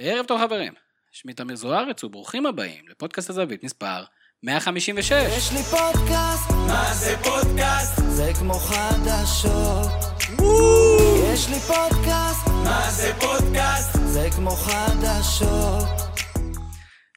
ערב 0.00 0.26
טוב 0.26 0.40
חברים, 0.40 0.72
שמי 1.12 1.34
תמיר 1.34 1.56
זוארץ 1.56 2.04
וברוכים 2.04 2.46
הבאים 2.46 2.88
לפודקאסט 2.88 3.30
הזווית 3.30 3.64
מספר 3.64 4.04
156. 4.42 5.12
יש 5.12 5.52
לי 5.52 5.62
פודקאסט, 5.62 6.50
מה 6.50 6.94
זה 6.94 7.16
פודקאסט? 7.24 8.02
זה 8.08 8.30
כמו 8.38 8.54
חדשות. 8.54 9.86
יש 11.32 11.48
לי 11.48 11.60
פודקאסט, 11.60 12.46
מה 12.64 12.90
זה 12.90 13.12
פודקאסט? 13.20 13.98
זה 14.04 14.28
כמו 14.36 14.50
חדשות. 14.50 15.88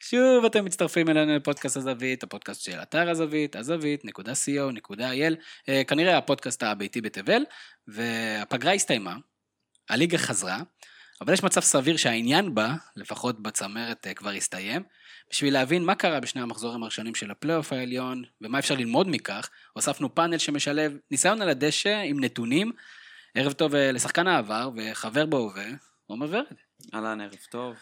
שוב 0.01 0.45
אתם 0.45 0.65
מצטרפים 0.65 1.09
אלינו 1.09 1.35
לפודקאסט 1.35 1.77
הזווית, 1.77 2.23
הפודקאסט 2.23 2.61
של 2.61 2.79
אתר 2.81 3.09
הזווית, 3.09 3.55
הזווית.co.il, 3.55 5.35
אה, 5.69 5.83
כנראה 5.87 6.17
הפודקאסט 6.17 6.63
הביתי 6.63 7.01
בתבל, 7.01 7.41
והפגרה 7.87 8.73
הסתיימה, 8.73 9.15
הליגה 9.89 10.17
חזרה, 10.17 10.57
אבל 11.21 11.33
יש 11.33 11.43
מצב 11.43 11.61
סביר 11.61 11.97
שהעניין 11.97 12.55
בה, 12.55 12.73
לפחות 12.95 13.39
בצמרת, 13.43 14.07
אה, 14.07 14.13
כבר 14.13 14.29
הסתיים. 14.29 14.83
בשביל 15.31 15.53
להבין 15.53 15.83
מה 15.83 15.95
קרה 15.95 16.19
בשני 16.19 16.41
המחזורים 16.41 16.83
הראשונים 16.83 17.15
של 17.15 17.31
הפלייאוף 17.31 17.73
העליון, 17.73 18.23
ומה 18.41 18.59
אפשר 18.59 18.75
ללמוד 18.75 19.07
מכך, 19.09 19.49
הוספנו 19.73 20.15
פאנל 20.15 20.37
שמשלב 20.37 20.97
ניסיון 21.11 21.41
על 21.41 21.49
הדשא 21.49 22.01
עם 22.05 22.23
נתונים. 22.23 22.71
ערב 23.35 23.53
טוב 23.53 23.75
אה, 23.75 23.91
לשחקן 23.91 24.27
העבר 24.27 24.69
וחבר 24.75 25.25
בהווה, 25.25 25.65
עומר 26.07 26.27
ורד. 26.29 26.45
אהלן, 26.93 27.21
ערב 27.21 27.39
טוב. 27.49 27.75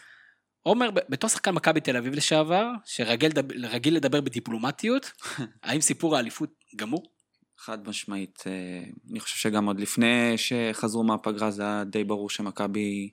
עומר, 0.62 0.90
בתור 0.90 1.30
שחקן 1.30 1.50
מכבי 1.50 1.80
תל 1.80 1.96
אביב 1.96 2.14
לשעבר, 2.14 2.66
שרגיל 2.84 3.30
לדבר, 3.30 3.54
רגיל 3.68 3.96
לדבר 3.96 4.20
בדיפלומטיות, 4.20 5.12
האם 5.62 5.80
סיפור 5.80 6.16
האליפות 6.16 6.50
גמור? 6.76 7.12
חד 7.58 7.88
משמעית. 7.88 8.44
אה, 8.46 8.82
אני 9.10 9.20
חושב 9.20 9.36
שגם 9.36 9.66
עוד 9.66 9.80
לפני 9.80 10.34
שחזרו 10.36 11.04
מהפגרה 11.04 11.50
זה 11.50 11.62
היה 11.62 11.84
די 11.84 12.04
ברור 12.04 12.30
שמכבי 12.30 13.10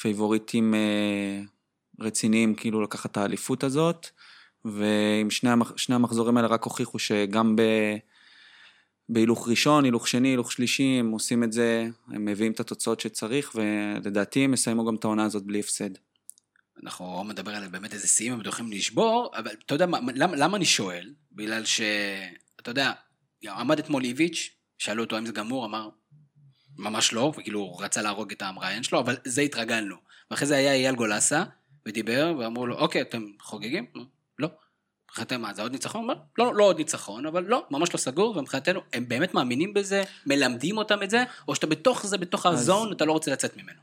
פייבוריטים 0.00 0.74
אה, 0.74 1.40
רציניים 2.00 2.54
כאילו 2.54 2.82
לקחת 2.82 3.10
את 3.10 3.16
האליפות 3.16 3.64
הזאת, 3.64 4.06
ועם 4.64 5.30
שני, 5.30 5.50
המח... 5.50 5.72
שני 5.76 5.94
המחזורים 5.94 6.36
האלה 6.36 6.48
רק 6.48 6.64
הוכיחו 6.64 6.98
שגם 6.98 7.56
ב... 7.56 7.62
בהילוך 9.08 9.48
ראשון, 9.48 9.84
הילוך 9.84 10.08
שני, 10.08 10.28
הילוך 10.28 10.52
שלישי, 10.52 10.96
הם 11.00 11.10
עושים 11.10 11.44
את 11.44 11.52
זה, 11.52 11.88
הם 12.08 12.24
מביאים 12.24 12.52
את 12.52 12.60
התוצאות 12.60 13.00
שצריך, 13.00 13.52
ולדעתי 13.54 14.44
הם 14.44 14.54
יסיימו 14.54 14.84
גם 14.84 14.94
את 14.94 15.04
העונה 15.04 15.24
הזאת 15.24 15.42
בלי 15.42 15.60
הפסד. 15.60 15.90
אנחנו 16.82 17.04
עומר 17.04 17.22
מדבר 17.22 17.54
על 17.54 17.68
באמת 17.68 17.94
איזה 17.94 18.08
שיאים 18.08 18.32
הם 18.32 18.38
בטוחים 18.38 18.72
לשבור, 18.72 19.30
אבל 19.36 19.50
אתה 19.66 19.74
יודע 19.74 19.86
מה, 19.86 19.98
למה, 20.14 20.36
למה 20.36 20.56
אני 20.56 20.64
שואל? 20.64 21.14
בגלל 21.32 21.64
ש... 21.64 21.80
אתה 22.60 22.70
יודע, 22.70 22.92
עמד 23.44 23.78
אתמול 23.78 24.04
איביץ', 24.04 24.50
שאלו 24.78 25.04
אותו 25.04 25.16
האם 25.16 25.26
זה 25.26 25.32
גמור, 25.32 25.66
אמר, 25.66 25.88
ממש 26.78 27.12
לא, 27.12 27.32
וכאילו 27.38 27.60
הוא 27.60 27.82
רצה 27.84 28.02
להרוג 28.02 28.32
את 28.32 28.42
המראיין 28.42 28.82
שלו, 28.82 29.00
אבל 29.00 29.16
זה 29.24 29.40
התרגלנו. 29.42 29.96
ואחרי 30.30 30.46
זה 30.46 30.56
היה 30.56 30.72
אייל 30.72 30.94
גולסה, 30.94 31.44
ודיבר, 31.86 32.34
ואמרו 32.38 32.66
לו, 32.66 32.78
אוקיי, 32.78 33.00
אתם 33.00 33.24
חוגגים? 33.40 33.86
"נו, 33.94 34.02
לא. 34.38 34.48
מבחינתם 35.10 35.40
מה, 35.42 35.54
זה 35.54 35.62
עוד 35.62 35.72
ניצחון? 35.72 36.02
אומר, 36.02 36.14
לא, 36.38 36.54
לא 36.54 36.64
עוד 36.64 36.78
ניצחון, 36.78 37.26
אבל 37.26 37.44
לא, 37.48 37.64
ממש 37.70 37.88
לא 37.94 37.98
סגור, 37.98 38.36
ומבחינתנו, 38.36 38.80
הם 38.92 39.08
באמת 39.08 39.34
מאמינים 39.34 39.74
בזה, 39.74 40.02
מלמדים 40.26 40.78
אותם 40.78 41.02
את 41.02 41.10
זה, 41.10 41.24
או 41.48 41.54
שאתה 41.54 41.66
בתוך 41.66 42.06
זה, 42.06 42.18
בתוך 42.18 42.46
אז- 42.46 42.60
הזון, 42.60 42.92
אתה 42.92 43.04
לא 43.04 43.12
רוצה 43.12 43.32
לצאת 43.32 43.56
ממנו. 43.56 43.80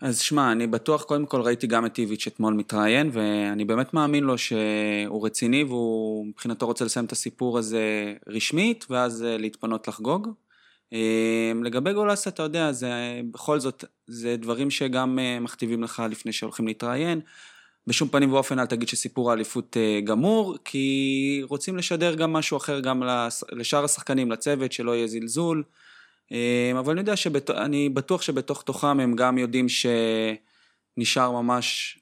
אז 0.00 0.18
שמע, 0.18 0.52
אני 0.52 0.66
בטוח, 0.66 1.02
קודם 1.02 1.26
כל 1.26 1.40
ראיתי 1.40 1.66
גם 1.66 1.86
את 1.86 1.98
איביץ' 1.98 2.26
אתמול 2.26 2.54
מתראיין, 2.54 3.10
ואני 3.12 3.64
באמת 3.64 3.94
מאמין 3.94 4.24
לו 4.24 4.38
שהוא 4.38 5.26
רציני, 5.26 5.64
והוא 5.64 6.26
מבחינתו 6.26 6.66
רוצה 6.66 6.84
לסיים 6.84 7.04
את 7.06 7.12
הסיפור 7.12 7.58
הזה 7.58 8.14
רשמית, 8.26 8.86
ואז 8.90 9.22
אה, 9.24 9.38
להתפנות 9.38 9.88
לחגוג. 9.88 10.28
אה, 10.92 11.52
לגבי 11.64 11.92
גולסה, 11.92 12.30
אתה 12.30 12.42
יודע, 12.42 12.72
זה 12.72 13.20
בכל 13.30 13.60
זאת, 13.60 13.84
זה 14.06 14.36
דברים 14.36 14.70
שגם 14.70 15.18
אה, 15.18 15.40
מכתיבים 15.40 15.82
לך 15.82 16.02
לפני 16.10 16.32
שהולכים 16.32 16.66
להתראיין. 16.66 17.20
בשום 17.86 18.08
פנים 18.08 18.32
ואופן 18.32 18.58
אל 18.58 18.66
תגיד 18.66 18.88
שסיפור 18.88 19.30
האליפות 19.30 19.76
אה, 19.76 20.00
גמור, 20.04 20.56
כי 20.64 21.42
רוצים 21.48 21.76
לשדר 21.76 22.14
גם 22.14 22.32
משהו 22.32 22.56
אחר 22.56 22.80
גם 22.80 23.02
לש- 23.02 23.44
לשאר 23.52 23.84
השחקנים, 23.84 24.30
לצוות, 24.32 24.72
שלא 24.72 24.96
יהיה 24.96 25.06
זלזול. 25.06 25.62
אה, 26.32 26.72
אבל 26.78 26.92
אני 26.92 27.00
יודע 27.00 27.16
שבתוך, 27.16 27.56
אני 27.56 27.88
בטוח 27.88 28.22
שבתוך 28.22 28.62
תוכם 28.62 29.00
הם 29.00 29.16
גם 29.16 29.38
יודעים 29.38 29.66
שנשאר 29.68 31.30
ממש 31.30 31.98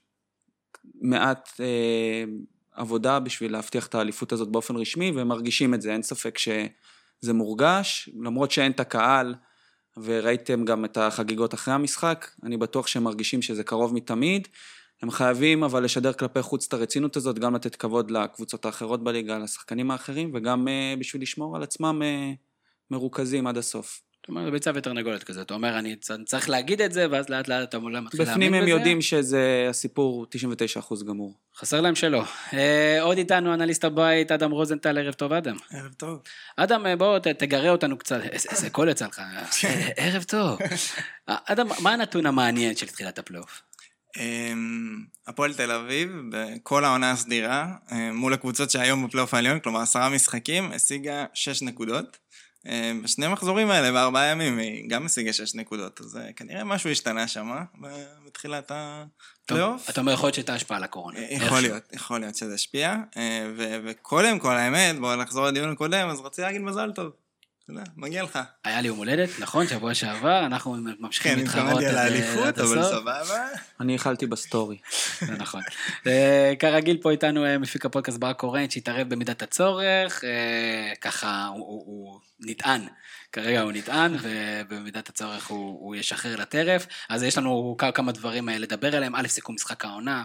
מעט 1.01 1.49
אה, 1.59 2.23
עבודה 2.71 3.19
בשביל 3.19 3.51
להבטיח 3.51 3.87
את 3.87 3.95
האליפות 3.95 4.31
הזאת 4.31 4.47
באופן 4.47 4.75
רשמי, 4.75 5.11
והם 5.11 5.27
מרגישים 5.27 5.73
את 5.73 5.81
זה, 5.81 5.93
אין 5.93 6.03
ספק 6.03 6.37
שזה 7.21 7.33
מורגש, 7.33 8.09
למרות 8.19 8.51
שאין 8.51 8.71
את 8.71 8.79
הקהל, 8.79 9.35
וראיתם 9.97 10.65
גם 10.65 10.85
את 10.85 10.97
החגיגות 10.97 11.53
אחרי 11.53 11.73
המשחק, 11.73 12.27
אני 12.43 12.57
בטוח 12.57 12.87
שהם 12.87 13.03
מרגישים 13.03 13.41
שזה 13.41 13.63
קרוב 13.63 13.93
מתמיד. 13.93 14.47
הם 15.01 15.11
חייבים 15.11 15.63
אבל 15.63 15.83
לשדר 15.83 16.13
כלפי 16.13 16.41
חוץ 16.41 16.67
את 16.67 16.73
הרצינות 16.73 17.17
הזאת, 17.17 17.39
גם 17.39 17.55
לתת 17.55 17.75
כבוד 17.75 18.11
לקבוצות 18.11 18.65
האחרות 18.65 19.03
בליגה, 19.03 19.37
לשחקנים 19.37 19.91
האחרים, 19.91 20.31
וגם 20.33 20.67
אה, 20.67 20.93
בשביל 20.99 21.21
לשמור 21.21 21.55
על 21.55 21.63
עצמם 21.63 22.01
אה, 22.03 22.31
מרוכזים 22.91 23.47
עד 23.47 23.57
הסוף. 23.57 24.01
זאת 24.29 24.31
אומרת, 24.31 24.45
זה 24.45 24.51
ביצה 24.51 24.71
ותרנגולת 24.75 25.23
כזה. 25.23 25.41
אתה 25.41 25.53
אומר, 25.53 25.79
אני 25.79 25.95
צריך 26.25 26.49
להגיד 26.49 26.81
את 26.81 26.93
זה, 26.93 27.07
ואז 27.11 27.29
לאט 27.29 27.47
לאט 27.47 27.69
אתה 27.69 27.79
מתחיל 27.79 27.99
להאמין 28.01 28.11
בפנים 28.11 28.51
בזה. 28.51 28.61
הם 28.61 28.67
יודעים 28.67 29.01
שזה 29.01 29.67
הסיפור 29.69 30.25
99% 30.91 31.03
גמור. 31.07 31.33
חסר 31.55 31.81
להם 31.81 31.95
שלא. 31.95 32.23
אה, 32.53 33.01
עוד 33.01 33.17
איתנו 33.17 33.53
אנליסט 33.53 33.83
הבית, 33.83 34.31
אדם 34.31 34.51
רוזנטל, 34.51 34.97
ערב 34.97 35.13
טוב, 35.13 35.33
אדם. 35.33 35.55
ערב 35.71 35.93
טוב. 35.93 36.19
אדם, 36.57 36.85
אה, 36.85 36.95
בוא, 36.95 37.19
תגרה 37.19 37.69
אותנו 37.69 37.97
קצת. 37.97 38.21
איזה 38.21 38.49
איזה 38.51 38.69
קול 38.69 38.89
יצא 38.89 39.07
לך. 39.07 39.19
אה, 39.65 39.89
ערב 39.97 40.23
טוב. 40.23 40.59
אה, 41.29 41.35
אדם, 41.45 41.67
מה 41.79 41.93
הנתון 41.93 42.25
המעניין 42.25 42.75
של 42.75 42.87
תחילת 42.87 43.19
הפלייאוף? 43.19 43.61
אמ, 44.17 45.03
הפועל 45.27 45.53
תל 45.53 45.71
אביב, 45.71 46.11
בכל 46.29 46.85
העונה 46.85 47.11
הסדירה, 47.11 47.67
מול 48.13 48.33
הקבוצות 48.33 48.69
שהיום 48.69 49.07
בפלייאוף 49.07 49.33
העליון, 49.33 49.59
כלומר 49.59 49.81
עשרה 49.81 50.09
משחקים, 50.09 50.71
השיגה 50.71 51.25
שש 51.33 51.61
נקודות. 51.61 52.17
אמ, 52.65 53.01
בשני 53.03 53.25
המחזורים 53.25 53.71
האלה, 53.71 53.91
בארבעה 53.91 54.25
ימים, 54.25 54.57
היא 54.57 54.89
גם 54.89 55.05
השיגה 55.05 55.33
שש 55.33 55.55
נקודות, 55.55 56.01
אז 56.01 56.17
אה, 56.17 56.33
כנראה 56.33 56.63
משהו 56.63 56.89
השתנה 56.89 57.27
שם 57.27 57.51
בתחילת 58.25 58.71
הפלייאוף. 58.75 59.89
אתה 59.89 60.01
אומר, 60.01 60.11
יכול 60.11 60.25
להיות 60.25 60.35
שהייתה 60.35 60.53
השפעה 60.53 60.77
על 60.77 60.83
הקורונה. 60.83 61.19
אה, 61.19 61.27
יכול. 61.29 61.61
להיות, 61.61 61.83
יכול 61.93 62.19
להיות 62.19 62.35
שזה 62.35 62.53
השפיע. 62.53 62.95
אה, 63.17 63.47
וקודם 63.85 64.39
כל, 64.39 64.57
האמת, 64.57 64.99
בואו 64.99 65.15
נחזור 65.15 65.45
לדיון 65.45 65.71
הקודם, 65.71 66.09
אז 66.09 66.19
רציתי 66.19 66.41
להגיד 66.41 66.61
מזל 66.61 66.91
טוב. 66.91 67.11
אתה 67.71 67.79
יודע, 67.79 67.91
מגיע 67.97 68.23
לך. 68.23 68.39
היה 68.63 68.81
לי 68.81 68.87
יום 68.87 68.97
הולדת, 68.97 69.29
נכון, 69.39 69.67
שבוע 69.67 69.93
שעבר, 69.93 70.45
אנחנו 70.45 70.77
ממשיכים 70.99 71.31
כן, 71.31 71.39
להתחרות 71.39 71.63
התכוונתי 71.65 71.85
עד, 71.85 71.91
על 71.91 71.97
אה, 71.97 72.03
האליפות, 72.03 72.59
אבל. 72.59 72.83
סבבה. 72.83 73.47
אני 73.79 73.93
איחלתי 73.93 74.25
בסטורי. 74.27 74.77
זה 75.19 75.31
נכון. 75.31 75.61
אה, 76.07 76.53
כרגיל 76.59 76.97
פה 77.01 77.11
איתנו 77.11 77.45
אה, 77.45 77.57
מפיק 77.57 77.85
הפודקאסט 77.85 78.17
ברק 78.17 78.39
קורן, 78.39 78.69
שהתערב 78.69 79.09
במידת 79.09 79.41
הצורך, 79.41 80.23
ככה 81.01 81.47
הוא- 81.55 82.19
נטען, 82.39 82.81
כרגע 83.31 83.61
הוא 83.61 83.71
נטען, 83.71 84.15
ובמידת 84.21 85.09
הצורך 85.09 85.47
הוא 85.47 85.79
הוא 85.79 85.95
ישחרר 85.95 86.35
לטרף. 86.35 86.87
אז 87.09 87.23
יש 87.23 87.37
לנו 87.37 87.75
כמה 87.93 88.11
דברים 88.11 88.49
לדבר 88.49 88.95
עליהם. 88.95 89.15
א', 89.15 89.27
סיכום 89.27 89.55
משחק 89.55 89.85
העונה, 89.85 90.23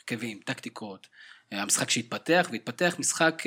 הרכבים, 0.00 0.38
טקטיקות, 0.44 1.06
המשחק 1.52 1.90
שהתפתח, 1.90 2.48
והתפתח 2.52 2.94
משחק... 2.98 3.42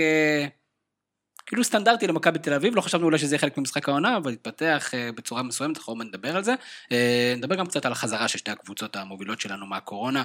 אה, 1.45 1.47
כאילו 1.47 1.63
סטנדרטי 1.63 2.07
למכבי 2.07 2.39
תל 2.39 2.53
אביב, 2.53 2.75
לא 2.75 2.81
חשבנו 2.81 3.06
אולי 3.06 3.17
שזה 3.17 3.35
יהיה 3.35 3.39
חלק 3.39 3.57
ממשחק 3.57 3.89
העונה, 3.89 4.17
אבל 4.17 4.31
התפתח 4.31 4.91
אה, 4.94 5.09
בצורה 5.16 5.44
מסוימת, 5.44 5.78
אנחנו 5.78 5.94
עוד 5.94 6.07
נדבר 6.07 6.35
על 6.35 6.44
זה. 6.44 6.56
אה, 6.91 7.33
נדבר 7.38 7.56
גם 7.56 7.67
קצת 7.67 7.85
על 7.85 7.91
החזרה 7.91 8.28
של 8.28 8.38
שתי 8.38 8.51
הקבוצות 8.51 8.95
המובילות 8.95 9.41
שלנו 9.41 9.66
מהקורונה, 9.66 10.23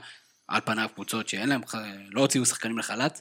על 0.49 0.61
פניו 0.65 0.89
קבוצות 0.95 1.29
שאין 1.29 1.49
להם, 1.49 1.61
לא 2.11 2.21
הוציאו 2.21 2.47
שחקנים 2.47 2.79
לחל"ת, 2.79 3.21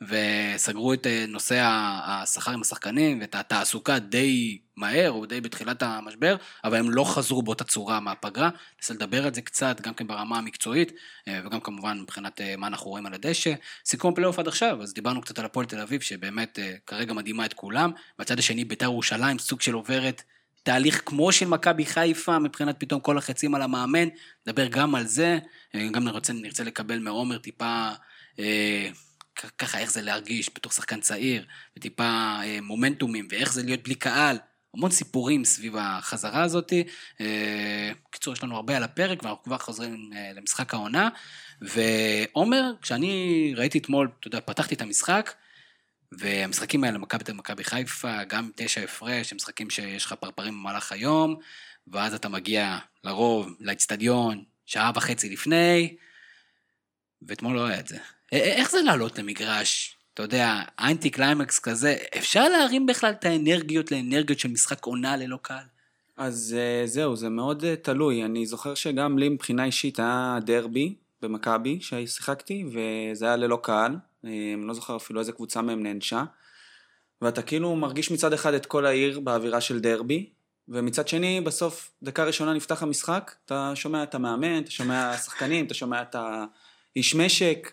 וסגרו 0.00 0.92
את 0.92 1.06
אה, 1.06 1.24
נושא 1.28 1.60
השכר 2.04 2.50
עם 2.50 2.60
השחקנים 2.60 3.20
ואת 3.20 3.34
התעסוקה 3.34 3.98
די 3.98 4.58
מהר 4.76 5.10
או 5.10 5.26
די 5.26 5.40
בתחילת 5.40 5.82
המשבר, 5.82 6.36
אבל 6.64 6.76
הם 6.76 6.90
לא 6.90 7.04
חזרו 7.04 7.42
באותה 7.42 7.64
צורה 7.64 8.00
מהפגרה. 8.00 8.50
ננסה 8.78 8.94
לדבר 8.94 9.26
על 9.26 9.34
זה 9.34 9.42
קצת, 9.42 9.80
גם 9.80 9.94
כן 9.94 10.06
ברמה 10.06 10.38
המקצועית, 10.38 10.92
אה, 11.28 11.40
וגם 11.44 11.60
כמובן 11.60 12.00
מבחינת 12.00 12.40
אה, 12.40 12.56
מה 12.56 12.66
אנחנו 12.66 12.90
רואים 12.90 13.06
על 13.06 13.14
הדשא. 13.14 13.52
סיכום 13.86 14.14
פלייאוף 14.14 14.38
עד 14.38 14.48
עכשיו, 14.48 14.82
אז 14.82 14.94
דיברנו 14.94 15.20
קצת 15.20 15.38
על 15.38 15.44
הפועל 15.44 15.66
תל 15.66 15.80
אביב, 15.80 16.00
שבאמת 16.00 16.58
כרגע 16.86 17.12
מדהימה 17.12 17.44
את 17.44 17.52
כולם. 17.52 17.90
בצד 18.18 18.38
השני 18.38 18.64
בית"ר 18.64 18.84
ירושלים, 18.84 19.38
סוג 19.38 19.60
של 19.60 19.72
עוברת 19.72 20.22
תהליך 20.62 21.02
כמו 21.06 21.32
של 21.32 21.46
מכבי 21.46 21.86
חיפה, 21.86 22.38
מבחינת 22.38 22.76
פתאום 22.78 23.00
כל 23.00 23.18
החצים 23.18 23.54
על 23.54 23.62
המאמן, 23.62 24.08
נדבר 24.46 24.66
גם 24.66 24.94
על 24.94 25.06
זה, 25.06 25.38
גם 25.90 26.04
נרצה, 26.04 26.32
נרצה 26.32 26.64
לקבל 26.64 26.98
מעומר 26.98 27.38
טיפה, 27.38 27.90
ככה 29.34 29.78
איך 29.78 29.90
זה 29.90 30.02
להרגיש 30.02 30.50
בתור 30.54 30.72
שחקן 30.72 31.00
צעיר, 31.00 31.46
וטיפה 31.76 32.40
אה, 32.44 32.58
מומנטומים, 32.62 33.28
ואיך 33.30 33.52
זה 33.52 33.62
להיות 33.62 33.82
בלי 33.82 33.94
קהל, 33.94 34.38
המון 34.74 34.90
סיפורים 34.90 35.44
סביב 35.44 35.76
החזרה 35.78 36.42
הזאת. 36.42 36.72
אה, 37.20 37.92
בקיצור, 38.08 38.34
יש 38.34 38.42
לנו 38.42 38.56
הרבה 38.56 38.76
על 38.76 38.82
הפרק, 38.82 39.22
ואנחנו 39.22 39.42
כבר 39.42 39.58
חוזרים 39.58 40.10
אה, 40.16 40.32
למשחק 40.34 40.74
העונה. 40.74 41.08
ועומר, 41.60 42.72
כשאני 42.82 43.54
ראיתי 43.56 43.78
אתמול, 43.78 44.08
אתה 44.20 44.28
יודע, 44.28 44.40
פתחתי 44.40 44.74
את 44.74 44.82
המשחק, 44.82 45.34
והמשחקים 46.12 46.84
האלה, 46.84 46.98
מכבי 46.98 47.24
תל 47.24 47.32
מכבי 47.32 47.64
חיפה, 47.64 48.24
גם 48.24 48.50
תשע 48.56 48.80
הפרש, 48.80 49.32
הם 49.32 49.36
משחקים 49.36 49.70
שיש 49.70 50.04
לך 50.04 50.12
פרפרים 50.12 50.54
במהלך 50.54 50.92
היום, 50.92 51.36
ואז 51.88 52.14
אתה 52.14 52.28
מגיע 52.28 52.78
לרוב 53.04 53.56
לאצטדיון 53.60 54.44
שעה 54.66 54.92
וחצי 54.94 55.28
לפני, 55.28 55.96
ואתמול 57.22 57.56
לא 57.56 57.66
היה 57.66 57.80
את 57.80 57.88
זה. 57.88 57.98
איך 58.32 58.70
זה 58.70 58.82
לעלות 58.82 59.18
למגרש? 59.18 59.96
אתה 60.14 60.22
יודע, 60.22 60.62
אנטי 60.80 61.10
קליימקס 61.10 61.58
כזה, 61.58 61.96
אפשר 62.18 62.48
להרים 62.48 62.86
בכלל 62.86 63.10
את 63.10 63.24
האנרגיות 63.24 63.92
לאנרגיות 63.92 64.38
של 64.38 64.48
משחק 64.48 64.84
עונה 64.84 65.16
ללא 65.16 65.38
קהל? 65.42 65.64
אז 66.16 66.56
אה, 66.58 66.86
זהו, 66.86 67.16
זה 67.16 67.28
מאוד 67.28 67.64
אה, 67.64 67.76
תלוי. 67.76 68.24
אני 68.24 68.46
זוכר 68.46 68.74
שגם 68.74 69.18
לי 69.18 69.28
מבחינה 69.28 69.64
אישית 69.64 69.98
היה 69.98 70.38
דרבי 70.42 70.94
במכבי 71.22 71.78
ששיחקתי, 71.80 72.64
וזה 72.66 73.26
היה 73.26 73.36
ללא 73.36 73.58
קהל. 73.62 73.92
אה, 74.24 74.30
אני 74.54 74.66
לא 74.66 74.74
זוכר 74.74 74.96
אפילו 74.96 75.20
איזה 75.20 75.32
קבוצה 75.32 75.62
מהם 75.62 75.82
נענשה. 75.82 76.24
ואתה 77.22 77.42
כאילו 77.42 77.76
מרגיש 77.76 78.10
מצד 78.10 78.32
אחד 78.32 78.54
את 78.54 78.66
כל 78.66 78.86
העיר 78.86 79.20
באווירה 79.20 79.60
של 79.60 79.80
דרבי, 79.80 80.30
ומצד 80.68 81.08
שני, 81.08 81.40
בסוף, 81.40 81.90
דקה 82.02 82.24
ראשונה 82.24 82.52
נפתח 82.52 82.82
המשחק, 82.82 83.34
אתה 83.44 83.72
שומע 83.74 84.02
את 84.02 84.14
המאמן, 84.14 84.58
אתה 84.58 84.70
שומע 84.70 85.16
שחקנים, 85.16 85.66
אתה 85.66 85.74
שומע 85.74 86.02
את 86.02 86.16
האיש 86.18 87.14
משק. 87.14 87.72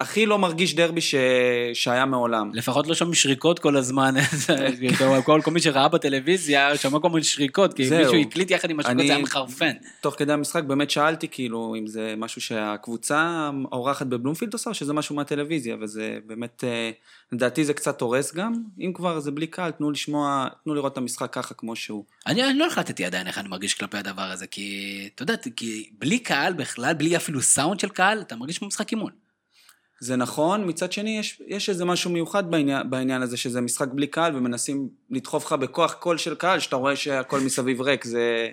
הכי 0.00 0.26
לא 0.26 0.38
מרגיש 0.38 0.74
דרבי 0.74 1.00
ש... 1.00 1.14
שהיה 1.74 2.06
מעולם. 2.06 2.50
לפחות 2.54 2.86
לא 2.86 2.94
שומעים 2.94 3.14
שריקות 3.14 3.58
כל 3.58 3.76
הזמן, 3.76 4.14
כל, 5.24 5.40
כל 5.44 5.50
מי 5.50 5.60
שראה 5.60 5.88
בטלוויזיה 5.88 6.76
שמע 6.76 6.98
כל 7.00 7.08
מיני 7.10 7.24
שריקות, 7.24 7.74
כי 7.74 7.88
זהו. 7.88 7.98
מישהו 7.98 8.20
הקליט 8.20 8.50
יחד 8.50 8.70
עם 8.70 8.80
השריקות, 8.80 9.00
אני- 9.00 9.06
זה 9.08 9.14
היה 9.14 9.22
מחרפן. 9.22 9.72
תוך 10.00 10.14
כדי 10.18 10.32
המשחק 10.32 10.62
באמת 10.64 10.90
שאלתי 10.90 11.28
כאילו 11.28 11.74
אם 11.78 11.86
זה 11.86 12.14
משהו 12.16 12.40
שהקבוצה 12.40 13.50
האורחת 13.72 14.06
בבלומפילד 14.06 14.52
עושה 14.52 14.74
שזה 14.74 14.92
משהו 14.92 15.14
מהטלוויזיה 15.16 15.76
וזה 15.80 16.18
באמת 16.26 16.64
אה, 16.66 16.90
לדעתי 17.32 17.64
זה 17.64 17.74
קצת 17.74 18.00
הורס 18.00 18.34
גם 18.34 18.52
אם 18.80 18.92
כבר 18.94 19.20
זה 19.20 19.30
בלי 19.30 19.46
קהל 19.46 19.70
תנו 19.70 19.90
לשמוע 19.90 20.48
תנו 20.64 20.74
לראות 20.74 20.92
את 20.92 20.98
המשחק 20.98 21.32
ככה 21.32 21.54
כמו 21.54 21.76
שהוא. 21.76 22.04
אני, 22.26 22.44
אני 22.44 22.58
לא 22.58 22.66
החלטתי 22.66 23.04
עדיין 23.04 23.26
איך 23.26 23.38
אני 23.38 23.48
מרגיש 23.48 23.74
כלפי 23.74 23.96
הדבר 23.98 24.22
הזה, 24.22 24.46
כי 24.46 24.70
אתה 25.14 25.22
יודע, 25.22 25.34
כי 25.56 25.88
בלי 25.98 26.18
קהל 26.18 26.52
בכלל, 26.52 26.94
בלי 26.94 27.16
אפילו 27.16 27.42
סאונד 27.42 27.80
של 27.80 27.88
קהל, 27.88 28.20
אתה 28.20 28.36
מרגיש 28.36 28.58
כמו 28.58 28.68
משחק 28.68 28.90
אימון. 28.92 29.25
זה 30.00 30.16
נכון 30.16 30.68
מצד 30.68 30.92
שני 30.92 31.18
יש, 31.18 31.42
יש 31.46 31.68
איזה 31.68 31.84
משהו 31.84 32.10
מיוחד 32.10 32.50
בעניין, 32.50 32.90
בעניין 32.90 33.22
הזה 33.22 33.36
שזה 33.36 33.60
משחק 33.60 33.88
בלי 33.88 34.06
קהל 34.06 34.36
ומנסים 34.36 34.88
לדחוף 35.10 35.46
לך 35.46 35.52
בכוח 35.52 35.94
קול 35.94 36.18
של 36.18 36.34
קהל 36.34 36.60
שאתה 36.60 36.76
רואה 36.76 36.96
שהכל 36.96 37.40
מסביב 37.40 37.80
ריק 37.80 38.04
זה, 38.04 38.48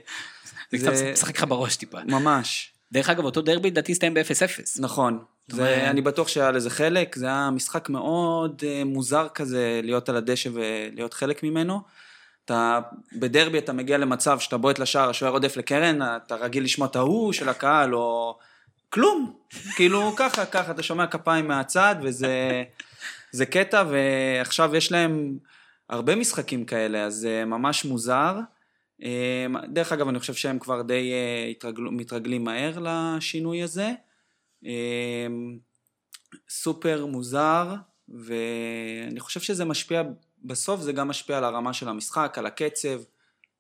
זה 0.72 0.78
קצת 0.78 0.92
משחק 1.14 1.38
לך 1.38 1.46
בראש 1.48 1.76
טיפה. 1.76 1.98
ממש 2.08 2.74
דרך 2.94 3.10
אגב, 3.10 3.26
אותו 3.26 3.42
דרבי 3.42 3.70
לדעתי 3.72 3.92
הסתיים 3.92 4.14
ב-0-0. 4.14 4.80
נכון. 4.80 5.20
זה, 5.48 5.90
אני 5.90 6.02
בטוח 6.02 6.28
שהיה 6.28 6.52
לזה 6.52 6.70
חלק, 6.70 7.16
זה 7.16 7.26
היה 7.26 7.50
משחק 7.50 7.90
מאוד 7.90 8.62
uh, 8.62 8.86
מוזר 8.86 9.28
כזה 9.34 9.80
להיות 9.84 10.10
על 10.10 10.16
הדשא 10.16 10.50
ולהיות 10.54 11.14
חלק 11.14 11.44
ממנו. 11.44 11.82
אתה, 12.46 12.80
בדרבי 13.20 13.58
אתה 13.58 13.74
מגיע 13.74 13.98
למצב 13.98 14.40
שאתה 14.40 14.58
בועט 14.58 14.80
לשער, 14.80 15.10
השוער 15.10 15.32
עודף 15.32 15.58
לקרן, 15.58 16.02
אתה 16.02 16.36
רגיל 16.36 16.64
לשמוע 16.64 16.88
את 16.88 16.96
ההוא 16.96 17.34
של 17.34 17.50
הקהל, 17.50 17.96
או 17.96 18.38
כלום. 18.94 19.34
כאילו 19.76 20.14
ככה, 20.18 20.46
ככה, 20.46 20.72
אתה 20.72 20.84
שומע 20.84 21.08
כפיים 21.08 21.48
מהצד, 21.48 21.96
וזה 22.02 22.64
זה 23.32 23.46
קטע, 23.46 23.84
ועכשיו 23.90 24.76
יש 24.76 24.92
להם 24.92 25.38
הרבה 25.90 26.16
משחקים 26.16 26.66
כאלה, 26.66 27.04
אז 27.04 27.14
זה 27.14 27.46
ממש 27.46 27.86
מוזר. 27.86 28.40
אה, 29.04 29.46
דרך 29.68 29.92
אגב, 29.92 30.08
אני 30.08 30.20
חושב 30.20 30.34
שהם 30.34 30.60
כבר 30.60 30.82
די 30.82 31.12
אה, 31.12 31.48
התרגלו, 31.52 31.92
מתרגלים 31.92 32.44
מהר 32.44 32.80
לשינוי 32.82 33.64
הזה. 33.64 33.92
אה, 34.66 35.28
סופר 36.50 37.06
מוזר, 37.06 37.76
ואני 38.10 39.20
חושב 39.20 39.40
שזה 39.40 39.66
משפיע, 39.66 40.04
בסוף 40.44 40.82
זה 40.82 40.94
גם 40.94 41.08
משפיע 41.08 41.38
על 41.38 41.44
הרמה 41.44 41.74
של 41.74 41.90
המשחק, 41.90 42.36
על 42.38 42.46
הקצב, 42.46 43.02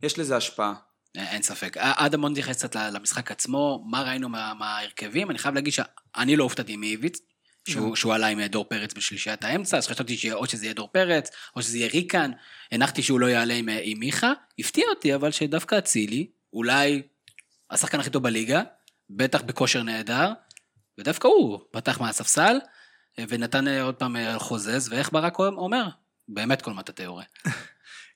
יש 0.03 0.19
לזה 0.19 0.37
השפעה. 0.37 0.73
אין 1.15 1.41
ספק. 1.41 1.77
אדם 1.77 2.21
בוא 2.21 2.29
נתייחס 2.29 2.57
קצת 2.57 2.75
למשחק 2.75 3.31
עצמו, 3.31 3.83
מה 3.89 4.01
ראינו 4.01 4.29
מה- 4.29 4.53
מההרכבים. 4.53 5.31
אני 5.31 5.37
חייב 5.37 5.55
להגיד 5.55 5.73
שאני 5.73 6.35
לא 6.35 6.43
הופתעתי 6.43 6.75
מאיביץ, 6.77 7.19
שהוא, 7.67 7.95
שהוא 7.95 8.13
עלה 8.13 8.27
עם 8.27 8.45
דור 8.45 8.65
פרץ 8.65 8.93
בשלישיית 8.93 9.43
האמצע, 9.43 9.77
אז 9.77 9.87
חשבתי 9.87 10.17
שאו 10.17 10.45
שזה 10.47 10.65
יהיה 10.65 10.73
דור 10.73 10.87
פרץ, 10.91 11.29
או 11.55 11.61
שזה 11.61 11.77
יהיה 11.77 11.89
ריקן. 11.93 12.31
הנחתי 12.71 13.03
שהוא 13.03 13.19
לא 13.19 13.25
יעלה 13.25 13.53
עם, 13.53 13.69
עם 13.81 13.99
מיכה. 13.99 14.33
הפתיע 14.59 14.85
אותי, 14.89 15.15
אבל 15.15 15.31
שדווקא 15.31 15.77
אצילי, 15.77 16.27
אולי 16.53 17.01
השחקן 17.69 17.99
הכי 17.99 18.09
טוב 18.09 18.23
בליגה, 18.23 18.63
בטח 19.09 19.41
בכושר 19.41 19.83
נהדר, 19.83 20.31
ודווקא 20.97 21.27
הוא 21.27 21.59
פתח 21.71 22.01
מהספסל, 22.01 22.57
ונתן 23.17 23.67
אה, 23.67 23.83
עוד 23.83 23.95
פעם 23.95 24.15
אה, 24.15 24.39
חוזז, 24.39 24.89
ואיך 24.91 25.13
ברק 25.13 25.39
אומר? 25.39 25.83
באמת 26.27 26.61
כל 26.61 26.73
מטאטא 26.73 27.01
יורה. 27.01 27.23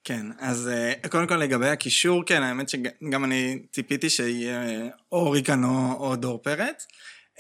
כן, 0.08 0.26
אז 0.40 0.68
אה, 0.68 1.10
קודם 1.10 1.28
כל 1.28 1.36
לגבי 1.36 1.70
הקישור, 1.70 2.24
כן, 2.26 2.44
האמת 2.44 2.70
שגם 2.70 3.24
אני 3.24 3.60
ציפיתי 3.72 4.10
שיהיה 4.10 4.64
אה, 4.64 4.88
או 5.12 5.32
ריקן 5.32 5.64
או, 5.64 5.94
או 6.00 6.16
דור 6.16 6.44
פרץ, 6.44 6.88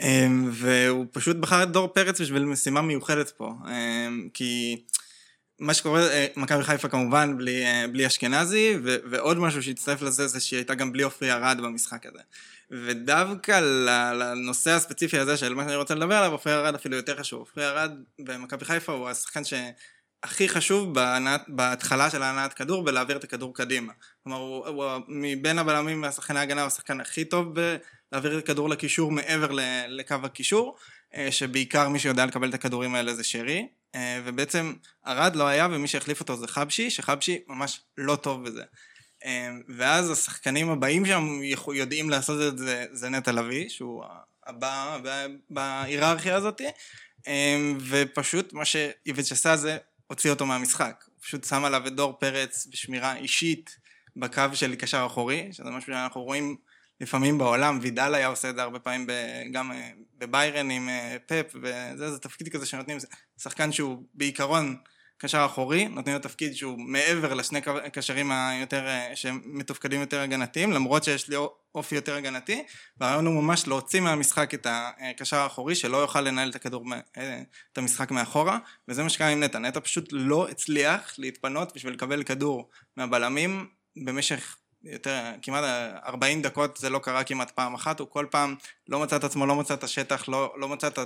אה, 0.02 0.28
והוא 0.52 1.06
פשוט 1.12 1.38
בחר 1.38 1.64
את 1.64 1.72
דור 1.72 1.88
פרץ 1.88 2.22
בשביל 2.22 2.46
משימה 2.46 2.82
מיוחדת 2.82 3.30
פה, 3.30 3.54
כי 4.34 4.84
מה 5.60 5.74
שקורה, 5.74 6.02
מכבי 6.36 6.64
חיפה 6.64 6.88
כמובן 6.88 7.38
בלי, 7.38 7.64
בלי 7.92 8.08
אשכנזי, 8.08 8.78
ו, 8.84 8.96
ועוד 9.10 9.38
משהו 9.38 9.64
שהצטרף 9.64 10.02
לזה 10.02 10.28
זה 10.28 10.40
שהיא 10.40 10.58
הייתה 10.58 10.76
גם 10.76 10.92
בלי 10.92 11.04
עופרי 11.04 11.32
ארד 11.32 11.62
במשחק 11.62 12.06
הזה. 12.06 12.22
ודווקא 12.72 13.60
לנושא 14.14 14.72
הספציפי 14.72 15.18
הזה 15.18 15.38
של 15.38 15.54
מה 15.54 15.64
שאני 15.64 15.76
רוצה 15.76 15.96
לדבר 15.96 16.16
עליו, 16.16 16.32
עופרי 16.32 16.54
ארד 16.54 16.76
אפילו 16.76 16.96
יותר 16.96 17.18
חשוב. 17.20 17.40
עופרי 17.40 17.68
ארד 17.68 17.92
במכבי 18.20 18.66
חיפה 18.66 18.94
הוא 18.94 19.10
השחקן 19.10 19.44
ש... 19.44 19.54
הכי 20.24 20.50
חשוב 20.50 20.94
בהנעת, 20.94 21.44
בהתחלה 21.48 22.10
של 22.10 22.24
הנעת 22.24 22.54
כדור 22.54 22.84
בלהעביר 22.84 23.18
את 23.18 23.24
הכדור 23.24 23.56
קדימה. 23.56 23.94
כלומר, 24.24 24.38
הוא, 24.38 24.68
הוא 24.68 25.02
מבין 25.08 25.60
הבלמים 25.60 26.04
והשחקני 26.04 26.40
ההגנה 26.40 26.62
הוא 26.62 26.68
השחקן 26.68 27.02
הכי 27.02 27.26
טוב 27.26 27.54
בלהעביר 27.54 28.38
את 28.38 28.44
הכדור 28.44 28.70
לקישור 28.70 29.12
מעבר 29.12 29.52
ל, 29.52 29.60
לקו 29.88 30.16
הקישור, 30.24 30.78
אה, 31.16 31.32
שבעיקר 31.32 31.90
מי 31.90 32.00
שיודע 32.00 32.26
לקבל 32.26 32.50
את 32.50 32.54
הכדורים 32.54 32.96
האלה 32.96 33.14
זה 33.14 33.24
שרי, 33.24 33.68
אה, 33.96 34.22
ובעצם 34.26 34.74
ארד 35.08 35.36
לא 35.36 35.48
היה 35.48 35.68
ומי 35.72 35.88
שהחליף 35.88 36.20
אותו 36.20 36.38
זה 36.38 36.48
חבשי, 36.48 36.90
שחבשי 36.90 37.40
ממש 37.48 37.82
לא 37.98 38.16
טוב 38.16 38.44
בזה. 38.44 38.64
אה, 39.26 39.50
ואז 39.78 40.12
השחקנים 40.12 40.70
הבאים 40.70 41.06
שם 41.06 41.28
יודעים 41.74 42.10
לעשות 42.10 42.54
את 42.54 42.58
זה, 42.58 42.86
זה 42.92 43.10
נטע 43.10 43.32
לביא, 43.32 43.70
שהוא 43.70 44.04
הבא 44.48 44.98
בהיררכיה 45.50 46.36
הזאתי, 46.36 46.68
ופשוט 47.90 48.54
מה 48.54 48.66
שאיביץ' 48.66 49.32
עשה 49.32 49.56
זה 49.56 49.78
הוציא 50.08 50.30
אותו 50.30 50.46
מהמשחק. 50.46 51.04
הוא 51.06 51.24
פשוט 51.24 51.44
שם 51.44 51.66
עליו 51.66 51.88
את 51.88 51.96
דור 51.96 52.14
פרץ 52.20 52.68
בשמירה 52.72 53.16
אישית 53.16 53.78
בקו 54.16 54.44
של 54.54 54.76
קשר 54.76 55.04
אחורי, 55.06 55.50
שזה 55.52 55.70
משהו 55.70 55.94
שאנחנו 55.94 56.24
רואים 56.24 56.56
לפעמים 57.02 57.38
בעולם, 57.38 57.80
וידל 57.82 58.14
היה 58.16 58.28
עושה 58.28 58.50
את 58.50 58.56
זה 58.56 58.62
הרבה 58.62 58.80
פעמים 58.80 59.08
גם 59.52 59.72
אה, 59.72 59.92
בביירן 60.18 60.72
עם 60.72 60.90
אה, 60.90 61.18
פפ, 61.26 61.56
וזה 61.62 62.12
זה 62.12 62.20
תפקיד 62.20 62.50
כזה 62.50 62.66
שנותנים, 62.66 62.98
שחקן 63.38 63.72
שהוא 63.72 64.04
בעיקרון 64.14 64.78
קשר 65.18 65.46
אחורי, 65.46 65.88
נותנים 65.88 66.16
לו 66.16 66.22
תפקיד 66.22 66.56
שהוא 66.56 66.80
מעבר 66.80 67.34
לשני 67.34 67.60
קשרים 67.94 68.32
היותר, 68.32 68.88
אה, 68.88 69.16
שמתופקדים 69.16 70.02
יותר 70.02 70.20
הגנתיים, 70.20 70.72
למרות 70.72 71.04
שיש 71.04 71.30
לי 71.30 71.36
אופי 71.76 71.96
יותר 71.96 72.16
הגנתי, 72.16 72.64
והרעיון 72.98 73.26
הוא 73.26 73.44
ממש 73.44 73.68
להוציא 73.68 74.00
מהמשחק 74.00 74.54
את 74.54 74.68
הקשר 74.70 75.38
האחורי, 75.38 75.76
שלא 75.76 75.98
יוכל 75.98 76.22
לנהל 76.22 76.50
את 76.50 76.56
הכדור, 76.56 76.86
אה, 77.18 77.42
את 77.74 77.78
המשחק 77.78 78.12
מאחורה, 78.12 78.58
וזה 78.88 79.04
מה 79.04 79.10
שקרה 79.10 79.28
עם 79.28 79.44
נטע. 79.44 79.60
נטע 79.60 79.80
פשוט 79.80 80.10
לא 80.12 80.48
הצליח 80.50 81.16
להתפנות 81.18 81.76
בשביל 81.76 81.94
לקבל 81.94 82.24
כדור 82.24 82.70
מהבלמים 82.98 83.70
במשך 84.06 84.58
יותר, 84.84 85.32
כמעט 85.42 85.64
40 86.06 86.42
דקות 86.42 86.78
זה 86.78 86.90
לא 86.90 87.00
קרה 87.00 87.24
כמעט 87.24 87.52
פעם 87.52 87.74
אחת, 87.74 88.00
הוא 88.00 88.08
כל 88.10 88.26
פעם 88.32 88.56
לא 88.88 89.00
מצא 89.00 89.16
את 89.16 89.24
עצמו, 89.24 89.46
לא 89.46 89.56
מצא 89.56 89.74
את 89.74 89.84
השטח, 89.84 90.30
לא, 90.30 90.54
לא 90.58 90.68
מצא 90.68 90.88
את, 90.88 91.00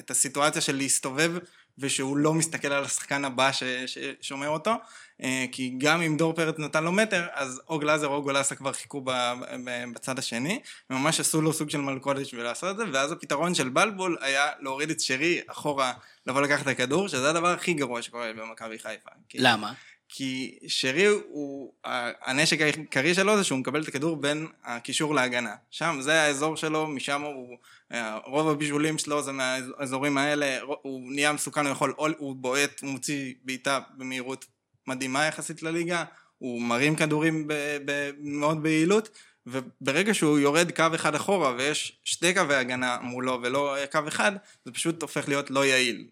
את 0.00 0.10
הסיטואציה 0.10 0.62
של 0.62 0.76
להסתובב 0.76 1.32
ושהוא 1.78 2.16
לא 2.16 2.34
מסתכל 2.34 2.72
על 2.72 2.84
השחקן 2.84 3.24
הבא 3.24 3.52
ש, 3.52 3.62
ששומר 3.86 4.48
אותו, 4.48 4.74
אה, 5.22 5.44
כי 5.52 5.74
גם 5.78 6.02
אם 6.02 6.16
דור 6.16 6.32
פרץ 6.32 6.58
נתן 6.58 6.84
לו 6.84 6.92
מטר, 6.92 7.26
אז 7.32 7.60
או 7.68 7.78
גלאזר 7.78 8.06
או 8.06 8.22
גולסה 8.22 8.54
כבר 8.54 8.72
חיכו 8.72 9.04
בצד 9.94 10.18
השני, 10.18 10.60
ממש 10.90 11.20
עשו 11.20 11.42
לו 11.42 11.52
סוג 11.52 11.70
של 11.70 11.80
מלכודת 11.80 12.20
בשביל 12.20 12.42
לעשות 12.42 12.70
את 12.70 12.76
זה, 12.76 12.84
ואז 12.92 13.12
הפתרון 13.12 13.54
של 13.54 13.68
בלבול 13.68 14.16
היה 14.20 14.50
להוריד 14.60 14.90
את 14.90 15.00
שרי 15.00 15.40
אחורה, 15.46 15.92
לבוא 16.26 16.40
לקחת 16.40 16.62
את 16.62 16.66
הכדור, 16.66 17.08
שזה 17.08 17.30
הדבר 17.30 17.48
הכי 17.48 17.74
גרוע 17.74 18.02
שקורה 18.02 18.32
במכבי 18.32 18.78
חיפה. 18.78 19.10
למה? 19.34 19.68
כי 19.68 19.78
שרי 20.66 21.06
הוא, 21.06 21.72
הנשק 22.24 22.60
העיקרי 22.60 23.14
שלו 23.14 23.36
זה 23.36 23.44
שהוא 23.44 23.58
מקבל 23.58 23.82
את 23.82 23.88
הכדור 23.88 24.16
בין 24.16 24.46
הקישור 24.64 25.14
להגנה. 25.14 25.54
שם 25.70 25.96
זה 26.00 26.22
האזור 26.22 26.56
שלו, 26.56 26.86
משם 26.86 27.22
הוא, 27.22 27.56
רוב 28.26 28.48
הבישולים 28.48 28.98
שלו 28.98 29.22
זה 29.22 29.32
מהאזורים 29.32 30.18
האלה, 30.18 30.58
הוא 30.62 31.12
נהיה 31.12 31.32
מסוכן, 31.32 31.66
הוא 31.66 31.72
יכול, 31.72 31.94
הוא 32.18 32.36
בועט, 32.36 32.80
הוא 32.82 32.90
מוציא 32.90 33.34
בעיטה 33.44 33.80
במהירות 33.96 34.44
מדהימה 34.86 35.24
יחסית 35.24 35.62
לליגה, 35.62 36.04
הוא 36.38 36.62
מרים 36.62 36.96
כדורים 36.96 37.48
ב, 37.48 37.52
ב, 37.84 38.10
מאוד 38.20 38.62
ביעילות, 38.62 39.08
וברגע 39.46 40.14
שהוא 40.14 40.38
יורד 40.38 40.70
קו 40.72 40.84
אחד 40.94 41.14
אחורה 41.14 41.54
ויש 41.58 42.00
שתי 42.04 42.34
קווי 42.34 42.56
הגנה 42.56 42.98
מולו 43.02 43.38
ולא 43.42 43.76
קו 43.92 43.98
אחד, 44.08 44.32
זה 44.64 44.72
פשוט 44.72 45.02
הופך 45.02 45.28
להיות 45.28 45.50
לא 45.50 45.64
יעיל. 45.64 46.06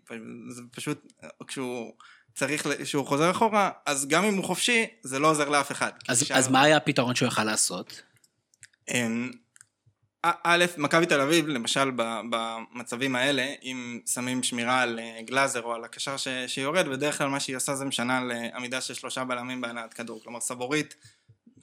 זה 0.48 0.62
פשוט, 0.70 1.12
כשהוא... 1.46 1.92
צריך, 2.34 2.66
כשהוא 2.82 3.06
חוזר 3.06 3.30
אחורה, 3.30 3.70
אז 3.86 4.08
גם 4.08 4.24
אם 4.24 4.34
הוא 4.34 4.44
חופשי, 4.44 4.86
זה 5.02 5.18
לא 5.18 5.30
עוזר 5.30 5.48
לאף 5.48 5.72
אחד. 5.72 5.90
אז, 6.08 6.22
כי 6.22 6.34
אז 6.34 6.46
שם- 6.46 6.52
מה 6.52 6.62
היה 6.62 6.76
הפתרון 6.76 7.14
שהוא 7.14 7.28
יכל 7.28 7.44
לעשות? 7.44 8.02
אמ, 8.90 9.30
א', 10.22 10.64
מכבי 10.76 11.06
תל 11.06 11.20
אביב, 11.20 11.48
למשל 11.48 11.90
במצבים 12.30 13.16
האלה, 13.16 13.52
אם 13.62 14.00
שמים 14.06 14.42
שמירה 14.42 14.80
על 14.82 14.98
אה, 14.98 15.22
גלאזר 15.22 15.62
או 15.62 15.74
על 15.74 15.84
הקשר 15.84 16.16
ש- 16.16 16.28
שיורד, 16.46 16.88
בדרך 16.88 17.18
כלל 17.18 17.28
מה 17.28 17.40
שהיא 17.40 17.56
עושה 17.56 17.74
זה 17.74 17.84
משנה 17.84 18.20
לעמידה 18.24 18.80
של 18.80 18.94
שלושה 18.94 19.24
בלמים 19.24 19.60
בהנעת 19.60 19.94
כדור. 19.94 20.20
כלומר, 20.22 20.40
סבורית, 20.40 20.94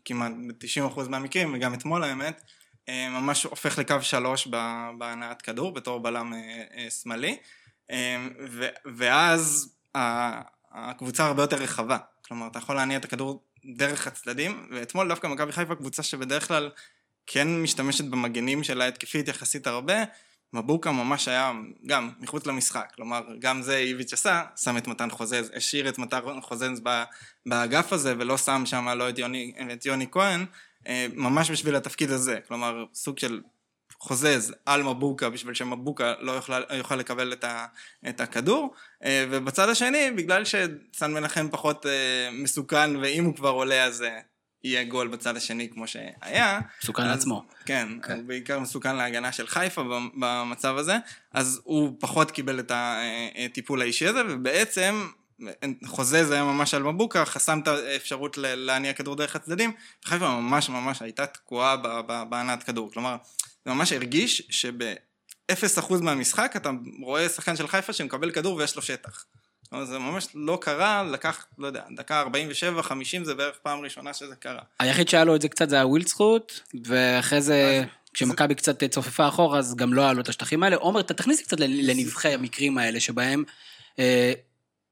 כמעט 0.06 0.32
ב-90% 0.48 1.02
מהמקרים, 1.10 1.54
וגם 1.54 1.74
אתמול 1.74 2.04
האמת, 2.04 2.42
אה, 2.90 3.10
ממש 3.10 3.44
הופך 3.44 3.78
לקו 3.78 3.96
שלוש 4.02 4.48
בהנעת 4.98 5.42
כדור, 5.42 5.74
בתור 5.74 6.00
בלם 6.00 6.34
אה, 6.34 6.90
שמאלי. 6.90 7.38
ו- 8.50 8.68
ואז 8.98 9.70
הקבוצה 10.74 11.26
הרבה 11.26 11.44
יותר 11.44 11.56
רחבה. 11.58 11.98
כלומר, 12.28 12.48
אתה 12.48 12.60
יכול 12.60 12.76
להניע 12.76 12.98
את 12.98 13.06
הכדור 13.06 13.44
דרך 13.66 14.08
הצדדים, 14.08 14.68
ואתמול 14.72 15.08
דווקא 15.08 15.28
מכבי 15.28 15.52
חיפה 15.52 15.76
קבוצה 15.76 16.04
שבדרך 16.04 16.48
כלל 16.48 16.70
כן 17.28 17.62
משתמשת 17.62 18.06
במגנים 18.06 18.64
שלה 18.64 18.88
התקפית 18.88 19.28
יחסית 19.28 19.68
הרבה, 19.68 20.04
מבוקה 20.54 20.92
ממש 20.92 21.28
היה 21.28 21.52
גם 21.86 22.12
מחוץ 22.20 22.48
למשחק, 22.48 22.92
כלומר 22.96 23.22
גם 23.40 23.62
זה 23.62 23.78
איביץ' 23.78 24.14
עשה, 24.14 24.44
שם 24.56 24.78
את 24.78 24.88
מתן 24.88 25.10
חוזז, 25.10 25.52
השאיר 25.56 25.90
את 25.90 25.98
מתן 25.98 26.42
חוזז 26.42 26.82
באגף 27.46 27.94
הזה 27.94 28.14
ולא 28.18 28.38
שם 28.38 28.64
שם 28.66 28.90
לא 28.90 29.10
את 29.10 29.18
יוני, 29.18 29.54
את 29.74 29.86
יוני 29.86 30.06
כהן, 30.12 30.46
אה, 30.88 31.08
ממש 31.14 31.52
בשביל 31.52 31.76
התפקיד 31.76 32.12
הזה, 32.12 32.40
כלומר 32.48 32.86
סוג 32.94 33.20
של 33.20 33.42
חוזז 34.02 34.54
על 34.66 34.84
מבוקה 34.84 35.30
בשביל 35.30 35.54
שמבוקה 35.54 36.14
לא 36.20 36.32
יוכל, 36.32 36.62
יוכל 36.78 36.96
לקבל 36.96 37.34
את, 37.34 37.44
ה, 37.44 37.66
את 38.10 38.22
הכדור 38.22 38.74
אה, 39.04 39.26
ובצד 39.30 39.70
השני 39.70 40.12
בגלל 40.12 40.44
שסן 40.46 41.14
מנחם 41.14 41.48
פחות 41.52 41.86
אה, 41.86 41.92
מסוכן 42.32 42.96
ואם 42.96 43.26
הוא 43.26 43.36
כבר 43.36 43.50
עולה 43.50 43.84
אז 43.84 44.02
אה, 44.02 44.20
יהיה 44.64 44.84
גול 44.84 45.08
בצד 45.08 45.38
השני 45.38 45.70
כמו 45.70 45.88
שהיה. 45.88 46.60
מסוכן 46.84 47.04
אז- 47.04 47.10
לעצמו. 47.10 47.46
כן, 47.66 47.88
הוא 48.10 48.24
בעיקר 48.24 48.60
מסוכן 48.60 48.96
להגנה 48.96 49.32
של 49.32 49.48
חיפה 49.48 49.84
במצב 50.20 50.78
הזה, 50.78 50.98
אז 51.34 51.62
הוא 51.64 51.98
פחות 52.00 52.32
קיבל 52.32 52.60
את 52.60 52.72
הטיפול 52.76 53.82
האישי 53.82 54.08
הזה, 54.08 54.22
ובעצם 54.30 55.08
חוזז 55.86 56.32
היה 56.32 56.44
ממש 56.44 56.74
על 56.74 56.84
מבוקה, 56.84 57.26
חסם 57.26 57.60
את 57.60 57.68
האפשרות 57.68 58.38
להניע 58.38 58.94
כדור 58.94 59.16
דרך 59.16 59.36
הצדדים, 59.36 59.72
חיפה 60.06 60.30
ממש 60.30 60.70
ממש 60.70 61.02
הייתה 61.02 61.26
תקועה 61.26 61.78
בהנעת 62.30 62.64
כדור, 62.64 62.92
כלומר, 62.92 63.16
זה 63.66 63.74
ממש 63.74 63.92
הרגיש 63.92 64.42
שב-0% 64.50 66.02
מהמשחק 66.02 66.54
אתה 66.56 66.72
רואה 67.02 67.30
שחקן 67.30 67.56
של 67.56 67.68
חיפה 67.68 67.94
שמקבל 67.94 68.32
כדור 68.32 68.56
ויש 68.56 68.76
לו 68.76 68.82
שטח. 68.82 69.26
זה 69.84 70.00
ממש 70.00 70.28
לא 70.36 70.58
קרה, 70.62 71.04
לקח, 71.04 71.46
לא 71.58 71.68
יודע, 71.68 71.84
דקה 71.96 72.24
47-50 72.84 73.24
זה 73.24 73.36
בערך 73.36 73.56
פעם 73.64 73.80
ראשונה 73.80 74.14
שזה 74.14 74.36
קרה. 74.36 74.62
היחיד 74.80 75.10
שהיה 75.10 75.24
לו 75.24 75.36
את 75.36 75.42
זה 75.42 75.50
קצת 75.50 75.70
זה 75.70 75.76
היה 75.76 75.88
ווילדסחוט, 75.88 76.60
ואחרי 76.86 77.42
זה, 77.42 77.84
כשמכבי 78.14 78.56
קצת 78.56 78.84
צופפה 78.84 79.28
אחורה, 79.28 79.60
אז 79.60 79.76
גם 79.76 79.94
לא 79.94 80.02
היה 80.02 80.14
לו 80.14 80.22
את 80.22 80.30
השטחים 80.30 80.64
האלה. 80.64 80.76
עומר, 80.76 81.00
אתה 81.00 81.14
תכניס 81.14 81.38
לי 81.38 81.44
קצת 81.44 81.60
לנבחי 81.60 82.34
המקרים 82.34 82.78
האלה, 82.78 83.00
שבהם 83.00 83.44
אה, 84.00 84.34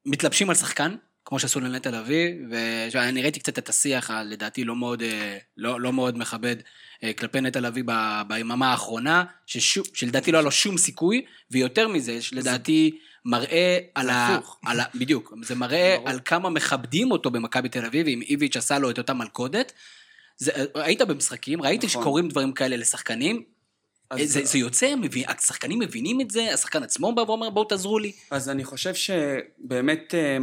מתלבשים 0.05 0.49
על 0.49 0.55
שחקן, 0.55 0.95
כמו 1.25 1.39
שעשו 1.39 1.59
לנטע 1.59 1.89
תל 1.89 1.95
אביב, 1.95 2.35
ואני 2.91 3.21
ראיתי 3.21 3.39
קצת 3.39 3.57
את 3.57 3.69
השיח, 3.69 4.11
לדעתי 4.11 4.63
לא 4.63 4.75
מאוד, 4.75 5.01
אה, 5.01 5.37
לא, 5.57 5.81
לא 5.81 5.93
מאוד 5.93 6.17
מכבד, 6.17 6.55
כלפי 7.17 7.41
נטע 7.41 7.59
לביא 7.59 7.83
ב- 7.85 8.21
ביממה 8.27 8.71
האחרונה, 8.71 9.23
ששו, 9.45 9.83
שלדעתי 9.93 10.31
לא 10.31 10.37
היה 10.37 10.43
לו 10.43 10.51
שום 10.51 10.77
סיכוי, 10.77 11.25
ויותר 11.51 11.87
מזה, 11.87 12.21
שלדעתי 12.21 12.91
מראה 13.25 13.77
על 13.95 14.09
ה... 14.09 14.39
על 14.65 14.79
ה... 14.79 14.83
בדיוק, 14.99 15.33
זה 15.41 15.55
מראה 15.55 15.97
על 16.05 16.19
כמה 16.25 16.49
מכבדים 16.49 17.11
אותו 17.11 17.31
במכבי 17.31 17.69
תל 17.69 17.85
אביב, 17.85 18.07
אם 18.07 18.21
איביץ' 18.21 18.57
עשה 18.57 18.79
לו 18.79 18.89
את 18.89 18.97
אותה 18.97 19.13
מלכודת. 19.13 19.71
זה, 20.37 20.51
היית 20.75 21.01
במשחקים, 21.01 21.61
ראית 21.61 21.83
נכון. 21.83 22.01
שקורים 22.01 22.27
דברים 22.27 22.51
כאלה 22.51 22.77
לשחקנים, 22.77 23.43
זה, 24.23 24.45
זה 24.45 24.57
יוצא, 24.57 24.95
מבין, 24.95 25.23
השחקנים 25.27 25.79
מבינים 25.79 26.21
את 26.21 26.31
זה, 26.31 26.53
השחקן 26.53 26.83
עצמו 26.83 27.15
בא 27.15 27.21
ואומר 27.21 27.49
בואו 27.49 27.65
תעזרו 27.65 27.99
לי. 27.99 28.11
אז 28.31 28.49
אני 28.49 28.63
חושב 28.63 28.93
שבאמת 28.93 30.15
אה, 30.15 30.37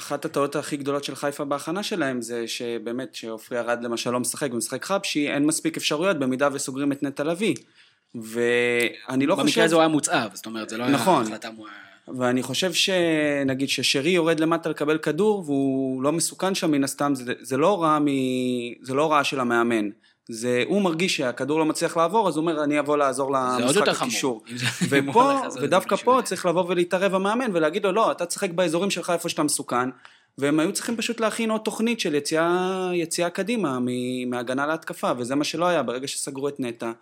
אחת 0.00 0.24
הטעויות 0.24 0.56
הכי 0.56 0.76
גדולות 0.76 1.04
של 1.04 1.14
חיפה 1.14 1.44
בהכנה 1.44 1.82
שלהם 1.82 2.22
זה 2.22 2.48
שבאמת 2.48 3.14
שעופרי 3.14 3.58
ארד 3.58 3.82
למשל 3.82 4.10
לא 4.10 4.20
משחק 4.20 4.48
ומשחק 4.52 4.84
חבשי 4.84 5.28
אין 5.30 5.46
מספיק 5.46 5.76
אפשרויות 5.76 6.18
במידה 6.18 6.48
וסוגרים 6.52 6.92
את 6.92 7.02
נטע 7.02 7.24
לביא 7.24 7.54
ואני 8.14 9.26
לא 9.26 9.34
חושב... 9.34 9.46
במקרה 9.46 9.64
הזה 9.64 9.74
הוא 9.74 9.80
היה 9.80 9.88
מוצאב, 9.88 10.30
זאת 10.34 10.46
אומרת, 10.46 10.68
זה 10.68 10.78
לא 10.78 10.88
נכון. 10.88 11.14
היה 11.14 11.34
החלטה... 11.34 11.50
מו- 11.50 11.66
ואני 12.18 12.42
חושב 12.42 12.72
שנגיד 12.72 13.68
ששרי 13.68 14.10
יורד 14.10 14.40
למטה 14.40 14.68
לקבל 14.70 14.98
כדור 14.98 15.42
והוא 15.46 16.02
לא 16.02 16.12
מסוכן 16.12 16.54
שם 16.54 16.70
מן 16.70 16.84
הסתם, 16.84 17.14
זה, 17.14 17.32
זה 17.40 17.56
לא 17.56 17.68
הוראה 17.68 17.98
מ... 17.98 18.06
זה 18.82 18.94
לא 18.94 19.02
הוראה 19.02 19.24
של 19.24 19.40
המאמן. 19.40 19.88
זה, 20.28 20.64
הוא 20.66 20.82
מרגיש 20.82 21.16
שהכדור 21.16 21.58
לא 21.58 21.64
מצליח 21.64 21.96
לעבור, 21.96 22.28
אז 22.28 22.36
הוא 22.36 22.42
אומר, 22.42 22.64
אני 22.64 22.78
אבוא 22.78 22.96
לעזור 22.96 23.32
למשחק. 23.32 23.88
הקישור. 23.88 24.44
ופה, 24.88 25.32
ודווקא. 25.60 25.96
פה 25.96 26.20
צריך 26.24 26.46
לבוא 26.46 26.64
ולהתערב 26.68 27.14
המאמן 27.14 27.50
ולהגיד 27.54 27.84
לו, 27.84 27.92
לא, 27.92 28.12
אתה 28.12 28.26
תשחק 28.26 28.50
באזורים 28.50 28.90
שלך 28.90 29.10
איפה 29.10 29.28
שאתה 29.28 29.42
מסוכן, 29.42 29.88
והם 30.38 30.60
היו 30.60 30.72
צריכים 30.72 30.96
פשוט 30.96 31.20
להכין 31.20 31.50
עוד 31.50 31.60
תוכנית 31.60 32.00
של 32.00 32.14
יציאה, 32.14 32.90
יציאה 32.94 33.30
קדימה 33.30 33.78
מהגנה 34.26 34.66
להתקפה, 34.66 35.12
וזה 35.18 35.34
מה 35.34 35.44
שלא 35.44 35.66
היה, 35.66 35.82
ברגע 35.82 36.08
שסגרו 36.08 36.48
את 36.48 36.60
נטע. 36.60 36.92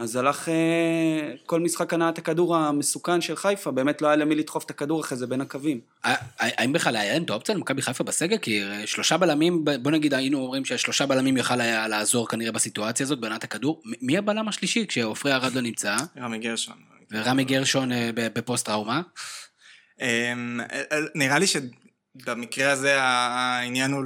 אז 0.00 0.16
הלך 0.16 0.48
אה, 0.48 1.32
כל 1.46 1.60
משחק 1.60 1.94
הנעת 1.94 2.18
הכדור 2.18 2.56
המסוכן 2.56 3.20
של 3.20 3.36
חיפה, 3.36 3.70
באמת 3.70 4.02
לא 4.02 4.06
היה 4.06 4.16
למי 4.16 4.34
לדחוף 4.34 4.64
את 4.64 4.70
הכדור 4.70 5.00
אחרי 5.00 5.18
זה 5.18 5.26
בין 5.26 5.40
הקווים. 5.40 5.80
האם 6.38 6.72
בכלל 6.72 6.96
היה 6.96 7.12
להם 7.12 7.22
את 7.22 7.30
האופציה 7.30 7.54
למכבי 7.54 7.82
חיפה 7.82 8.04
בסגל? 8.04 8.38
כי 8.38 8.62
אה, 8.62 8.86
שלושה 8.86 9.16
בלמים, 9.16 9.64
ב- 9.64 9.76
בוא 9.82 9.90
נגיד 9.90 10.14
היינו 10.14 10.38
אומרים 10.38 10.64
ששלושה 10.64 11.06
בלמים 11.06 11.36
יכל 11.36 11.60
היה 11.60 11.88
לעזור 11.88 12.28
כנראה 12.28 12.52
בסיטואציה 12.52 13.04
הזאת, 13.04 13.20
בענת 13.20 13.44
הכדור. 13.44 13.82
מי 14.02 14.18
הבלם 14.18 14.48
השלישי 14.48 14.86
כשעופרי 14.86 15.32
ארד 15.32 15.52
לא 15.54 15.60
נמצא, 15.60 15.96
רמי 16.18 16.38
גרשון. 16.38 16.76
ורמי 17.12 17.44
גרשון 17.44 17.92
אה, 17.92 18.10
ב- 18.14 18.28
בפוסט 18.34 18.66
טראומה? 18.66 19.02
אמ, 20.00 20.60
נראה 21.14 21.38
לי 21.38 21.46
שבמקרה 21.46 22.70
הזה 22.72 23.02
העניין 23.02 23.92
הוא 23.92 24.04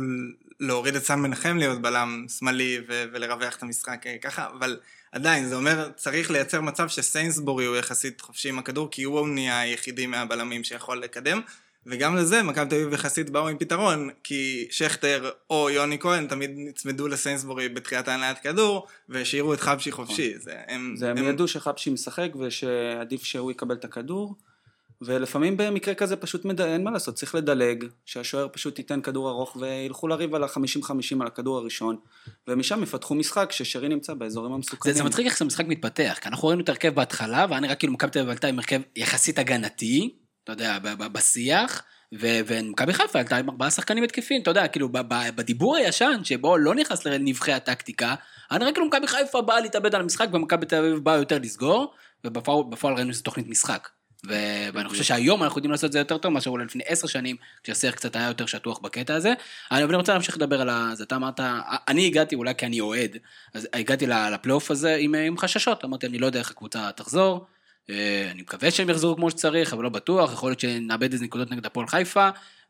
להוריד 0.60 0.96
את 0.96 1.02
סן 1.02 1.18
מנחם 1.18 1.56
להיות 1.56 1.82
בלם 1.82 2.26
שמאלי 2.38 2.78
ולרווח 2.88 3.56
את 3.56 3.62
המשחק 3.62 4.04
ככה, 4.22 4.46
אבל 4.58 4.78
עדיין 5.14 5.48
זה 5.48 5.54
אומר 5.54 5.90
צריך 5.96 6.30
לייצר 6.30 6.60
מצב 6.60 6.88
שסיינסבורי 6.88 7.64
הוא 7.64 7.76
יחסית 7.76 8.20
חופשי 8.20 8.48
עם 8.48 8.58
הכדור 8.58 8.88
כי 8.90 9.02
הוא 9.02 9.28
נהיה 9.28 9.60
היחידי 9.60 10.06
מהבלמים 10.06 10.64
שיכול 10.64 10.98
לקדם. 10.98 11.40
וגם 11.86 12.16
לזה 12.16 12.42
מכבי 12.42 12.68
תל 12.68 12.74
אביב 12.74 12.92
יחסית 12.92 13.30
באו 13.30 13.48
עם 13.48 13.58
פתרון 13.58 14.10
כי 14.24 14.68
שכטר 14.70 15.30
או 15.50 15.70
יוני 15.70 15.98
כהן 15.98 16.26
תמיד 16.26 16.50
נצמדו 16.54 17.08
לסיינסבורי 17.08 17.68
בתחילת 17.68 18.08
הנעת 18.08 18.38
כדור 18.38 18.86
והשאירו 19.08 19.54
את 19.54 19.60
חבשי 19.60 19.92
חופשי. 19.92 20.38
זה, 20.38 20.54
הם, 20.68 20.94
זה 20.96 21.10
הם 21.10 21.28
ידעו 21.28 21.48
שחבשי 21.48 21.90
משחק 21.90 22.28
ושעדיף 22.40 23.24
שהוא 23.24 23.50
יקבל 23.50 23.74
את 23.74 23.84
הכדור, 23.84 24.34
ולפעמים 25.04 25.56
במקרה 25.56 25.94
כזה 25.94 26.16
פשוט 26.16 26.44
מד... 26.44 26.60
אין 26.60 26.84
מה 26.84 26.90
לעשות, 26.90 27.14
צריך 27.14 27.34
לדלג, 27.34 27.84
שהשוער 28.04 28.48
פשוט 28.52 28.78
ייתן 28.78 29.00
כדור 29.00 29.30
ארוך 29.30 29.56
וילכו 29.60 30.08
לריב 30.08 30.34
על 30.34 30.44
ה-50-50 30.44 31.20
על 31.20 31.26
הכדור 31.26 31.58
הראשון, 31.58 31.96
ומשם 32.48 32.82
יפתחו 32.82 33.14
משחק 33.14 33.52
ששרי 33.52 33.88
נמצא 33.88 34.14
באזורים 34.14 34.50
זה, 34.50 34.54
המסוכנים. 34.54 34.94
זה 34.94 35.04
מצחיק 35.04 35.26
איך 35.26 35.38
זה 35.38 35.44
משחק 35.44 35.66
מתפתח, 35.68 36.18
כי 36.20 36.28
אנחנו 36.28 36.48
ראינו 36.48 36.62
את 36.62 36.68
ההרכב 36.68 36.94
בהתחלה, 36.94 37.46
ואני 37.50 37.68
רק 37.68 37.78
כאילו 37.78 37.92
מכבי 37.92 38.10
תל 38.10 38.18
אביב 38.18 38.30
עלתה 38.30 38.46
עם 38.46 38.58
הרכב 38.58 38.80
יחסית 38.96 39.38
הגנתי, 39.38 40.14
אתה 40.44 40.52
יודע, 40.52 40.78
בשיח, 41.12 41.82
ומכבי 42.20 42.92
חיפה 42.92 43.18
עלתה 43.18 43.36
עם 43.36 43.50
ארבעה 43.50 43.70
שחקנים 43.70 44.04
התקפים, 44.04 44.42
אתה 44.42 44.50
יודע, 44.50 44.68
כאילו 44.68 44.88
ב- 44.88 44.98
ב- 44.98 45.36
בדיבור 45.36 45.76
הישן, 45.76 46.20
שבו 46.24 46.56
לא 46.56 46.74
נכנס 46.74 47.06
לנבחי 47.06 47.52
הטקטיקה, 47.52 48.14
היה 48.50 48.58
נראה 48.58 48.72
כאילו 48.72 48.86
מכבי 48.86 49.06
חיפה 49.06 49.42
באה 49.42 49.60
להתאבד 49.60 49.94
על 49.94 50.00
המשחק, 50.00 50.28
ומכבי 50.32 50.66
תל 50.66 50.76
אביב 50.76 50.98
באה 50.98 51.16
יותר 51.16 51.38
לסגור, 51.38 51.94
ובפועל 52.24 52.64
בפועל 52.70 52.94
ראינו 52.94 53.12
שזו 53.12 53.22
תוכנית 53.22 53.48
משחק. 53.48 53.88
ואני 54.74 54.88
חושב 54.88 55.02
שהיום 55.02 55.42
אנחנו 55.42 55.58
יודעים 55.58 55.70
לעשות 55.70 55.84
את 55.84 55.92
זה 55.92 55.98
יותר 55.98 56.18
טוב 56.18 56.32
מאשר 56.32 56.50
אולי 56.50 56.64
לפני 56.64 56.82
עשר 56.86 57.06
שנים, 57.06 57.36
כשהשיח 57.62 57.94
קצת 57.94 58.16
היה 58.16 58.28
יותר 58.28 58.46
שטוח 58.46 58.78
בקטע 58.78 59.14
הזה. 59.14 59.32
אבל 59.70 59.82
אני 59.82 59.96
רוצה 59.96 60.12
להמשיך 60.12 60.36
לדבר 60.36 60.60
על. 60.60 60.70
זה 60.94 61.04
אתה 61.04 61.16
אמרת, 61.16 61.40
אני 61.88 62.06
הגעתי 62.06 62.34
אולי 62.34 62.54
כי 62.54 62.66
אני 62.66 62.80
אוהד, 62.80 63.16
אז 63.54 63.68
הגעתי 63.72 64.06
לפלייאוף 64.06 64.70
הזה 64.70 64.96
עם, 65.00 65.14
עם 65.14 65.38
חששות, 65.38 65.84
אמרתי 65.84 66.06
אני 66.06 66.18
לא 66.18 66.26
יודע 66.26 66.38
איך 66.38 66.50
הקבוצה 66.50 66.90
תחזור, 66.92 67.46
אה, 67.90 68.28
אני 68.30 68.42
מקווה 68.42 68.70
שהם 68.70 68.90
יחזרו 68.90 69.16
כמו 69.16 69.30
שצריך, 69.30 69.72
אבל 69.72 69.82
לא 69.82 69.88
בטוח, 69.88 70.32
יכול 70.32 70.50
להיות 70.50 70.60
שנאבד 70.60 71.12
איזה 71.12 71.24
נקודות 71.24 71.50
נגד 71.50 71.66
הפועל 71.66 71.86
חיפה, 71.86 72.28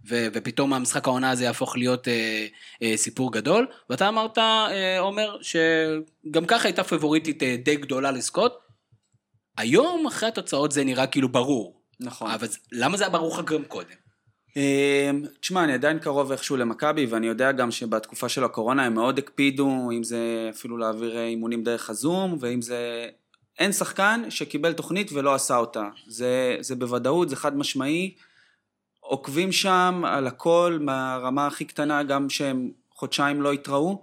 ו- 0.08 0.26
ופתאום 0.32 0.72
המשחק 0.72 1.06
העונה 1.06 1.30
הזה 1.30 1.44
יהפוך 1.44 1.76
להיות 1.76 2.08
אה, 2.08 2.46
אה, 2.82 2.96
סיפור 2.96 3.32
גדול, 3.32 3.66
ואתה 3.90 4.08
אמרת, 4.08 4.38
אה, 4.38 4.98
עומר, 4.98 5.36
שגם 5.42 6.46
ככה 6.46 6.68
הייתה 6.68 6.84
פבוריטית 6.84 7.42
אה, 7.42 7.56
די 7.64 7.76
גדולה 7.76 8.10
לזכות, 8.10 8.63
היום 9.56 10.06
אחרי 10.06 10.28
התוצאות 10.28 10.72
זה 10.72 10.84
נראה 10.84 11.06
כאילו 11.06 11.28
ברור, 11.28 11.80
נכון. 12.00 12.30
אבל 12.30 12.46
למה 12.72 12.96
זה 12.96 13.04
היה 13.04 13.10
ברור 13.10 13.38
לך 13.38 13.44
גם 13.44 13.64
קודם? 13.64 13.94
אמ, 14.56 15.22
תשמע, 15.40 15.64
אני 15.64 15.72
עדיין 15.72 15.98
קרוב 15.98 16.32
איכשהו 16.32 16.56
למכבי, 16.56 17.06
ואני 17.06 17.26
יודע 17.26 17.52
גם 17.52 17.70
שבתקופה 17.70 18.28
של 18.28 18.44
הקורונה 18.44 18.84
הם 18.84 18.94
מאוד 18.94 19.18
הקפידו, 19.18 19.90
אם 19.90 20.04
זה 20.04 20.50
אפילו 20.54 20.76
להעביר 20.76 21.18
אימונים 21.18 21.62
דרך 21.62 21.90
הזום, 21.90 22.36
ואם 22.40 22.62
זה... 22.62 23.08
אין 23.58 23.72
שחקן 23.72 24.22
שקיבל 24.30 24.72
תוכנית 24.72 25.12
ולא 25.12 25.34
עשה 25.34 25.56
אותה. 25.56 25.88
זה, 26.06 26.56
זה 26.60 26.76
בוודאות, 26.76 27.28
זה 27.28 27.36
חד 27.36 27.56
משמעי. 27.56 28.14
עוקבים 29.00 29.52
שם 29.52 30.02
על 30.06 30.26
הכל 30.26 30.78
מהרמה 30.80 31.46
הכי 31.46 31.64
קטנה, 31.64 32.02
גם 32.02 32.30
שהם 32.30 32.70
חודשיים 32.90 33.42
לא 33.42 33.52
התראו, 33.52 34.02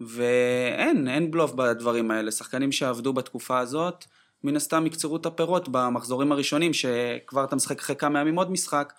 ואין, 0.00 1.08
אין 1.08 1.30
בלוף 1.30 1.52
בדברים 1.52 2.10
האלה. 2.10 2.30
שחקנים 2.30 2.72
שעבדו 2.72 3.12
בתקופה 3.12 3.58
הזאת, 3.58 4.04
מן 4.44 4.56
הסתם 4.56 4.86
יקצרו 4.86 5.16
את 5.16 5.26
הפירות 5.26 5.68
במחזורים 5.68 6.32
הראשונים, 6.32 6.72
שכבר 6.72 7.44
אתה 7.44 7.56
משחק 7.56 7.78
אחרי 7.78 7.96
כמה 7.96 8.20
ימים 8.20 8.36
עוד 8.36 8.50
משחק, 8.50 8.92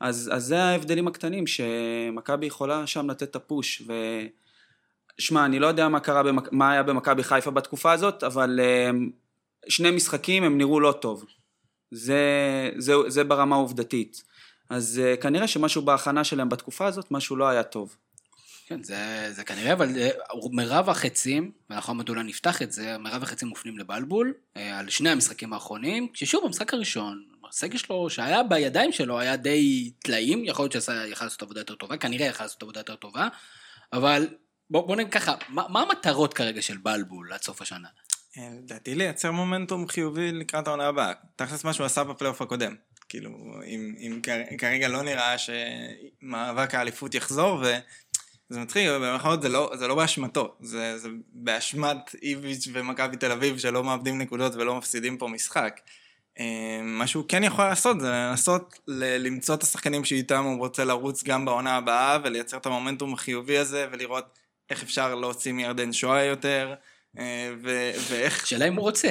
אז, 0.00 0.30
אז 0.32 0.44
זה 0.44 0.62
ההבדלים 0.62 1.08
הקטנים, 1.08 1.46
שמכבי 1.46 2.46
יכולה 2.46 2.86
שם 2.86 3.10
לתת 3.10 3.22
את 3.22 3.36
הפוש, 3.36 3.82
ו... 3.86 3.92
שמע, 5.18 5.44
אני 5.44 5.58
לא 5.58 5.66
יודע 5.66 5.88
מה 5.88 6.00
קרה, 6.00 6.22
במק... 6.22 6.52
מה 6.52 6.72
היה 6.72 6.82
במכבי 6.82 7.22
חיפה 7.22 7.50
בתקופה 7.50 7.92
הזאת, 7.92 8.24
אבל 8.24 8.60
um, 8.60 9.10
שני 9.68 9.90
משחקים 9.90 10.42
הם 10.42 10.58
נראו 10.58 10.80
לא 10.80 10.92
טוב. 10.92 11.24
זה, 11.90 12.20
זה, 12.76 12.94
זה 13.06 13.24
ברמה 13.24 13.56
העובדתית. 13.56 14.22
אז 14.70 15.00
uh, 15.02 15.22
כנראה 15.22 15.48
שמשהו 15.48 15.82
בהכנה 15.82 16.24
שלהם 16.24 16.48
בתקופה 16.48 16.86
הזאת, 16.86 17.10
משהו 17.10 17.36
לא 17.36 17.48
היה 17.48 17.62
טוב. 17.62 17.96
כן, 18.68 18.82
זה, 18.82 19.28
זה 19.30 19.44
כנראה, 19.44 19.72
אבל 19.72 19.98
אה, 19.98 20.10
מרב 20.52 20.90
החצים, 20.90 21.52
ואנחנו 21.70 21.94
עוד 21.94 22.08
אולי 22.08 22.22
נפתח 22.22 22.62
את 22.62 22.72
זה, 22.72 22.98
מרב 22.98 23.22
החצים 23.22 23.48
מופנים 23.48 23.78
לבלבול, 23.78 24.34
אה, 24.56 24.78
על 24.78 24.90
שני 24.90 25.10
המשחקים 25.10 25.52
האחרונים, 25.52 26.08
כששוב, 26.12 26.44
במשחק 26.44 26.74
הראשון, 26.74 27.24
הסגל 27.48 27.78
שלו, 27.78 28.10
שהיה 28.10 28.42
בידיים 28.42 28.92
שלו, 28.92 29.18
היה 29.18 29.36
די 29.36 29.92
טלאים, 29.98 30.44
יכול 30.44 30.62
להיות 30.62 30.72
שיכל 30.72 31.24
לעשות 31.24 31.42
עבודה 31.42 31.60
יותר 31.60 31.74
טובה, 31.74 31.96
כנראה 31.96 32.26
יכל 32.26 32.44
לעשות 32.44 32.62
עבודה 32.62 32.80
יותר 32.80 32.96
טובה, 32.96 33.28
אבל 33.92 34.28
בוא, 34.70 34.86
בוא 34.86 34.96
נגיד 34.96 35.12
ככה, 35.12 35.34
מה, 35.48 35.64
מה 35.68 35.82
המטרות 35.82 36.34
כרגע 36.34 36.62
של 36.62 36.76
בלבול 36.76 37.32
עד 37.32 37.42
סוף 37.42 37.62
השנה? 37.62 37.88
אה, 38.38 38.48
לדעתי 38.58 38.94
לייצר 38.94 39.30
מומנטום 39.32 39.88
חיובי 39.88 40.32
לקראת 40.32 40.66
העונה 40.66 40.86
הבאה. 40.86 41.12
תכלס 41.36 41.64
מה 41.64 41.72
שהוא 41.72 41.86
עשה 41.86 42.04
בפלייאוף 42.04 42.42
הקודם. 42.42 42.74
כאילו, 43.08 43.30
אם, 43.66 43.94
אם 43.98 44.20
כרגע 44.58 44.88
לא 44.88 45.02
נראה 45.02 45.34
שמאבק 45.38 46.74
האליפות 46.74 47.14
יחזור, 47.14 47.64
וזה 48.50 48.60
מצחיק, 48.60 48.88
במירכאות 48.88 49.42
זה 49.42 49.48
לא, 49.48 49.72
זה 49.74 49.88
לא 49.88 49.94
באשמתו, 49.94 50.54
זה, 50.60 50.98
זה 50.98 51.08
באשמת 51.32 52.14
איביץ' 52.22 52.68
ומכבי 52.72 53.16
תל 53.16 53.32
אביב 53.32 53.58
שלא 53.58 53.84
מאבדים 53.84 54.18
נקודות 54.18 54.54
ולא 54.54 54.74
מפסידים 54.74 55.16
פה 55.16 55.28
משחק. 55.28 55.80
אה, 56.38 56.80
מה 56.82 57.06
שהוא 57.06 57.24
כן 57.28 57.44
יכול 57.44 57.64
לעשות 57.64 58.00
זה 58.00 58.10
לנסות 58.10 58.78
ל- 58.88 59.26
למצוא 59.26 59.54
את 59.54 59.62
השחקנים 59.62 60.04
שאיתם 60.04 60.44
הוא 60.44 60.58
רוצה 60.58 60.84
לרוץ 60.84 61.24
גם 61.24 61.44
בעונה 61.44 61.76
הבאה 61.76 62.18
ולייצר 62.24 62.56
את 62.56 62.66
המומנטום 62.66 63.14
החיובי 63.14 63.58
הזה 63.58 63.86
ולראות 63.92 64.38
איך 64.70 64.82
אפשר 64.82 65.14
להוציא 65.14 65.52
מירדן 65.52 65.92
שואה 65.92 66.24
יותר, 66.24 66.74
ו- 67.62 67.90
ואיך... 68.10 68.46
שאלה 68.46 68.68
אם 68.68 68.74
הוא 68.74 68.82
רוצה. 68.82 69.10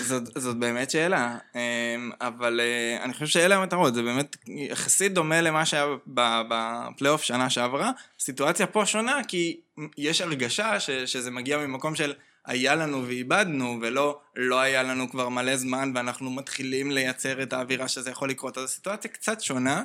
זאת, 0.00 0.22
זאת 0.34 0.56
באמת 0.56 0.90
שאלה, 0.90 1.38
אה, 1.56 1.96
אבל 2.20 2.60
אה, 2.60 3.04
אני 3.04 3.12
חושב 3.12 3.26
שאלה 3.26 3.56
המטרות, 3.56 3.94
זה 3.94 4.02
באמת 4.02 4.36
יחסית 4.46 5.12
דומה 5.12 5.40
למה 5.40 5.66
שהיה 5.66 5.86
בפלייאוף 6.06 7.22
שנה 7.22 7.50
שעברה. 7.50 7.90
סיטואציה 8.20 8.66
פה 8.66 8.86
שונה 8.86 9.20
כי 9.28 9.60
יש 9.98 10.20
הרגשה 10.20 10.80
ש- 10.80 10.90
שזה 10.90 11.30
מגיע 11.30 11.58
ממקום 11.58 11.94
של 11.94 12.12
היה 12.46 12.74
לנו 12.74 13.06
ואיבדנו, 13.06 13.78
ולא 13.82 14.20
לא 14.36 14.60
היה 14.60 14.82
לנו 14.82 15.10
כבר 15.10 15.28
מלא 15.28 15.56
זמן 15.56 15.92
ואנחנו 15.94 16.30
מתחילים 16.30 16.90
לייצר 16.90 17.42
את 17.42 17.52
האווירה 17.52 17.88
שזה 17.88 18.10
יכול 18.10 18.30
לקרות. 18.30 18.58
אז 18.58 18.64
הסיטואציה 18.64 19.10
קצת 19.10 19.40
שונה, 19.40 19.82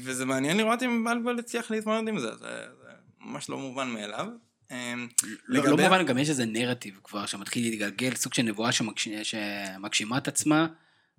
וזה 0.00 0.24
מעניין 0.24 0.56
לראות 0.56 0.82
אם 0.82 1.04
בלבול 1.04 1.38
הצליח 1.38 1.70
להתמודד 1.70 2.08
עם 2.08 2.18
זה. 2.18 2.36
זה, 2.36 2.44
זה 2.82 2.90
ממש 3.20 3.50
לא 3.50 3.58
מובן 3.58 3.88
מאליו. 3.88 4.26
אמ, 4.70 5.08
לא, 5.48 5.64
לא 5.64 5.70
מובן, 5.70 6.06
גם 6.06 6.18
יש 6.18 6.28
איזה 6.28 6.44
נרטיב 6.44 7.00
כבר 7.04 7.26
שמתחיל 7.26 7.62
להתגלגל, 7.62 8.14
סוג 8.14 8.34
של 8.34 8.42
נבואה 8.42 8.72
שמגש... 8.72 9.08
שמגשימה 9.22 10.18
את 10.18 10.28
עצמה, 10.28 10.66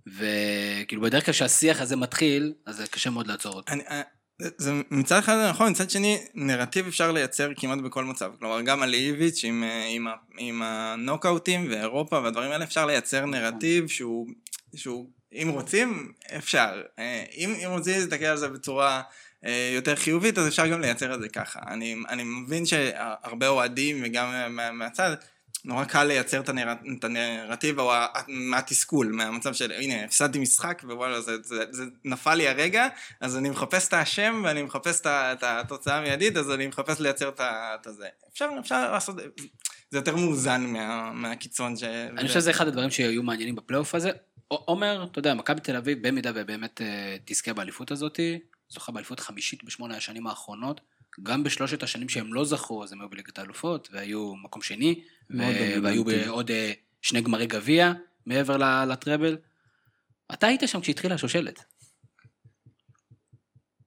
וכאילו 0.07 1.01
בדרך 1.01 1.25
כלל 1.25 1.33
כשהשיח 1.33 1.81
הזה 1.81 1.95
מתחיל, 1.95 2.53
אז 2.65 2.75
זה 2.75 2.87
קשה 2.87 3.09
מאוד 3.09 3.27
לעצור 3.27 3.53
אותו. 3.53 3.73
אני, 3.73 3.83
אה, 3.89 4.01
זה 4.57 4.71
מצד 4.91 5.17
אחד 5.17 5.35
זה 5.35 5.49
נכון, 5.49 5.71
מצד 5.71 5.89
שני, 5.89 6.17
נרטיב 6.33 6.87
אפשר 6.87 7.11
לייצר 7.11 7.49
כמעט 7.57 7.79
בכל 7.79 8.03
מצב. 8.03 8.31
כלומר, 8.39 8.61
גם 8.61 8.83
על 8.83 8.93
איביץ' 8.93 9.43
עם, 9.43 9.63
אה, 9.63 9.85
עם, 9.89 10.07
עם 10.37 10.61
הנוקאוטים 10.61 11.67
ואירופה 11.69 12.19
והדברים 12.19 12.51
האלה, 12.51 12.65
אפשר 12.65 12.85
לייצר 12.85 13.25
נרטיב 13.25 13.87
שהוא, 13.87 14.27
שהוא 14.75 15.09
אם 15.33 15.49
רוצים, 15.49 16.13
אפשר. 16.37 16.81
אה, 16.99 17.23
אם, 17.37 17.53
אם 17.65 17.69
רוצים 17.69 17.93
להסתכל 17.99 18.25
על 18.25 18.37
זה 18.37 18.49
בצורה 18.49 19.01
יותר 19.75 19.95
חיובית, 19.95 20.37
אז 20.37 20.47
אפשר 20.47 20.67
גם 20.67 20.81
לייצר 20.81 21.15
את 21.15 21.21
זה 21.21 21.29
ככה. 21.29 21.59
אני, 21.67 21.95
אני 22.09 22.23
מבין 22.23 22.65
שהרבה 22.65 23.47
אוהדים 23.47 24.01
וגם 24.03 24.55
מה, 24.55 24.71
מהצד, 24.71 25.15
נורא 25.65 25.85
קל 25.85 26.03
לייצר 26.03 26.39
את, 26.39 26.49
הנר, 26.49 26.73
את 26.97 27.03
הנרטיב 27.03 27.79
או 27.79 27.91
מהתסכול, 28.27 29.11
מהמצב 29.11 29.53
של 29.53 29.71
הנה 29.71 30.03
הפסדתי 30.03 30.39
משחק 30.39 30.81
ווואלה 30.85 31.21
זה, 31.21 31.31
זה, 31.43 31.63
זה 31.71 31.83
נפל 32.05 32.35
לי 32.35 32.47
הרגע, 32.47 32.87
אז 33.21 33.37
אני 33.37 33.49
מחפש 33.49 33.87
את 33.87 33.93
האשם 33.93 34.41
ואני 34.45 34.61
מחפש 34.61 35.01
את 35.05 35.43
התוצאה 35.43 35.97
המיידית, 35.97 36.37
אז 36.37 36.51
אני 36.51 36.67
מחפש 36.67 36.99
לייצר 36.99 37.31
את 37.39 37.87
הזה. 37.87 38.07
אפשר, 38.33 38.49
אפשר 38.59 38.91
לעשות, 38.91 39.15
זה 39.89 39.97
יותר 39.97 40.15
מאוזן 40.15 40.61
מה, 40.65 41.11
מהקיצון 41.13 41.77
ש... 41.77 41.83
אני 41.83 42.27
חושב 42.27 42.39
שזה 42.39 42.51
אחד 42.51 42.67
הדברים 42.67 42.89
שהיו 42.89 43.23
מעניינים 43.23 43.55
בפלייאוף 43.55 43.95
הזה. 43.95 44.11
עומר, 44.47 45.07
אתה 45.11 45.19
יודע, 45.19 45.33
מכבי 45.33 45.61
תל 45.61 45.75
אביב, 45.75 46.07
במידה 46.07 46.31
ובאמת 46.35 46.81
אה, 46.81 47.17
תזכה 47.25 47.53
באליפות 47.53 47.91
הזאתי, 47.91 48.39
זוכה 48.69 48.91
באליפות 48.91 49.19
חמישית 49.19 49.63
בשמונה 49.63 49.97
השנים 49.97 50.27
האחרונות. 50.27 50.81
גם 51.23 51.43
בשלושת 51.43 51.83
השנים 51.83 52.09
שהם 52.09 52.33
לא 52.33 52.45
זכו, 52.45 52.83
אז 52.83 52.91
הם 52.91 53.01
היו 53.01 53.09
בליגת 53.09 53.39
האלופות, 53.39 53.89
והיו 53.91 54.35
מקום 54.35 54.61
שני, 54.61 55.03
ו- 55.29 55.83
והיו 55.83 56.03
בעוד 56.03 56.51
אה, 56.51 56.71
שני 57.01 57.21
גמרי 57.21 57.47
גביע 57.47 57.93
מעבר 58.25 58.85
לטראבל. 58.85 59.37
אתה 60.33 60.47
היית 60.47 60.61
שם 60.65 60.81
כשהתחילה 60.81 61.15
השושלת. 61.15 61.63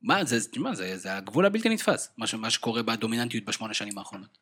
מה, 0.02 0.24
זה, 0.24 0.38
מה, 0.56 0.74
זה, 0.74 0.96
זה 0.98 1.16
הגבול 1.16 1.46
הבלתי 1.46 1.68
נתפס, 1.68 2.12
מה, 2.18 2.26
ש, 2.26 2.34
מה 2.34 2.50
שקורה 2.50 2.82
בדומיננטיות 2.82 3.44
בשמונה 3.44 3.70
השנים 3.70 3.98
האחרונות. 3.98 4.38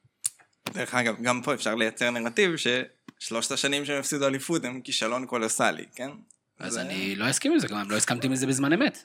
דרך 0.75 0.95
אגב, 0.95 1.23
גם 1.23 1.43
פה 1.43 1.55
אפשר 1.55 1.75
לייצר 1.75 2.11
נרטיב 2.11 2.51
ששלושת 2.57 3.53
השנים 3.53 3.85
שהם 3.85 4.01
הפסידו 4.01 4.27
אליפות 4.27 4.65
הם 4.65 4.81
כישלון 4.81 5.27
קולוסלי, 5.27 5.85
כן? 5.95 6.11
אז 6.59 6.73
זה... 6.73 6.81
אני 6.81 7.17
לא 7.17 7.31
אסכים 7.31 7.53
עם 7.53 7.59
זה, 7.59 7.67
גם 7.69 7.91
לא 7.91 7.97
הסכמתי 7.97 8.27
עם 8.27 8.37
זה 8.37 8.47
בזמן 8.47 8.73
אמת. 8.73 9.05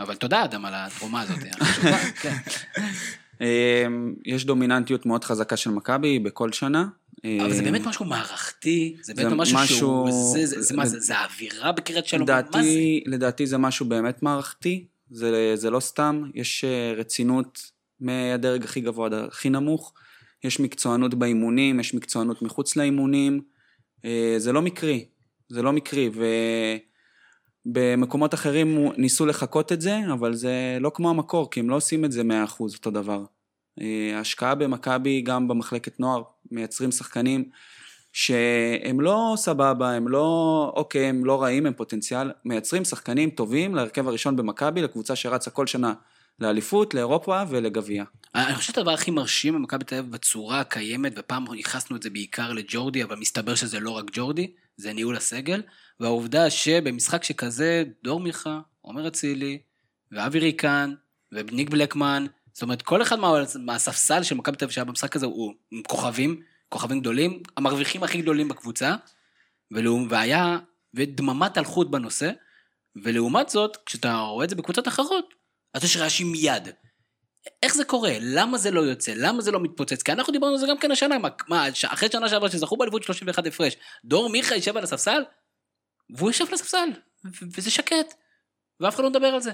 אבל 0.00 0.14
תודה, 0.14 0.44
אדם, 0.44 0.64
על 0.64 0.72
התרומה 0.76 1.20
הזאת. 1.20 1.38
כן. 2.22 2.36
אמ, 3.40 4.14
יש 4.24 4.44
דומיננטיות 4.44 5.06
מאוד 5.06 5.24
חזקה 5.24 5.56
של 5.56 5.70
מכבי 5.70 6.18
בכל 6.18 6.52
שנה. 6.52 6.86
אבל 7.40 7.52
זה 7.52 7.62
באמת 7.62 7.86
משהו 7.86 8.04
מערכתי, 8.04 8.96
זה 9.02 9.14
באמת 9.14 9.32
משהו 9.32 9.58
שהוא, 9.66 10.10
זה, 10.44 10.76
מה 10.76 10.86
זה, 10.86 11.00
זה 11.00 11.18
האווירה 11.18 11.72
בקריית 11.72 12.06
שלום, 12.06 12.22
לדעתי, 12.22 12.58
מה 12.58 12.62
זה? 13.10 13.16
לדעתי 13.16 13.46
זה 13.46 13.58
משהו 13.58 13.86
באמת 13.86 14.22
מערכתי, 14.22 14.86
זה, 15.10 15.52
זה 15.54 15.70
לא 15.70 15.80
סתם, 15.80 16.30
יש 16.34 16.64
אה, 16.64 16.92
רצינות 16.96 17.70
מהדרג 18.00 18.64
הכי 18.64 18.80
גבוה 18.80 19.06
עד 19.06 19.12
הכי 19.12 19.50
נמוך, 19.50 19.94
יש 20.44 20.60
מקצוענות 20.60 21.14
באימונים, 21.14 21.80
יש 21.80 21.94
מקצוענות 21.94 22.42
מחוץ 22.42 22.76
לאימונים, 22.76 23.40
אה, 24.04 24.34
זה 24.38 24.52
לא 24.52 24.62
מקרי, 24.62 25.04
זה 25.48 25.62
לא 25.62 25.72
מקרי, 25.72 26.10
ו... 26.14 26.24
במקומות 27.72 28.34
אחרים 28.34 28.92
ניסו 28.96 29.26
לחקות 29.26 29.72
את 29.72 29.80
זה, 29.80 29.98
אבל 30.12 30.34
זה 30.34 30.78
לא 30.80 30.90
כמו 30.94 31.10
המקור, 31.10 31.50
כי 31.50 31.60
הם 31.60 31.70
לא 31.70 31.76
עושים 31.76 32.04
את 32.04 32.12
זה 32.12 32.22
100% 32.22 32.60
אותו 32.60 32.90
דבר. 32.90 33.24
אה, 33.80 34.12
ההשקעה 34.16 34.54
במכבי, 34.54 35.20
גם 35.20 35.48
במחלקת 35.48 36.00
נוער, 36.00 36.22
מייצרים 36.50 36.90
שחקנים 36.90 37.44
שהם 38.12 39.00
לא 39.00 39.34
סבבה, 39.36 39.90
הם 39.90 40.08
לא, 40.08 40.72
אוקיי, 40.76 41.04
הם 41.06 41.24
לא 41.24 41.42
רעים, 41.42 41.66
הם 41.66 41.72
פוטנציאל, 41.72 42.30
מייצרים 42.44 42.84
שחקנים 42.84 43.30
טובים 43.30 43.74
להרכב 43.74 44.08
הראשון 44.08 44.36
במכבי, 44.36 44.82
לקבוצה 44.82 45.16
שרצה 45.16 45.50
כל 45.50 45.66
שנה 45.66 45.94
לאליפות, 46.40 46.94
לאירופה 46.94 47.42
ולגביע. 47.48 48.04
אני 48.34 48.54
חושב 48.54 48.72
שהדבר 48.72 48.90
הכי 48.90 49.10
מרשים 49.10 49.54
במכבי 49.54 49.84
תל 49.84 49.94
אביב 49.94 50.12
בצורה 50.12 50.60
הקיימת, 50.60 51.12
ופעם 51.16 51.54
ייחסנו 51.54 51.96
את 51.96 52.02
זה 52.02 52.10
בעיקר 52.10 52.52
לג'ורדי, 52.52 53.02
אבל 53.04 53.16
מסתבר 53.16 53.54
שזה 53.54 53.80
לא 53.80 53.90
רק 53.90 54.04
ג'ורדי, 54.12 54.52
זה 54.76 54.92
ניהול 54.92 55.16
הסגל, 55.16 55.62
והעובדה 56.00 56.50
שבמשחק 56.50 57.24
שכזה, 57.24 57.84
דור 58.04 58.20
מיכה, 58.20 58.60
עומר 58.80 59.08
אצילי, 59.08 59.58
ואבי 60.12 60.38
ריקן, 60.38 60.94
וניק 61.32 61.70
בלקמן, 61.70 62.26
זאת 62.52 62.62
אומרת, 62.62 62.82
כל 62.82 63.02
אחד 63.02 63.18
מה, 63.18 63.32
מהספסל 63.58 64.22
של 64.22 64.34
מכבי 64.34 64.56
תל 64.56 64.64
אביב 64.64 64.74
שהיה 64.74 64.84
במשחק 64.84 65.16
הזה 65.16 65.26
הוא 65.26 65.54
עם 65.70 65.82
כוכבים, 65.82 66.40
כוכבים 66.68 67.00
גדולים, 67.00 67.42
המרוויחים 67.56 68.02
הכי 68.02 68.22
גדולים 68.22 68.48
בקבוצה, 68.48 68.94
ולאום, 69.70 70.06
והיה, 70.10 70.58
ודממת 70.94 71.58
אלחוט 71.58 71.90
בנושא, 71.90 72.30
ולעומת 73.02 73.48
זאת, 73.48 73.76
כשאתה 73.86 74.18
רואה 74.18 74.44
את 74.44 74.50
זה 74.50 74.56
בקבוצות 74.56 74.88
אחרות, 74.88 75.34
אז 75.78 75.84
יש 75.84 75.96
רעשים 75.96 76.32
מיד. 76.32 76.68
איך 77.62 77.74
זה 77.74 77.84
קורה? 77.84 78.12
למה 78.20 78.58
זה 78.58 78.70
לא 78.70 78.80
יוצא? 78.80 79.12
למה 79.16 79.42
זה 79.42 79.50
לא 79.50 79.60
מתפוצץ? 79.60 80.02
כי 80.02 80.12
אנחנו 80.12 80.32
דיברנו 80.32 80.52
על 80.52 80.58
זה 80.58 80.66
גם 80.66 80.78
כן 80.78 80.90
השנה, 80.90 81.18
מה, 81.18 81.28
מה 81.48 81.68
אחרי 81.86 82.08
שנה 82.12 82.28
שעברה 82.28 82.50
שזכו 82.50 82.76
באליפות 82.76 83.02
31 83.02 83.46
הפרש, 83.46 83.76
דור 84.04 84.30
מיכה 84.30 84.54
יישב 84.54 84.76
על 84.76 84.82
הספסל? 84.82 85.22
והוא 86.10 86.30
יושב 86.30 86.44
על 86.48 86.54
הספסל, 86.54 86.88
וזה 87.56 87.70
שקט, 87.70 88.14
ואף 88.80 88.94
אחד 88.94 89.02
לא 89.02 89.10
מדבר 89.10 89.26
על 89.26 89.40
זה. 89.40 89.50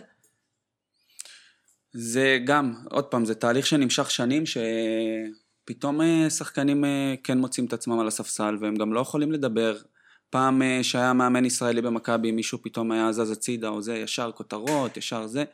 זה 1.93 2.39
גם, 2.45 2.75
עוד 2.91 3.05
פעם, 3.05 3.25
זה 3.25 3.35
תהליך 3.35 3.67
שנמשך 3.67 4.11
שנים, 4.11 4.45
שפתאום 4.47 6.01
אה, 6.01 6.31
שחקנים 6.31 6.85
אה, 6.85 7.15
כן 7.25 7.39
מוצאים 7.39 7.67
את 7.67 7.73
עצמם 7.73 8.01
על 8.01 8.07
הספסל, 8.07 8.57
והם 8.61 8.75
גם 8.75 8.93
לא 8.93 9.01
יכולים 9.01 9.33
לדבר. 9.33 9.77
פעם 10.31 10.63
אה, 10.63 10.79
שהיה 10.83 11.13
מאמן 11.13 11.45
ישראלי 11.45 11.83
במכבי, 11.83 12.33
מישהו 12.33 12.59
פתאום 12.63 12.93
היה 12.93 13.13
זז 13.13 13.31
הצידה 13.31 13.69
או 13.69 13.83
זה, 13.83 13.97
ישר 13.97 14.31
כותרות, 14.35 14.97
ישר 14.97 15.27
זה. 15.27 15.45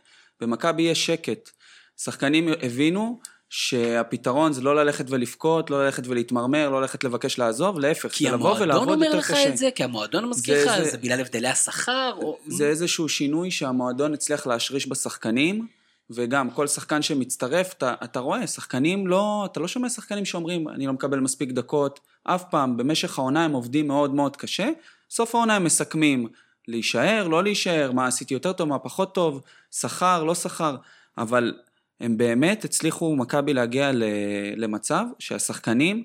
במכבי 0.41 0.83
יש 0.83 1.07
שקט. 1.07 1.51
שחקנים 1.97 2.49
הבינו 2.63 3.21
שהפתרון 3.49 4.53
זה 4.53 4.63
לא 4.63 4.77
ללכת 4.77 5.05
ולבכות, 5.09 5.71
לא 5.71 5.85
ללכת 5.85 6.03
ולהתמרמר, 6.07 6.71
לא 6.71 6.81
ללכת 6.81 7.05
לבקש 7.05 7.39
לעזוב, 7.39 7.79
להפך, 7.79 8.09
כי 8.13 8.25
זה 8.25 8.31
לבוא 8.31 8.49
המועדון 8.49 8.63
ולעבוד 8.63 8.89
אומר 8.89 9.07
יותר 9.07 9.19
לך 9.19 9.31
קשה. 9.31 9.49
את 9.49 9.57
זה, 9.57 9.69
כי 9.75 9.85
המועדון 9.85 10.29
מזכיר 10.29 10.65
לך, 10.67 10.79
זה- 10.85 10.91
זה 10.91 10.99
בגלל 10.99 11.21
הבדלי 11.21 11.49
השכר, 11.49 12.13
או... 12.23 12.39
זה 12.47 12.67
איזשהו 12.69 13.09
שינוי 13.09 13.51
שהמועדון 13.51 14.15
הצליח 14.15 14.47
להשריש 14.47 14.89
בשחקנים, 14.89 15.67
וגם 16.11 16.51
כל 16.51 16.67
שחקן 16.67 17.03
שמצטרף, 17.03 17.73
אתה, 17.73 17.95
אתה 18.05 18.21
רואה, 18.21 18.47
שחקנים 18.47 19.07
לא, 19.07 19.49
אתה 19.53 19.61
לא 19.61 19.69
שומע 19.69 19.89
שחקנים 19.89 20.25
שאומרים, 20.25 20.69
אני 20.69 20.87
לא 20.87 20.93
מקבל 20.93 21.21
מספיק 21.21 21.51
דקות, 21.51 22.01
אף 22.25 22.45
פעם, 22.51 22.77
במשך 22.77 23.19
העונה 23.19 23.45
הם 23.45 23.53
עובדים 23.53 23.87
מאוד 23.89 24.15
מאוד 24.15 24.37
קשה, 24.37 24.69
סוף 25.11 25.35
העונה 25.35 25.57
הם 25.57 25.65
מסכמים 25.65 26.29
להישאר, 26.69 27.29
לא 27.29 27.43
להישאר, 27.43 27.93
מה 27.93 28.07
עשיתי 28.07 28.35
יותר 28.35 28.53
טוב, 28.53 28.69
מה 28.69 28.79
פחות 28.79 29.15
טוב, 29.15 29.41
שכר, 29.71 30.25
לא 30.25 30.35
שכר, 30.35 30.77
אבל 31.19 31.55
הם 32.01 32.17
באמת 32.17 32.65
הצליחו, 32.65 33.17
מכבי, 33.17 33.55
להגיע 33.55 33.91
למצב 34.57 35.05
שהשחקנים, 35.19 36.05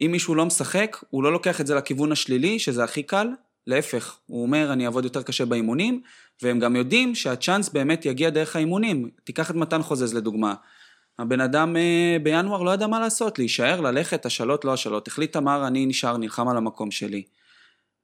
אם 0.00 0.08
מישהו 0.12 0.34
לא 0.34 0.46
משחק, 0.46 0.96
הוא 1.10 1.22
לא 1.22 1.32
לוקח 1.32 1.60
את 1.60 1.66
זה 1.66 1.74
לכיוון 1.74 2.12
השלילי, 2.12 2.58
שזה 2.58 2.84
הכי 2.84 3.02
קל, 3.02 3.28
להפך, 3.66 4.16
הוא 4.26 4.42
אומר, 4.42 4.72
אני 4.72 4.86
אעבוד 4.86 5.04
יותר 5.04 5.22
קשה 5.22 5.44
באימונים, 5.44 6.02
והם 6.42 6.58
גם 6.58 6.76
יודעים 6.76 7.14
שהצ'אנס 7.14 7.68
באמת 7.68 8.06
יגיע 8.06 8.30
דרך 8.30 8.56
האימונים. 8.56 9.10
תיקח 9.24 9.50
את 9.50 9.56
מתן 9.56 9.82
חוזז 9.82 10.14
לדוגמה. 10.14 10.54
הבן 11.18 11.40
אדם 11.40 11.76
אה, 11.76 12.16
בינואר 12.22 12.62
לא 12.62 12.70
ידע 12.70 12.86
מה 12.86 13.00
לעשות, 13.00 13.38
להישאר, 13.38 13.80
ללכת, 13.80 14.26
השאלות, 14.26 14.64
לא 14.64 14.72
השאלות. 14.72 15.08
החליט 15.08 15.32
תמר, 15.32 15.66
אני 15.66 15.86
נשאר, 15.86 16.16
נלחם 16.16 16.48
על 16.48 16.56
המקום 16.56 16.90
שלי. 16.90 17.22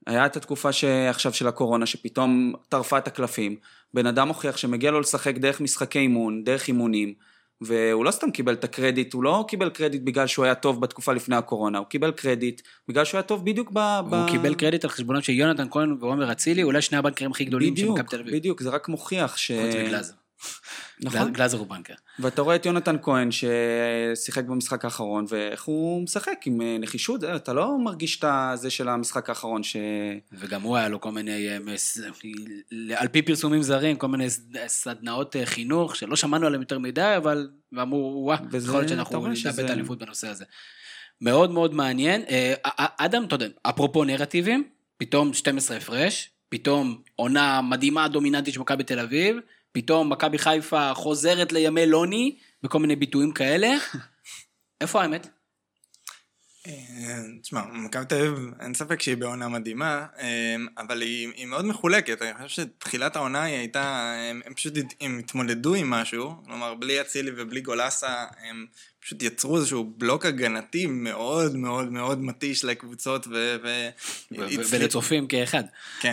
היה 0.07 0.27
את 0.27 0.37
התקופה 0.37 0.73
שעכשיו 0.73 1.33
של 1.33 1.49
הקורונה, 1.49 1.87
שפתאום 1.87 2.53
טרפה 2.69 2.99
את 2.99 3.07
הקלפים. 3.07 3.57
בן 3.95 4.07
אדם 4.07 4.29
הוכיח 4.29 4.57
שמגיע 4.57 4.91
לו 4.91 5.01
לשחק 5.01 5.39
דרך 5.39 5.61
משחקי 5.61 5.99
אימון, 5.99 6.45
דרך 6.45 6.69
אימונים, 6.69 7.15
והוא 7.61 8.05
לא 8.05 8.11
סתם 8.11 8.31
קיבל 8.31 8.53
את 8.53 8.65
הקרדיט, 8.65 9.13
הוא 9.13 9.25
לא 9.25 9.45
קיבל 9.49 9.71
קרדיט 9.71 10.03
בגלל 10.03 10.27
שהוא 10.27 10.45
היה 10.45 10.55
טוב 10.55 10.81
בתקופה 10.81 11.13
לפני 11.13 11.37
הקורונה, 11.37 11.79
הוא 11.79 11.87
קיבל 11.87 12.11
קרדיט 12.11 12.63
בגלל 12.89 13.05
שהוא 13.05 13.19
היה 13.19 13.23
טוב 13.23 13.45
בדיוק 13.45 13.71
ב... 13.73 13.79
ב... 14.11 14.15
הוא 14.15 14.31
קיבל 14.31 14.55
קרדיט 14.55 14.85
על 14.85 14.91
חשבונות 14.91 15.25
של 15.25 15.33
יונתן 15.33 15.67
כהן 15.71 15.97
ועומר 16.01 16.33
אצילי, 16.33 16.63
אולי 16.63 16.83
שני 16.83 16.99
הבנקרים 16.99 17.31
הכי 17.31 17.45
גדולים 17.45 17.77
של 17.77 17.89
מכבי 17.89 18.09
תל 18.09 18.21
אביב. 18.21 18.35
בדיוק, 18.35 18.63
זה 18.63 18.71
רק 18.71 18.89
מוכיח 18.89 19.37
ש... 19.37 19.51
חוץ 19.51 19.75
מגלאזר. 19.75 20.20
נכון. 21.01 21.33
גלאזר 21.33 21.59
הוא 21.59 21.67
בנקר. 21.67 21.95
ואתה 22.19 22.43
רואה 22.43 22.57
את 22.57 22.67
יונתן 22.67 22.97
כהן 23.03 23.29
ששיחק 23.31 24.45
במשחק 24.45 24.85
האחרון, 24.85 25.25
ואיך 25.29 25.63
הוא 25.65 26.03
משחק 26.03 26.39
עם 26.47 26.61
אה, 26.63 26.77
נחישות, 26.81 27.25
אה, 27.25 27.37
אתה 27.37 27.53
לא 27.53 27.79
מרגיש 27.79 28.19
את 28.19 28.25
הזה 28.29 28.71
של 28.71 28.89
המשחק 28.89 29.29
האחרון 29.29 29.63
ש... 29.63 29.77
וגם 30.33 30.63
הוא 30.63 30.77
היה 30.77 30.89
לו 30.89 31.01
כל 31.01 31.13
מיני, 31.13 31.49
אה, 31.49 31.59
על 32.97 33.09
פי 33.09 33.23
פרסומים 33.23 33.63
זרים, 33.63 33.97
כל 33.97 34.09
מיני 34.09 34.27
סדנאות 34.67 35.37
חינוך, 35.45 35.97
שלא 35.97 36.17
שמענו 36.17 36.47
עליהם 36.47 36.63
יותר 36.63 36.79
מדי, 36.79 37.15
אבל, 37.17 37.51
ואמרו, 37.73 38.23
וואה, 38.25 38.37
וזה- 38.51 38.69
יכול 38.69 38.81
להיות 38.81 38.89
שאנחנו 38.89 39.27
נאבד 39.45 39.61
את 39.65 39.71
האליפות 39.71 39.99
בנושא 39.99 40.29
הזה. 40.29 40.45
מאוד 41.21 41.51
מאוד 41.51 41.75
מעניין. 41.75 42.23
אדם, 42.77 43.25
אתה 43.25 43.35
יודע, 43.35 43.47
אפרופו 43.63 44.05
נרטיבים, 44.05 44.65
פתאום 44.99 45.35
12 45.35 45.77
הפרש, 45.77 46.31
פתאום 46.49 47.01
עונה 47.17 47.61
מדהימה, 47.63 48.09
דומיננטית 48.09 48.55
של 48.55 48.61
מכבי 48.61 48.85
תל 48.85 48.99
אביב, 48.99 49.37
פתאום 49.73 50.13
מכבי 50.13 50.39
חיפה 50.39 50.95
חוזרת 50.95 51.53
לימי 51.53 51.87
לוני, 51.87 52.39
וכל 52.65 52.79
מיני 52.79 52.97
ביטויים 52.97 53.33
כאלה. 53.33 53.69
איפה 54.81 55.03
האמת? 55.03 55.27
אה, 56.67 57.23
תשמע, 57.43 57.63
מכבי 57.73 58.05
תל 58.05 58.15
אביב, 58.15 58.51
אין 58.61 58.75
ספק 58.75 59.03
שהיא 59.03 59.17
בעונה 59.17 59.49
מדהימה, 59.49 60.07
אה, 60.19 60.57
אבל 60.79 61.03
היא, 61.03 61.29
היא 61.37 61.47
מאוד 61.47 61.65
מחולקת. 61.65 62.23
אני 62.23 62.49
חושב 62.49 62.63
שתחילת 62.63 63.17
העונה 63.17 63.43
היא 63.43 63.57
הייתה, 63.57 64.15
הם, 64.31 64.41
הם 64.47 64.55
פשוט 64.55 64.75
הם 65.01 65.19
התמודדו 65.19 65.75
עם 65.75 65.91
משהו, 65.91 66.35
כלומר, 66.45 66.75
בלי 66.75 67.01
אצילי 67.01 67.31
ובלי 67.37 67.61
גולסה, 67.61 68.25
הם 68.49 68.67
פשוט 69.01 69.23
יצרו 69.23 69.57
איזשהו 69.57 69.93
בלוק 69.97 70.27
הגנתי 70.27 70.87
מאוד 70.87 71.57
מאוד 71.57 71.93
מאוד 71.93 72.23
מתיש 72.23 72.65
לקבוצות, 72.65 73.27
ו... 73.27 73.57
ו- 73.63 73.89
ולצופים 74.71 75.27
כאחד. 75.27 75.65
כן, 76.01 76.13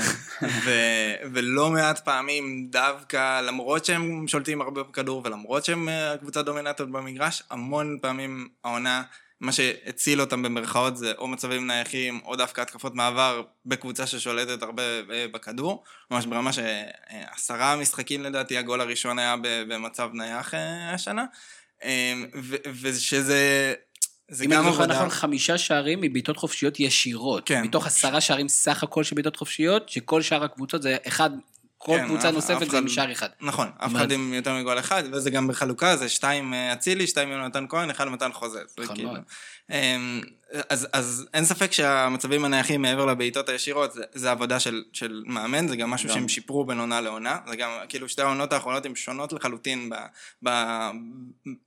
ו- 0.65 1.13
ולא 1.33 1.69
מעט 1.69 1.99
פעמים 1.99 2.67
דווקא, 2.69 3.41
למרות 3.41 3.85
שהם 3.85 4.27
שולטים 4.27 4.61
הרבה 4.61 4.83
בכדור 4.83 5.21
ולמרות 5.25 5.65
שהם 5.65 5.89
אה, 5.89 6.13
הקבוצה 6.13 6.41
דומיננטית 6.41 6.87
במגרש, 6.87 7.43
המון 7.49 7.97
פעמים 8.01 8.47
העונה, 8.63 9.03
מה 9.41 9.51
שהציל 9.51 10.21
אותם 10.21 10.43
במרכאות 10.43 10.97
זה 10.97 11.11
או 11.17 11.27
מצבים 11.27 11.67
נייחים 11.67 12.19
או 12.25 12.35
דווקא 12.35 12.61
התקפות 12.61 12.95
מעבר 12.95 13.41
בקבוצה 13.65 14.07
ששולטת 14.07 14.63
הרבה 14.63 14.83
אה, 14.83 15.25
בכדור, 15.31 15.83
ממש 16.11 16.25
ברמה 16.25 16.51
שעשרה 16.53 17.75
משחקים 17.75 18.23
לדעתי 18.23 18.57
הגול 18.57 18.81
הראשון 18.81 19.19
היה 19.19 19.35
במצב 19.43 20.09
נייח 20.13 20.53
אה, 20.53 20.93
השנה, 20.93 21.25
ו- 22.35 22.55
ושזה... 22.81 23.73
זה 24.31 24.45
אם 24.45 24.51
אני 24.51 24.57
גם 24.59 24.65
זוכר 24.65 24.83
עבודה... 24.83 24.95
נכון, 24.95 25.09
חמישה 25.09 25.57
שערים 25.57 26.01
מבעיטות 26.01 26.37
חופשיות 26.37 26.79
ישירות. 26.79 27.47
כן. 27.47 27.63
מתוך 27.63 27.87
עשרה 27.87 28.21
שערים 28.21 28.47
סך 28.47 28.83
הכל 28.83 29.03
של 29.03 29.15
בעיטות 29.15 29.35
חופשיות, 29.35 29.89
שכל 29.89 30.21
שאר 30.21 30.43
הקבוצות 30.43 30.81
זה 30.81 30.97
אחד, 31.07 31.29
כל 31.77 31.97
כן, 31.97 32.05
קבוצה 32.07 32.29
אף- 32.29 32.33
נוספת 32.33 32.61
אף 32.61 32.69
זה 32.69 32.77
עם 32.77 32.87
שער 32.87 33.11
אחד. 33.11 33.27
נכון, 33.41 33.67
אף 33.77 33.95
אחד 33.95 34.11
עם 34.11 34.33
יותר 34.33 34.53
מגול 34.53 34.79
אחד, 34.79 35.03
וזה 35.11 35.29
גם 35.29 35.47
בחלוקה, 35.47 35.95
זה 35.95 36.09
שתיים 36.09 36.53
אה, 36.53 36.73
אצילי, 36.73 37.07
שתיים 37.07 37.29
יונתן 37.31 37.65
כהן, 37.69 37.89
אחד 37.89 38.07
מתן 38.07 38.33
חוזה. 38.33 38.59
זה 38.77 38.83
נכון 38.83 38.95
כאילו- 38.95 39.09
מאוד. 39.09 39.21
אמ, 39.71 40.21
אז, 40.69 40.87
אז 40.93 41.27
אין 41.33 41.45
ספק 41.45 41.71
שהמצבים 41.71 42.45
הנייחים 42.45 42.81
מעבר 42.81 43.05
לבעיטות 43.05 43.49
הישירות, 43.49 43.93
זה, 43.93 44.03
זה 44.13 44.31
עבודה 44.31 44.59
של, 44.59 44.83
של 44.93 45.23
מאמן, 45.25 45.67
זה 45.67 45.75
גם 45.75 45.89
משהו 45.91 46.09
גם. 46.09 46.15
שהם 46.15 46.27
שיפרו 46.27 46.65
בין 46.65 46.79
עונה 46.79 47.01
לעונה, 47.01 47.37
זה 47.49 47.55
גם, 47.55 47.69
כאילו 47.89 48.09
שתי 48.09 48.21
העונות 48.21 48.53
האחרונות 48.53 48.85
הן 48.85 48.95
שונות 48.95 49.33
לחלוטין, 49.33 49.89
ב, 49.89 49.95
ב, 50.49 50.49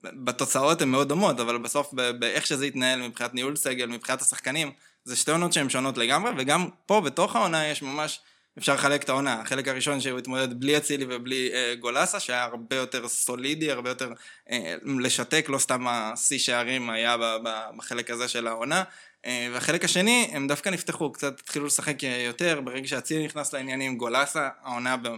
בתוצאות 0.04 0.82
הן 0.82 0.88
מאוד 0.88 1.08
דומות, 1.08 1.40
אבל 1.40 1.58
בסוף 1.58 1.92
באיך 2.18 2.46
שזה 2.46 2.64
התנהל 2.64 3.02
מבחינת 3.02 3.34
ניהול 3.34 3.56
סגל, 3.56 3.86
מבחינת 3.86 4.20
השחקנים, 4.22 4.72
זה 5.04 5.16
שתי 5.16 5.30
עונות 5.30 5.52
שהן 5.52 5.68
שונות 5.70 5.98
לגמרי, 5.98 6.30
וגם 6.38 6.68
פה 6.86 7.00
בתוך 7.00 7.36
העונה 7.36 7.66
יש 7.66 7.82
ממש... 7.82 8.20
אפשר 8.60 8.74
לחלק 8.74 9.02
את 9.02 9.08
העונה, 9.08 9.40
החלק 9.40 9.68
הראשון 9.68 10.00
שהוא 10.00 10.18
התמודד 10.18 10.60
בלי 10.60 10.76
אצילי 10.76 11.04
ובלי 11.08 11.50
אה, 11.52 11.74
גולסה, 11.74 12.20
שהיה 12.20 12.44
הרבה 12.44 12.76
יותר 12.76 13.08
סולידי, 13.08 13.70
הרבה 13.70 13.90
יותר 13.90 14.12
אה, 14.50 14.74
לשתק, 14.98 15.46
לא 15.48 15.58
סתם 15.58 15.86
השיא 15.88 16.38
שערים 16.38 16.90
היה 16.90 17.16
ב- 17.16 17.36
ב- 17.44 17.76
בחלק 17.76 18.10
הזה 18.10 18.28
של 18.28 18.46
העונה. 18.46 18.82
אה, 19.26 19.48
והחלק 19.52 19.84
השני, 19.84 20.30
הם 20.32 20.48
דווקא 20.48 20.68
נפתחו, 20.68 21.12
קצת 21.12 21.40
התחילו 21.40 21.66
לשחק 21.66 22.04
אה, 22.04 22.22
יותר, 22.26 22.60
ברגע 22.64 22.88
שאצילי 22.88 23.24
נכנס 23.24 23.52
לעניינים, 23.52 23.96
גולסה, 23.96 24.48
העונה 24.62 24.96
ב... 24.96 25.08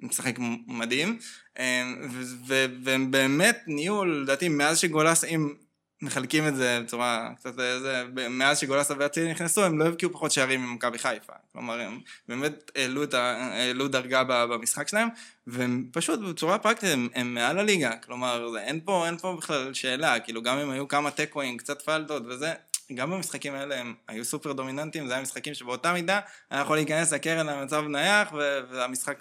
משחק 0.00 0.34
מדהים, 0.66 1.18
אה, 1.58 1.82
והם 2.84 3.10
באמת 3.10 3.58
נהיו, 3.66 4.04
לדעתי, 4.04 4.48
מאז 4.48 4.78
שגולסה, 4.78 5.26
אם 5.26 5.54
מחלקים 6.02 6.48
את 6.48 6.56
זה 6.56 6.80
בצורה 6.84 7.30
קצת 7.36 7.58
אה, 7.60 7.80
זה, 7.80 8.04
ב- 8.14 8.28
מאז 8.28 8.58
שגולסה 8.58 8.94
ואצילי 8.98 9.30
נכנסו, 9.30 9.64
הם 9.64 9.78
לא 9.78 9.84
הבקיעו 9.86 10.12
פחות 10.12 10.30
שערים 10.30 10.66
ממכבי 10.66 10.98
חיפה. 10.98 11.32
כלומר, 11.52 11.80
הם 11.80 12.00
באמת 12.28 12.70
העלו, 12.76 13.02
את 13.02 13.14
ה, 13.14 13.50
העלו 13.52 13.88
דרגה 13.88 14.24
במשחק 14.24 14.88
שלהם, 14.88 15.08
והם 15.46 15.84
פשוט 15.92 16.20
בצורה 16.20 16.58
פרקטית, 16.58 16.90
הם, 16.92 17.08
הם 17.14 17.34
מעל 17.34 17.58
הליגה. 17.58 17.96
כלומר, 18.06 18.50
זה, 18.52 18.60
אין, 18.60 18.80
פה, 18.84 19.06
אין 19.06 19.18
פה 19.18 19.36
בכלל 19.38 19.74
שאלה, 19.74 20.20
כאילו 20.20 20.42
גם 20.42 20.58
אם 20.58 20.70
היו 20.70 20.88
כמה 20.88 21.10
תיקואים, 21.10 21.56
קצת 21.56 21.82
פלטות 21.82 22.22
וזה, 22.26 22.52
גם 22.94 23.10
במשחקים 23.10 23.54
האלה 23.54 23.80
הם 23.80 23.94
היו 24.08 24.24
סופר 24.24 24.52
דומיננטיים, 24.52 25.06
זה 25.06 25.12
היה 25.12 25.22
משחקים 25.22 25.54
שבאותה 25.54 25.92
מידה 25.92 26.20
היה 26.50 26.60
יכול 26.60 26.76
להיכנס 26.76 27.12
לקרן 27.12 27.46
למצב 27.46 27.84
נייח, 27.88 28.32
והמשחק, 28.70 29.18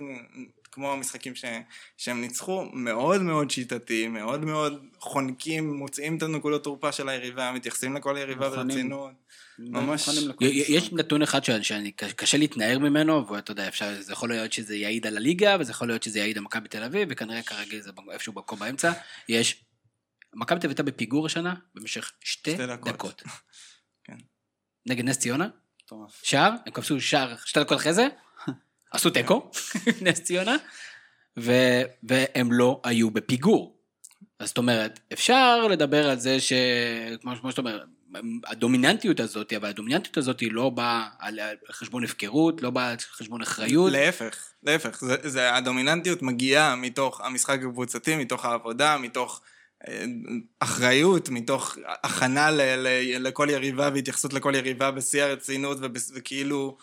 כמו 0.77 0.93
המשחקים 0.93 1.35
ש- 1.35 1.45
שהם 1.97 2.21
ניצחו, 2.21 2.65
מאוד 2.73 3.21
מאוד 3.21 3.51
שיטתי, 3.51 4.07
מאוד 4.07 4.45
מאוד 4.45 4.83
חונקים, 4.99 5.73
מוצאים 5.73 6.17
את 6.17 6.23
הנקודות 6.23 6.63
תורפה 6.63 6.91
של 6.91 7.09
היריבה, 7.09 7.51
מתייחסים 7.51 7.95
לכל 7.95 8.15
יריבה 8.19 8.49
מוכנים. 8.49 8.67
ברצינות. 8.67 9.11
ממש-. 9.59 10.09
יש 10.41 10.93
נתון 10.93 11.21
אחד 11.21 11.43
ש- 11.43 11.51
שאני 11.51 11.91
קשה 11.91 12.37
להתנער 12.37 12.79
ממנו, 12.79 13.27
ואתה 13.27 13.51
יודע, 13.51 13.67
אפשר, 13.67 14.01
זה 14.01 14.13
יכול 14.13 14.29
להיות 14.29 14.53
שזה 14.53 14.75
יעיד 14.75 15.07
על 15.07 15.17
הליגה, 15.17 15.57
וזה 15.59 15.71
יכול 15.71 15.87
להיות 15.87 16.03
שזה 16.03 16.19
יעיד 16.19 16.37
על 16.37 16.43
מכבי 16.43 16.67
תל 16.69 16.83
אביב, 16.83 17.07
וכנראה 17.11 17.41
כרגיל 17.41 17.81
זה 17.81 17.91
איפשהו 18.11 18.33
במקום 18.33 18.59
באמצע. 18.59 18.91
יש, 19.29 19.63
מכבי 20.33 20.59
תל 20.59 20.67
אביב 20.67 20.69
הייתה 20.69 20.83
בפיגור 20.83 21.25
השנה 21.25 21.55
במשך 21.75 22.11
שתי 22.19 22.51
שתי 22.53 22.67
דקות. 22.67 22.93
דקות. 22.93 23.23
כן. 24.05 24.17
נגד 24.85 25.05
נס 25.05 25.17
ציונה, 25.17 25.47
מטורף. 25.83 26.19
שער, 26.23 26.51
הם 26.65 26.71
כבשו 26.73 27.01
שער 27.01 27.35
שתי 27.45 27.59
דקות 27.59 27.77
אחרי 27.77 27.93
זה, 27.93 28.07
עשו 28.91 29.09
תיקו, 29.09 29.51
נס 30.01 30.21
ציונה, 30.21 30.55
ו- 31.39 31.81
והם 32.03 32.51
לא 32.51 32.81
היו 32.83 33.11
בפיגור. 33.11 33.77
אז 34.39 34.47
זאת 34.47 34.57
אומרת, 34.57 34.99
אפשר 35.13 35.67
לדבר 35.67 36.09
על 36.09 36.19
זה 36.19 36.37
שכמו 36.39 37.31
כמו 37.41 37.51
שאתה 37.51 37.61
אומר, 37.61 37.83
הדומיננטיות 38.47 39.19
הזאת, 39.19 39.53
אבל 39.53 39.69
הדומיננטיות 39.69 40.17
הזאת 40.17 40.39
היא 40.39 40.51
לא 40.51 40.69
באה 40.69 41.07
על 41.19 41.39
על 41.39 41.55
חשבון 41.71 42.03
הפקרות, 42.03 42.61
לא 42.61 42.69
באה 42.69 42.89
על 42.89 42.95
חשבון 43.11 43.41
אחריות. 43.41 43.91
להפך, 43.91 44.45
להפך, 44.63 44.99
זה, 45.01 45.15
זה, 45.23 45.55
הדומיננטיות 45.55 46.21
מגיעה 46.21 46.75
מתוך 46.75 47.21
המשחק 47.21 47.59
הקבוצתי, 47.59 48.15
מתוך 48.15 48.45
העבודה, 48.45 48.97
מתוך 48.97 49.41
אה, 49.87 50.05
אחריות, 50.59 51.29
מתוך 51.29 51.77
הכנה 52.03 52.51
ל, 52.51 52.61
ל, 52.61 52.87
לכל 53.27 53.47
יריבה 53.51 53.89
והתייחסות 53.93 54.33
לכל 54.33 54.53
יריבה 54.55 54.91
בשיא 54.91 55.23
הרצינות 55.23 55.77
ובס- 55.81 56.11
וכאילו, 56.15 56.77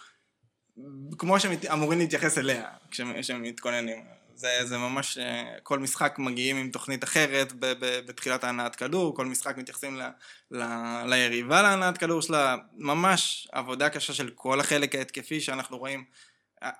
כמו 1.19 1.41
שאמורים 1.41 1.99
להתייחס 1.99 2.39
אליה 2.39 2.65
כשהם 2.91 3.43
מתכוננים. 3.43 4.05
זה, 4.37 4.49
זה 4.65 4.79
ממש, 4.79 5.19
אה, 5.19 5.45
כל 5.63 5.79
משחק 5.79 6.15
מגיעים 6.19 6.57
עם 6.57 6.71
תוכנית 6.71 7.05
אחרת 7.05 7.53
ב, 7.53 7.67
ב, 7.67 8.01
בתחילת 8.07 8.45
ההנעת 8.45 8.77
כדור, 8.77 9.17
כל 9.17 9.27
משחק 9.27 9.57
מתייחסים 9.57 9.97
ל, 9.97 10.03
ל, 10.51 10.63
ליריבה 11.07 11.63
להנעת 11.63 11.99
כדור 11.99 12.23
שלה, 12.23 12.57
ממש 12.77 13.49
עבודה 13.53 13.89
קשה 13.89 14.13
של 14.13 14.31
כל 14.35 14.61
החלק 14.61 14.95
ההתקפי 14.95 15.41
שאנחנו 15.41 15.79
רואים. 15.79 16.05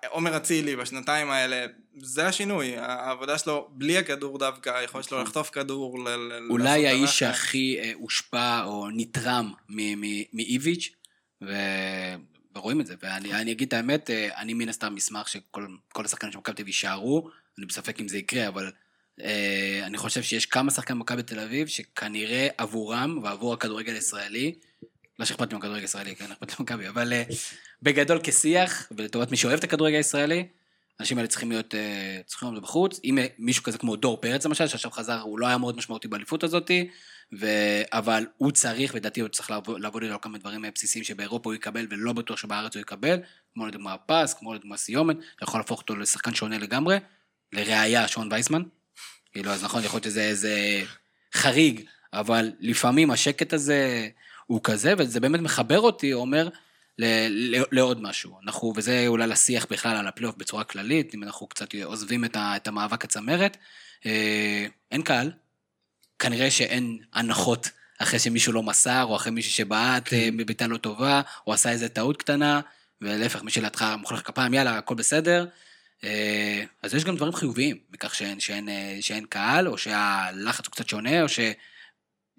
עומר 0.09 0.37
אצילי 0.37 0.77
בשנתיים 0.77 1.31
האלה, 1.31 1.67
זה 1.99 2.27
השינוי, 2.27 2.77
העבודה 2.77 3.39
שלו 3.39 3.69
בלי 3.73 3.99
הכדור 3.99 4.39
דווקא, 4.39 4.71
היכולת 4.71 5.05
שלו 5.05 5.23
לחטוף 5.23 5.51
כדור, 5.51 6.05
ל- 6.05 6.49
אולי 6.51 6.89
האיש. 6.89 7.19
שהכי 7.19 7.79
אה, 7.81 7.93
הושפע 7.95 8.65
או 8.65 8.89
נתרם 8.91 9.53
מאיביץ', 10.33 10.91
ורואים 12.55 12.81
את 12.81 12.87
זה. 12.87 12.95
ואני 13.03 13.35
אני 13.35 13.53
אגיד 13.53 13.69
את 13.69 13.73
האמת, 13.73 14.11
אה, 14.11 14.29
אני 14.37 14.55
מן 14.55 14.69
הסתם 14.69 14.97
אשמח 14.97 15.27
שכל 15.27 15.67
כל 15.93 16.05
השחקנים 16.05 16.33
של 16.33 16.39
מכבי 16.39 16.55
תל 16.55 16.63
אביב 16.63 16.67
יישארו, 16.67 17.31
אני 17.59 17.67
בספק 17.67 18.01
אם 18.01 18.09
זה 18.09 18.19
יקרה, 18.19 18.49
אבל 18.49 18.71
אה, 19.21 19.81
אני 19.83 19.99
חושב 19.99 20.23
שיש 20.23 20.47
כמה 20.47 20.71
שחקנים 20.71 20.99
במכבי 20.99 21.23
תל 21.23 21.41
אביב 21.41 21.67
שכנראה 21.67 22.49
עבורם 22.59 23.21
ועבור 23.23 23.55
הכדורגל 23.55 23.95
הישראלי, 23.95 24.55
לא 25.19 25.25
שאכפת 25.25 25.51
לי 25.51 25.55
מהכדורגל 25.55 25.83
הישראלי, 25.83 26.17
כן, 26.17 26.33
אכפת 26.33 26.51
לי 26.51 26.57
ממכבי, 26.61 26.89
אבל 26.89 27.13
אה, 27.13 27.23
בגדול 27.83 28.21
כשיח, 28.23 28.93
ולטובת 28.97 29.31
מי 29.31 29.37
שאוהב 29.37 29.59
את 29.59 29.65
הכדורגל 29.65 29.97
הישראלי, 29.97 30.47
האנשים 30.99 31.19
האלה 31.19 31.29
צריכים 31.29 31.51
להיות, 31.51 31.75
אה, 31.75 32.21
צריכים 32.27 32.49
להיות 32.53 32.63
בחוץ. 32.63 33.01
אם 33.05 33.19
מישהו 33.39 33.63
כזה 33.63 33.79
כמו 33.79 33.97
דור 33.97 34.21
פרץ 34.21 34.47
למשל, 34.47 34.67
שעכשיו 34.67 34.91
חזר, 34.91 35.21
הוא 35.21 35.39
לא 35.39 35.47
היה 35.47 35.59
מאוד 35.59 35.77
משמעותי 35.77 36.09
באליפות 36.09 36.45
הזאתי, 36.45 36.89
ו... 37.41 37.47
אבל 37.93 38.27
הוא 38.37 38.53
צריך, 38.53 38.95
לדעתי 38.95 39.21
הוא 39.21 39.29
צריך 39.29 39.51
לעבוד, 39.51 39.85
איתו 39.85 39.99
על 40.15 40.19
כמה 40.23 40.39
דברים 40.39 40.65
אה, 40.65 40.71
בסיסיים 40.75 41.05
שבאירופה 41.05 41.51
הוא 41.51 41.55
יקבל, 41.55 41.87
ולא 41.91 42.13
בטוח 42.13 42.39
שבארץ 42.39 42.75
הוא 42.75 42.81
יקבל, 42.81 43.17
כמו 43.55 43.67
לדוגמה 43.67 43.97
פס, 43.99 44.35
כמו 44.35 44.55
לדוגמה 44.55 44.77
סיומת, 44.77 45.17
יכול 45.43 45.61
להפוך 45.61 45.81
אותו 45.81 45.97
לשחקן 45.97 46.35
שונה 46.35 46.59
לגמרי. 46.59 46.99
לראיה, 47.53 48.09
שון 48.09 48.29
וייסמן. 48.33 48.63
כאילו, 49.33 49.51
אז 49.51 49.65
נכון, 49.65 49.85
יכול 49.85 49.97
להיות 49.97 50.05
שזה 50.05 50.23
איזה 50.23 50.83
חריג, 51.35 51.81
אבל 52.13 52.53
לפעמים 52.61 53.11
השקט 53.11 53.53
הזה 53.53 54.09
הוא 54.47 54.61
כזה, 54.65 54.95
וזה 54.99 55.21
באמת 55.21 55.41
מחבר 55.41 55.81
אותי, 55.81 56.13
אומר, 56.13 56.49
ל- 56.99 57.57
ל- 57.57 57.65
לעוד 57.73 58.03
משהו. 58.03 58.39
אנחנו, 58.45 58.73
וזה 58.77 59.05
אולי 59.07 59.27
לשיח 59.27 59.67
בכלל 59.71 59.97
על 59.97 60.07
הפלייאוף 60.07 60.37
בצורה 60.37 60.65
כללית, 60.65 61.15
אם 61.15 61.23
אנחנו 61.23 61.47
קצת 61.47 61.75
עוזבים 61.85 62.25
את, 62.25 62.37
ה, 62.37 62.57
את 62.57 62.69
המאבק 62.69 63.05
הצמרת. 63.05 63.57
אה, 64.07 64.67
אין 64.91 65.03
קהל, 65.03 65.33
כנראה 66.19 66.51
שאין 66.51 66.99
הנחות 67.13 67.69
אחרי 67.99 68.19
שמישהו 68.19 68.53
לא 68.53 68.63
מסר, 68.63 69.05
או 69.05 69.17
אחרי 69.17 69.33
מישהו 69.33 69.53
שבעט 69.53 70.13
אה, 70.13 70.29
בביתה 70.37 70.67
לא 70.67 70.77
טובה, 70.77 71.23
או 71.47 71.53
עשה 71.53 71.71
איזה 71.71 71.89
טעות 71.89 72.17
קטנה, 72.17 72.61
ולהפך, 73.01 73.43
מי 73.43 73.51
שלידך 73.51 73.95
מוחא 73.99 74.15
לך 74.15 74.21
כפיים, 74.25 74.55
יאללה, 74.55 74.79
הכל 74.79 74.95
בסדר. 74.95 75.47
אה, 76.05 76.65
אז 76.83 76.95
יש 76.95 77.05
גם 77.05 77.17
דברים 77.17 77.33
חיוביים 77.33 77.79
מכך 77.91 78.15
שאין, 78.15 78.41
שאין, 78.41 78.69
אה, 78.69 78.99
שאין 79.01 79.25
קהל, 79.27 79.69
או 79.69 79.79
שהלחץ 79.79 80.67
הוא 80.67 80.73
קצת 80.73 80.89
שונה, 80.89 81.23
או 81.23 81.27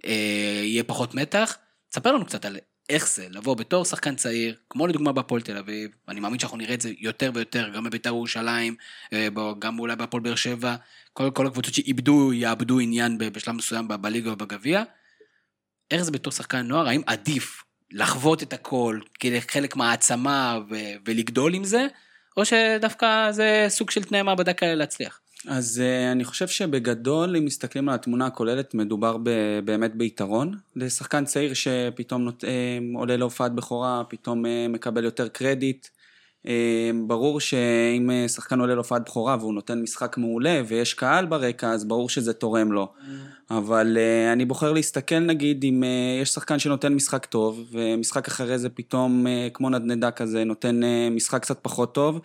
שיהיה 0.03 0.83
פחות 0.83 1.15
מתח. 1.15 1.57
תספר 1.89 2.11
לנו 2.11 2.25
קצת 2.25 2.45
על 2.45 2.57
איך 2.89 3.07
זה 3.07 3.27
לבוא 3.29 3.55
בתור 3.55 3.85
שחקן 3.85 4.15
צעיר, 4.15 4.55
כמו 4.69 4.87
לדוגמה 4.87 5.11
בהפועל 5.11 5.41
תל 5.41 5.57
אביב, 5.57 5.91
ואני 6.07 6.19
מאמין 6.19 6.39
שאנחנו 6.39 6.57
נראה 6.57 6.73
את 6.73 6.81
זה 6.81 6.91
יותר 6.99 7.31
ויותר, 7.33 7.69
גם 7.69 7.83
בבית"ר 7.83 8.09
ירושלים, 8.09 8.75
אה, 9.13 9.27
גם 9.59 9.79
אולי 9.79 9.95
בהפועל 9.95 10.23
באר 10.23 10.35
שבע, 10.35 10.75
כל, 11.13 11.31
כל 11.33 11.47
הקבוצות 11.47 11.73
שאיבדו, 11.73 12.33
יאבדו 12.33 12.79
עניין 12.79 13.17
בשלב 13.17 13.55
מסוים 13.55 13.87
בליגה 13.87 14.33
ובגביע. 14.33 14.83
איך 15.91 16.01
זה 16.01 16.11
בתור 16.11 16.33
שחקן 16.33 16.61
נוער, 16.61 16.87
האם 16.87 17.01
עדיף 17.05 17.63
לחוות 17.91 18.43
את 18.43 18.53
הכל 18.53 18.99
כחלק 19.19 19.75
מהעצמה 19.75 20.59
ו- 20.69 20.75
ולגדול 21.05 21.53
עם 21.53 21.63
זה, 21.63 21.87
או 22.37 22.45
שדווקא 22.45 23.31
זה 23.31 23.65
סוג 23.69 23.91
של 23.91 24.03
תנאי 24.03 24.21
מעבדה 24.21 24.53
כאלה 24.53 24.75
להצליח? 24.75 25.19
אז 25.47 25.81
uh, 25.81 26.11
אני 26.11 26.23
חושב 26.23 26.47
שבגדול, 26.47 27.35
אם 27.35 27.45
מסתכלים 27.45 27.89
על 27.89 27.95
התמונה 27.95 28.25
הכוללת, 28.25 28.73
מדובר 28.73 29.17
ב- 29.23 29.59
באמת 29.65 29.95
ביתרון. 29.95 30.53
לשחקן 30.75 31.25
צעיר 31.25 31.53
שפתאום 31.53 32.23
נות, 32.23 32.43
uh, 32.43 32.97
עולה 32.97 33.17
להופעת 33.17 33.55
בכורה, 33.55 34.03
פתאום 34.09 34.45
uh, 34.45 34.47
מקבל 34.69 35.03
יותר 35.03 35.27
קרדיט. 35.27 35.87
ברור 37.07 37.39
שאם 37.39 38.09
שחקן 38.27 38.59
עולה 38.59 38.75
להופעת 38.75 39.05
בכורה 39.05 39.37
והוא 39.39 39.53
נותן 39.53 39.81
משחק 39.81 40.17
מעולה 40.17 40.61
ויש 40.67 40.93
קהל 40.93 41.25
ברקע, 41.25 41.71
אז 41.71 41.85
ברור 41.85 42.09
שזה 42.09 42.33
תורם 42.33 42.71
לו. 42.71 42.93
אבל 43.51 43.97
uh, 43.97 44.33
אני 44.33 44.45
בוחר 44.45 44.71
להסתכל 44.73 45.19
נגיד 45.19 45.63
אם 45.63 45.83
יש 46.21 46.29
שחקן 46.29 46.59
שנותן 46.59 46.93
משחק 46.93 47.25
טוב, 47.25 47.69
ומשחק 47.71 48.27
אחרי 48.27 48.59
זה 48.59 48.69
פתאום 48.69 49.25
כמו 49.53 49.69
נדנדה 49.69 50.11
כזה, 50.11 50.43
נותן 50.43 50.81
משחק 51.11 51.41
קצת 51.41 51.59
פחות 51.61 51.93
טוב. 51.93 52.21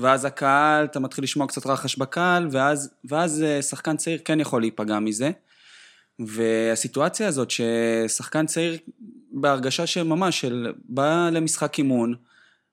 ואז 0.00 0.24
הקהל, 0.24 0.84
אתה 0.84 1.00
מתחיל 1.00 1.24
לשמוע 1.24 1.46
קצת 1.46 1.66
רחש 1.66 1.96
בקהל, 1.96 2.48
ואז, 2.50 2.90
ואז 3.04 3.42
אה, 3.42 3.62
שחקן 3.62 3.96
צעיר 3.96 4.18
כן 4.24 4.40
יכול 4.40 4.60
להיפגע 4.60 4.98
מזה. 4.98 5.30
והסיטואציה 6.18 7.28
הזאת 7.28 7.48
ששחקן 7.50 8.46
צעיר 8.46 8.78
בהרגשה 9.32 9.86
של 9.86 10.02
ממש, 10.02 10.40
של 10.40 10.72
בא 10.84 11.28
למשחק 11.32 11.78
אימון, 11.78 12.14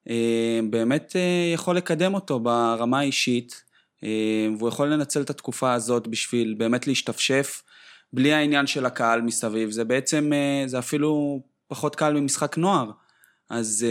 אה, 0.09 0.59
באמת 0.69 1.15
אה, 1.15 1.51
יכול 1.53 1.77
לקדם 1.77 2.13
אותו 2.13 2.39
ברמה 2.39 2.99
האישית, 2.99 3.63
והוא 4.57 4.69
יכול 4.69 4.93
לנצל 4.93 5.21
את 5.21 5.29
התקופה 5.29 5.73
הזאת 5.73 6.07
בשביל 6.07 6.55
באמת 6.57 6.87
להשתפשף, 6.87 7.63
בלי 8.13 8.33
העניין 8.33 8.67
של 8.67 8.85
הקהל 8.85 9.21
מסביב. 9.21 9.71
זה 9.71 9.83
בעצם, 9.83 10.31
זה 10.65 10.79
אפילו 10.79 11.41
פחות 11.67 11.95
קל 11.95 12.13
ממשחק 12.13 12.57
נוער. 12.57 12.91
אז 13.49 13.85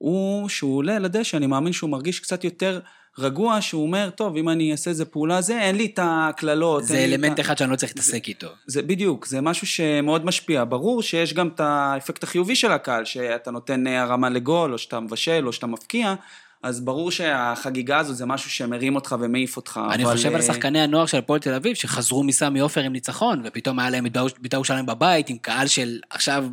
הוא, 0.00 0.48
שהוא 0.48 0.76
עולה 0.76 0.98
לדשא, 0.98 1.36
אני 1.36 1.46
מאמין 1.46 1.72
שהוא 1.72 1.90
מרגיש 1.90 2.20
קצת 2.20 2.44
יותר 2.44 2.80
רגוע, 3.18 3.60
שהוא 3.60 3.82
אומר, 3.82 4.10
טוב, 4.10 4.36
אם 4.36 4.48
אני 4.48 4.72
אעשה 4.72 4.90
איזה 4.90 5.04
פעולה 5.04 5.40
זה, 5.40 5.60
אין 5.60 5.76
לי 5.76 5.86
את 5.86 5.98
הקללות. 6.02 6.84
זה 6.84 6.94
את 6.94 7.00
אלמנט 7.00 7.40
אחד 7.40 7.58
שאני 7.58 7.70
לא 7.70 7.76
צריך 7.76 7.92
להתעסק 7.92 8.28
איתו. 8.28 8.48
זה 8.66 8.82
בדיוק, 8.82 9.26
זה 9.26 9.40
משהו 9.40 9.66
שמאוד 9.66 10.24
משפיע. 10.26 10.64
ברור 10.64 11.02
שיש 11.02 11.34
גם 11.34 11.48
את 11.48 11.60
האפקט 11.60 12.22
החיובי 12.22 12.56
של 12.56 12.72
הקהל, 12.72 13.04
שאתה 13.04 13.50
נותן 13.50 13.86
אה, 13.86 14.02
הרמה 14.02 14.28
לגול, 14.28 14.72
או 14.72 14.78
שאתה 14.78 15.00
מבשל, 15.00 15.46
או 15.46 15.52
שאתה 15.52 15.66
מפקיע, 15.66 16.14
אז 16.62 16.80
ברור 16.80 17.10
שהחגיגה 17.10 17.98
הזו 17.98 18.12
זה 18.12 18.26
משהו 18.26 18.50
שמרים 18.50 18.94
אותך 18.94 19.16
ומעיף 19.20 19.56
אותך. 19.56 19.80
אני 19.92 20.04
אבל, 20.04 20.12
חושב 20.12 20.28
על 20.28 20.36
אה, 20.36 20.42
שחקני 20.42 20.80
הנוער 20.80 21.06
של 21.06 21.18
הפועל 21.18 21.40
תל 21.40 21.54
אביב, 21.54 21.76
שחזרו 21.76 22.22
מסמי 22.22 22.60
עופר 22.60 22.80
עם 22.80 22.92
ניצחון, 22.92 23.42
ופתאום 23.44 23.78
היה 23.78 23.90
להם 23.90 24.06
את 24.06 24.16
בית"ר 24.40 24.56
ירושלים 24.56 24.86
בבית, 24.86 25.28
עם 25.28 25.38
קהל 25.38 25.66
של 25.66 25.98
עכשיו 26.10 26.44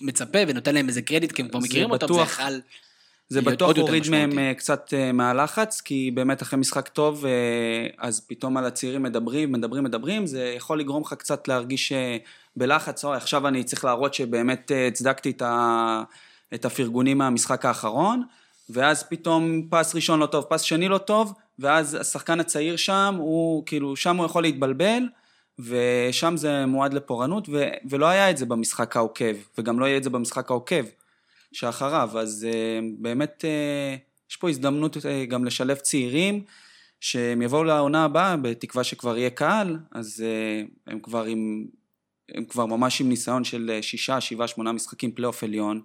מצפה 0.00 0.38
ונותן 0.48 0.74
להם 0.74 0.88
איזה 0.88 1.02
קרדיט, 1.02 1.32
כי 1.32 1.42
הם 1.42 1.48
כבר 1.48 1.58
מכירים 1.58 1.90
אותם, 1.90 2.14
זה. 2.14 2.20
יכל... 2.20 2.42
זה 3.28 3.42
בטוח 3.42 3.76
הוריד 3.76 4.08
מהם. 4.10 4.38
אה, 4.38 4.54
קצת 4.54 4.94
אה, 4.96 5.12
מהלחץ, 5.12 5.80
כי 5.80 6.10
באמת 6.14 6.42
אחרי 6.42 6.58
משחק 6.58 6.88
טוב, 6.88 7.26
אה, 7.26 7.30
אז 7.98 8.20
פתאום 8.20 8.56
על 8.56 8.64
הצעירים 8.64 9.02
מדברים, 9.02 9.52
מדברים, 9.52 9.84
מדברים, 9.84 10.26
זה 10.26 10.54
יכול 10.56 10.80
לגרום 10.80 11.02
לך 11.02 11.12
קצת 11.12 11.48
להרגיש 11.48 11.92
בלחץ, 12.56 13.04
אוי, 13.04 13.16
עכשיו 13.16 13.48
אני 13.48 13.64
צריך 13.64 13.84
להראות 13.84 14.14
שבאמת 14.14 14.72
הצדקתי 14.88 15.30
את, 15.30 15.42
ה, 15.42 16.02
את 16.54 16.64
הפרגונים 16.64 17.18
מהמשחק 17.18 17.64
האחרון, 17.64 18.22
ואז 18.70 19.02
פתאום 19.02 19.62
פס 19.70 19.94
ראשון 19.94 20.20
לא 20.20 20.26
טוב, 20.26 20.44
פס 20.48 20.60
שני 20.60 20.88
לא 20.88 20.98
טוב, 20.98 21.32
ואז 21.58 21.94
השחקן 22.00 22.40
הצעיר 22.40 22.76
שם, 22.76 23.14
הוא 23.18 23.62
כאילו, 23.66 23.96
שם 23.96 24.16
הוא 24.16 24.26
יכול 24.26 24.42
להתבלבל, 24.42 25.02
ושם 25.58 26.36
זה 26.36 26.66
מועד 26.66 26.94
לפורענות, 26.94 27.48
ו, 27.48 27.68
ולא 27.88 28.06
היה 28.06 28.30
את 28.30 28.36
זה 28.36 28.46
במשחק 28.46 28.96
העוקב, 28.96 29.34
וגם 29.58 29.80
לא 29.80 29.86
יהיה 29.86 29.96
את 29.96 30.02
זה 30.02 30.10
במשחק 30.10 30.50
העוקב. 30.50 30.84
שאחריו, 31.52 32.18
אז 32.18 32.46
uh, 32.50 32.84
באמת 32.98 33.44
uh, 33.44 34.30
יש 34.30 34.36
פה 34.36 34.50
הזדמנות 34.50 34.96
uh, 34.96 35.00
גם 35.28 35.44
לשלב 35.44 35.76
צעירים 35.76 36.44
שהם 37.00 37.42
יבואו 37.42 37.64
לעונה 37.64 38.04
הבאה 38.04 38.36
בתקווה 38.36 38.84
שכבר 38.84 39.18
יהיה 39.18 39.30
קהל, 39.30 39.78
אז 39.92 40.24
uh, 40.24 40.90
הם 40.92 41.00
כבר 41.00 41.24
עם, 41.24 41.66
הם 42.34 42.44
כבר 42.44 42.66
ממש 42.66 43.00
עם 43.00 43.08
ניסיון 43.08 43.44
של 43.44 43.78
שישה, 43.80 44.20
שבעה, 44.20 44.48
שמונה 44.48 44.72
משחקים 44.72 45.12
פלייאוף 45.12 45.44
עליון, 45.44 45.80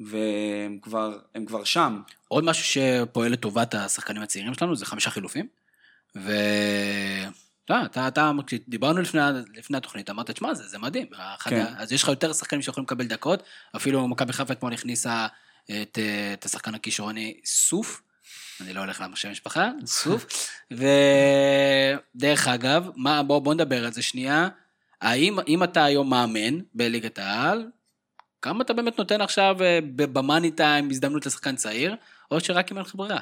והם 0.00 0.78
כבר, 0.82 1.18
כבר 1.46 1.64
שם. 1.64 2.00
עוד 2.28 2.44
משהו 2.44 2.64
שפועל 2.64 3.32
לטובת 3.32 3.74
השחקנים 3.74 4.22
הצעירים 4.22 4.54
שלנו 4.54 4.76
זה 4.76 4.86
חמישה 4.86 5.10
חילופים. 5.10 5.46
ו... 6.16 6.32
אתה, 7.64 7.82
אתה, 7.84 8.08
אתה, 8.08 8.30
כשדיברנו 8.46 9.00
לפני, 9.00 9.20
לפני 9.54 9.76
התוכנית, 9.76 10.10
אמרת, 10.10 10.30
תשמע, 10.30 10.54
זה, 10.54 10.68
זה 10.68 10.78
מדהים. 10.78 11.06
כן. 11.44 11.64
אז 11.76 11.92
יש 11.92 12.02
לך 12.02 12.08
יותר 12.08 12.32
שחקנים 12.32 12.62
שיכולים 12.62 12.84
לקבל 12.84 13.06
דקות, 13.06 13.42
אפילו 13.76 14.08
מכבי 14.08 14.32
חיפה 14.32 14.52
אתמול 14.52 14.72
הכניסה 14.72 15.26
את, 15.64 15.98
את 16.32 16.44
השחקן 16.44 16.74
הכישרוני 16.74 17.40
סוף, 17.44 18.02
אני 18.60 18.72
לא 18.72 18.80
הולך 18.80 19.04
לשם 19.12 19.30
משפחה, 19.30 19.70
סוף. 19.86 20.50
ודרך 20.70 22.48
אגב, 22.48 22.88
מה, 22.96 23.22
בוא, 23.22 23.38
בוא 23.38 23.54
נדבר 23.54 23.84
על 23.84 23.92
זה 23.92 24.02
שנייה. 24.02 24.48
האם 25.00 25.38
אם 25.48 25.64
אתה 25.64 25.84
היום 25.84 26.10
מאמן 26.10 26.60
בליגת 26.74 27.18
העל, 27.18 27.66
כמה 28.42 28.62
אתה 28.62 28.72
באמת 28.72 28.98
נותן 28.98 29.20
עכשיו 29.20 29.56
אה, 29.62 29.78
במאני 29.96 30.50
טיים 30.50 30.90
הזדמנות 30.90 31.26
לשחקן 31.26 31.56
צעיר, 31.56 31.96
או 32.30 32.40
שרק 32.40 32.72
אם 32.72 32.76
אין 32.76 32.86
לך 32.86 32.94
ברירה. 32.94 33.18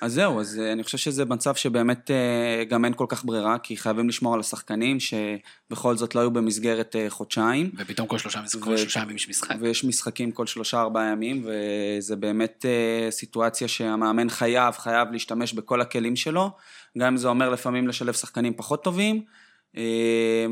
אז 0.00 0.12
זהו, 0.12 0.40
אז 0.40 0.60
אה, 0.60 0.72
אני 0.72 0.82
חושב 0.82 0.98
שזה 0.98 1.24
מצב 1.24 1.54
שבאמת 1.54 2.10
אה, 2.10 2.64
גם 2.64 2.84
אין 2.84 2.94
כל 2.94 3.06
כך 3.08 3.24
ברירה, 3.24 3.58
כי 3.58 3.76
חייבים 3.76 4.08
לשמור 4.08 4.34
על 4.34 4.40
השחקנים 4.40 4.98
שבכל 5.00 5.96
זאת 5.96 6.14
לא 6.14 6.20
היו 6.20 6.30
במסגרת 6.30 6.96
אה, 6.96 7.10
חודשיים. 7.10 7.70
ופתאום 7.76 8.08
כל 8.08 8.18
שלושה, 8.18 8.42
כל 8.60 8.70
ו- 8.70 8.78
שלושה 8.78 9.00
ימים 9.00 9.16
יש 9.16 9.28
משחק. 9.28 9.56
ויש 9.60 9.84
משחקים 9.84 10.32
כל 10.32 10.46
שלושה 10.46 10.80
ארבעה 10.80 11.04
ימים, 11.04 11.46
וזה 11.46 12.16
באמת 12.16 12.64
סיטואציה 13.10 13.68
שהמאמן 13.68 14.28
חייב, 14.28 14.74
חייב 14.74 15.12
להשתמש 15.12 15.52
בכל 15.52 15.80
הכלים 15.80 16.16
שלו, 16.16 16.50
גם 16.98 17.06
אם 17.06 17.16
זה 17.16 17.28
אומר 17.28 17.50
לפעמים 17.50 17.88
לשלב 17.88 18.14
שחקנים 18.14 18.54
פחות 18.56 18.84
טובים. 18.84 19.24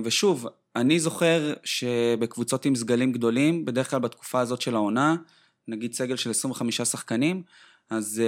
ושוב, 0.04 0.46
אני 0.76 1.00
זוכר 1.00 1.52
שבקבוצות 1.64 2.64
עם 2.64 2.74
סגלים 2.74 3.12
גדולים, 3.12 3.64
בדרך 3.64 3.90
כלל 3.90 3.98
בתקופה 3.98 4.40
הזאת 4.40 4.60
של 4.60 4.74
העונה, 4.74 5.16
נגיד 5.68 5.92
סגל 5.94 6.16
של 6.16 6.30
25 6.30 6.80
שחקנים, 6.80 7.42
אז 7.90 8.22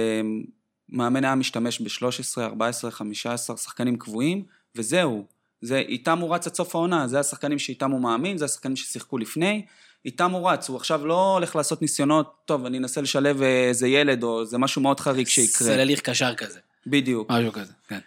מאמן 0.89 1.23
היה 1.23 1.35
משתמש 1.35 1.81
ב-13, 1.81 2.41
14, 2.41 2.91
15 2.91 3.57
שחקנים 3.57 3.97
קבועים, 3.97 4.43
וזהו. 4.75 5.25
זה, 5.61 5.77
איתם 5.77 6.19
הוא 6.19 6.35
רץ 6.35 6.47
עד 6.47 6.55
סוף 6.55 6.75
העונה, 6.75 7.07
זה 7.07 7.19
השחקנים 7.19 7.59
שאיתם 7.59 7.91
הוא 7.91 8.01
מאמין, 8.01 8.37
זה 8.37 8.45
השחקנים 8.45 8.75
ששיחקו 8.75 9.17
לפני, 9.17 9.65
איתם 10.05 10.31
הוא 10.31 10.49
רץ, 10.49 10.69
הוא 10.69 10.77
עכשיו 10.77 11.07
לא 11.07 11.33
הולך 11.33 11.55
לעשות 11.55 11.81
ניסיונות, 11.81 12.35
טוב, 12.45 12.65
אני 12.65 12.77
אנסה 12.77 13.01
לשלב 13.01 13.41
אה, 13.41 13.67
איזה 13.67 13.87
ילד, 13.87 14.23
או 14.23 14.45
זה 14.45 14.57
משהו 14.57 14.81
מאוד 14.81 14.99
חריג 14.99 15.27
שיקרה. 15.27 15.67
סלליך 15.67 16.01
קשר 16.01 16.35
כזה, 16.35 16.59
בדיוק. 16.87 17.31
משהו 17.31 17.51
כזה, 17.51 17.73
כן. 17.87 17.99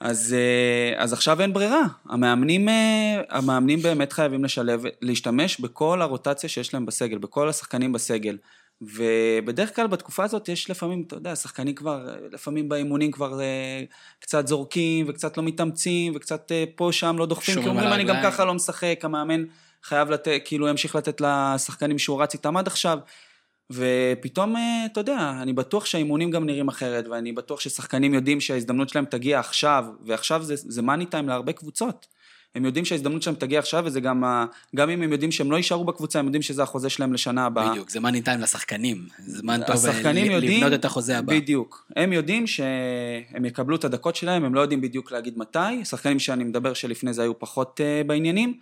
אז, 0.00 0.34
אה, 0.38 1.02
אז 1.02 1.12
עכשיו 1.12 1.40
אין 1.40 1.52
ברירה. 1.52 1.82
המאמנים, 2.08 2.68
אה, 2.68 3.20
המאמנים 3.28 3.82
באמת 3.82 4.12
חייבים 4.12 4.44
לשלב, 4.44 4.82
להשתמש 5.02 5.60
בכל 5.60 6.02
הרוטציה 6.02 6.48
שיש 6.48 6.74
להם 6.74 6.86
בסגל, 6.86 7.18
בכל 7.18 7.48
השחקנים 7.48 7.92
בסגל. 7.92 8.36
ובדרך 8.82 9.76
כלל 9.76 9.86
בתקופה 9.86 10.24
הזאת 10.24 10.48
יש 10.48 10.70
לפעמים, 10.70 11.04
אתה 11.06 11.16
יודע, 11.16 11.36
שחקנים 11.36 11.74
כבר, 11.74 12.16
לפעמים 12.32 12.68
באימונים 12.68 13.10
כבר 13.10 13.40
אה, 13.40 13.84
קצת 14.20 14.46
זורקים 14.46 15.06
וקצת 15.08 15.36
לא 15.36 15.42
מתאמצים 15.42 16.12
וקצת 16.16 16.52
אה, 16.52 16.64
פה 16.76 16.88
שם 16.92 17.18
לא 17.18 17.26
דוחפים, 17.26 17.62
כי 17.62 17.68
אומרים 17.68 17.88
אני 17.88 18.04
גם 18.04 18.10
הרגליים." 18.10 18.32
ככה 18.32 18.44
לא 18.44 18.54
משחק, 18.54 19.00
המאמן 19.02 19.44
חייב 19.82 20.10
לתת, 20.10 20.40
כאילו 20.44 20.68
ימשיך 20.68 20.96
לתת 20.96 21.20
לשחקנים 21.20 21.98
שהוא 21.98 22.22
רץ 22.22 22.34
איתם 22.34 22.56
עד 22.56 22.66
עכשיו. 22.66 22.98
ופתאום, 23.70 24.56
אה, 24.56 24.86
אתה 24.92 25.00
יודע, 25.00 25.32
אני 25.42 25.52
בטוח 25.52 25.84
שהאימונים 25.84 26.30
גם 26.30 26.46
נראים 26.46 26.68
אחרת, 26.68 27.08
ואני 27.08 27.32
בטוח 27.32 27.60
ששחקנים 27.60 28.14
יודעים 28.14 28.40
שההזדמנות 28.40 28.88
שלהם 28.88 29.04
תגיע 29.04 29.38
עכשיו, 29.38 29.84
ועכשיו 30.04 30.42
זה, 30.42 30.54
זה 30.56 30.82
מאני 30.82 31.06
טיים 31.06 31.28
להרבה 31.28 31.52
קבוצות. 31.52 32.06
הם 32.54 32.64
יודעים 32.64 32.84
שההזדמנות 32.84 33.22
שלהם 33.22 33.36
תגיע 33.36 33.58
עכשיו, 33.58 33.82
וזה 33.86 34.00
גם, 34.00 34.24
ה- 34.24 34.46
גם 34.76 34.90
אם 34.90 35.02
הם 35.02 35.12
יודעים 35.12 35.32
שהם 35.32 35.50
לא 35.50 35.56
יישארו 35.56 35.84
בקבוצה, 35.84 36.18
הם 36.18 36.24
יודעים 36.24 36.42
שזה 36.42 36.62
החוזה 36.62 36.90
שלהם 36.90 37.12
לשנה 37.12 37.46
הבאה. 37.46 37.70
בדיוק, 37.70 37.90
זה 37.90 38.00
מאני 38.00 38.22
טיים 38.22 38.40
לשחקנים. 38.40 39.06
זמן 39.26 39.60
טוב 39.66 39.86
אה, 39.86 40.12
ל- 40.12 40.16
יודעים, 40.16 40.60
לבנות 40.64 40.80
את 40.80 40.84
החוזה 40.84 41.18
הבא. 41.18 41.34
בדיוק. 41.34 41.86
הם 41.96 42.12
יודעים 42.12 42.46
שהם 42.46 43.44
יקבלו 43.44 43.76
את 43.76 43.84
הדקות 43.84 44.16
שלהם, 44.16 44.44
הם 44.44 44.54
לא 44.54 44.60
יודעים 44.60 44.80
בדיוק 44.80 45.12
להגיד 45.12 45.38
מתי. 45.38 45.84
שחקנים 45.84 46.18
שאני 46.18 46.44
מדבר 46.44 46.74
שלפני 46.74 47.12
זה 47.12 47.22
היו 47.22 47.38
פחות 47.38 47.80
uh, 47.80 48.06
בעניינים, 48.06 48.58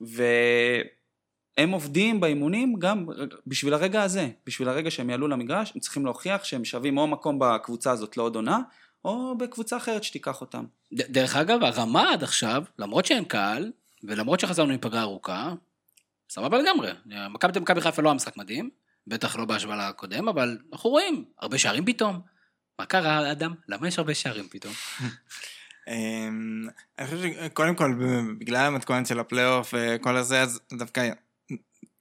והם 0.00 1.70
עובדים 1.70 2.20
באימונים 2.20 2.74
גם 2.78 3.06
בשביל 3.46 3.74
הרגע 3.74 4.02
הזה, 4.02 4.28
בשביל 4.46 4.68
הרגע 4.68 4.90
שהם 4.90 5.10
יעלו 5.10 5.28
למגרש, 5.28 5.72
הם 5.74 5.80
צריכים 5.80 6.04
להוכיח 6.04 6.44
שהם 6.44 6.64
שווים 6.64 6.98
או 6.98 7.06
מקום 7.06 7.38
בקבוצה 7.40 7.90
הזאת 7.90 8.16
לעוד 8.16 8.34
עונה, 8.36 8.60
או 9.04 9.38
בקבוצה 9.38 9.76
אחרת 9.76 10.04
שתיקח 10.04 10.40
אותם. 10.40 10.64
ד- 10.94 11.12
דרך 11.12 11.36
אגב, 11.36 11.62
הרמה 11.62 12.12
עד 12.12 12.22
עכשיו, 12.22 12.62
למרות 12.78 13.04
שאין 13.06 13.24
קהל, 13.24 13.72
ולמרות 14.04 14.40
שחזרנו 14.40 14.74
מפגרה 14.74 15.00
ארוכה, 15.00 15.52
סבבה 16.30 16.58
לגמרי. 16.58 16.90
מכבי 17.30 17.52
תל- 17.52 17.60
מכבי 17.60 17.80
חיפה 17.80 18.02
לא 18.02 18.08
היה 18.08 18.14
משחק 18.14 18.36
מדהים, 18.36 18.70
בטח 19.06 19.36
לא 19.36 19.44
בהשוואה 19.44 19.88
לקודם, 19.88 20.28
אבל 20.28 20.58
אנחנו 20.72 20.90
רואים, 20.90 21.24
הרבה 21.38 21.58
שערים 21.58 21.84
פתאום. 21.86 22.20
מה 22.78 22.86
קרה, 22.86 23.32
אדם? 23.32 23.54
למה 23.68 23.88
יש 23.88 23.98
הרבה 23.98 24.14
שערים 24.14 24.48
פתאום? 24.50 24.74
אמ, 25.88 26.66
אני 26.98 27.06
חושב 27.06 27.18
שקודם 27.22 27.74
כל, 27.74 27.94
בגלל 28.38 28.66
המתכונת 28.66 29.06
של 29.06 29.20
הפלייאוף 29.20 29.74
וכל 29.76 30.16
הזה, 30.16 30.42
אז 30.42 30.60
דווקא... 30.72 31.08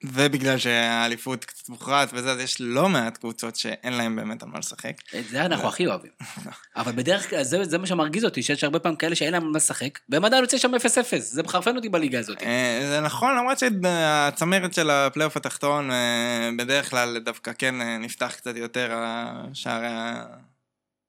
ובגלל 0.03 0.57
שהאליפות 0.57 1.45
קצת 1.45 1.69
מוכרעת 1.69 2.09
וזה, 2.13 2.31
אז 2.31 2.39
יש 2.39 2.57
לא 2.59 2.89
מעט 2.89 3.17
קבוצות 3.17 3.55
שאין 3.55 3.93
להן 3.93 4.15
באמת 4.15 4.43
על 4.43 4.49
מה 4.49 4.59
לשחק. 4.59 4.93
את 5.19 5.27
זה 5.29 5.45
אנחנו 5.45 5.67
הכי 5.67 5.87
אוהבים. 5.87 6.11
אבל 6.75 6.91
בדרך 6.91 7.29
כלל, 7.29 7.43
זה, 7.43 7.63
זה 7.63 7.77
מה 7.77 7.87
שמרגיז 7.87 8.25
אותי, 8.25 8.43
שיש 8.43 8.63
הרבה 8.63 8.79
פעמים 8.79 8.97
כאלה 8.97 9.15
שאין 9.15 9.31
להם 9.33 9.43
על 9.43 9.49
מה 9.49 9.57
לשחק, 9.57 9.99
והם 10.09 10.25
עדיין 10.25 10.43
יוצא 10.43 10.57
שם 10.57 10.75
0-0, 10.75 10.77
זה 11.17 11.43
מחרפן 11.43 11.75
אותי 11.75 11.89
בליגה 11.89 12.19
הזאת. 12.19 12.41
אה, 12.41 12.79
זה 12.89 13.01
נכון, 13.01 13.37
למרות 13.37 13.57
שהצמרת 13.59 14.73
של 14.73 14.89
הפלייאוף 14.89 15.37
התחתון 15.37 15.91
אה, 15.91 16.49
בדרך 16.57 16.89
כלל 16.89 17.19
דווקא 17.19 17.51
כן 17.57 17.81
אה, 17.81 17.97
נפתח 17.97 18.33
קצת 18.37 18.55
יותר 18.55 18.93
השערי 18.97 19.87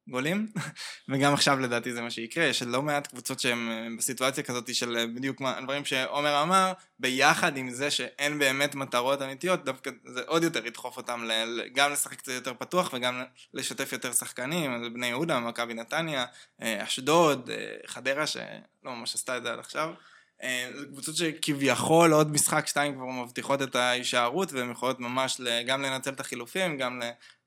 הגולים, 0.08 0.46
וגם 1.08 1.34
עכשיו 1.34 1.58
לדעתי 1.60 1.92
זה 1.92 2.00
מה 2.00 2.10
שיקרה, 2.10 2.44
יש 2.44 2.62
לא 2.62 2.82
מעט 2.82 3.06
קבוצות 3.06 3.40
שהן 3.40 3.68
אה, 3.70 3.86
בסיטואציה 3.98 4.44
כזאת 4.44 4.74
של 4.74 4.96
אה, 4.96 5.06
בדיוק 5.06 5.40
מה- 5.40 5.58
הדברים 5.58 5.84
שעומר 5.84 6.42
אמר, 6.42 6.72
ביחד 6.98 7.56
עם 7.56 7.70
זה 7.70 7.90
שאין 7.90 8.38
באמת 8.38 8.74
מטרות 8.74 9.22
אמיתיות, 9.22 9.64
דווקא 9.64 9.90
זה 10.04 10.22
עוד 10.26 10.42
יותר 10.42 10.66
ידחוף 10.66 10.96
אותם 10.96 11.24
ל- 11.24 11.68
גם 11.74 11.92
לשחק 11.92 12.16
קצת 12.18 12.32
יותר 12.32 12.54
פתוח 12.58 12.90
וגם 12.94 13.22
לשתף 13.54 13.92
יותר 13.92 14.12
שחקנים, 14.12 14.94
בני 14.94 15.06
יהודה, 15.06 15.40
מכבי 15.40 15.74
נתניה, 15.74 16.24
אה, 16.62 16.82
אשדוד, 16.84 17.50
חדרה 17.86 18.26
שלא 18.26 18.42
ממש 18.84 19.14
עשתה 19.14 19.36
את 19.36 19.42
זה 19.42 19.52
עד 19.52 19.58
עכשיו. 19.58 19.94
אה, 20.42 20.68
זה 20.74 20.86
קבוצות 20.86 21.16
שכביכול 21.16 22.12
עוד 22.12 22.32
משחק 22.32 22.66
שתיים 22.66 22.94
כבר 22.94 23.04
מבטיחות 23.04 23.62
את 23.62 23.76
ההישארות 23.76 24.52
והן 24.52 24.70
יכולות 24.70 25.00
ממש 25.00 25.40
גם 25.66 25.82
לנצל 25.82 26.10
את 26.10 26.20
החילופים, 26.20 26.76
גם 26.76 27.00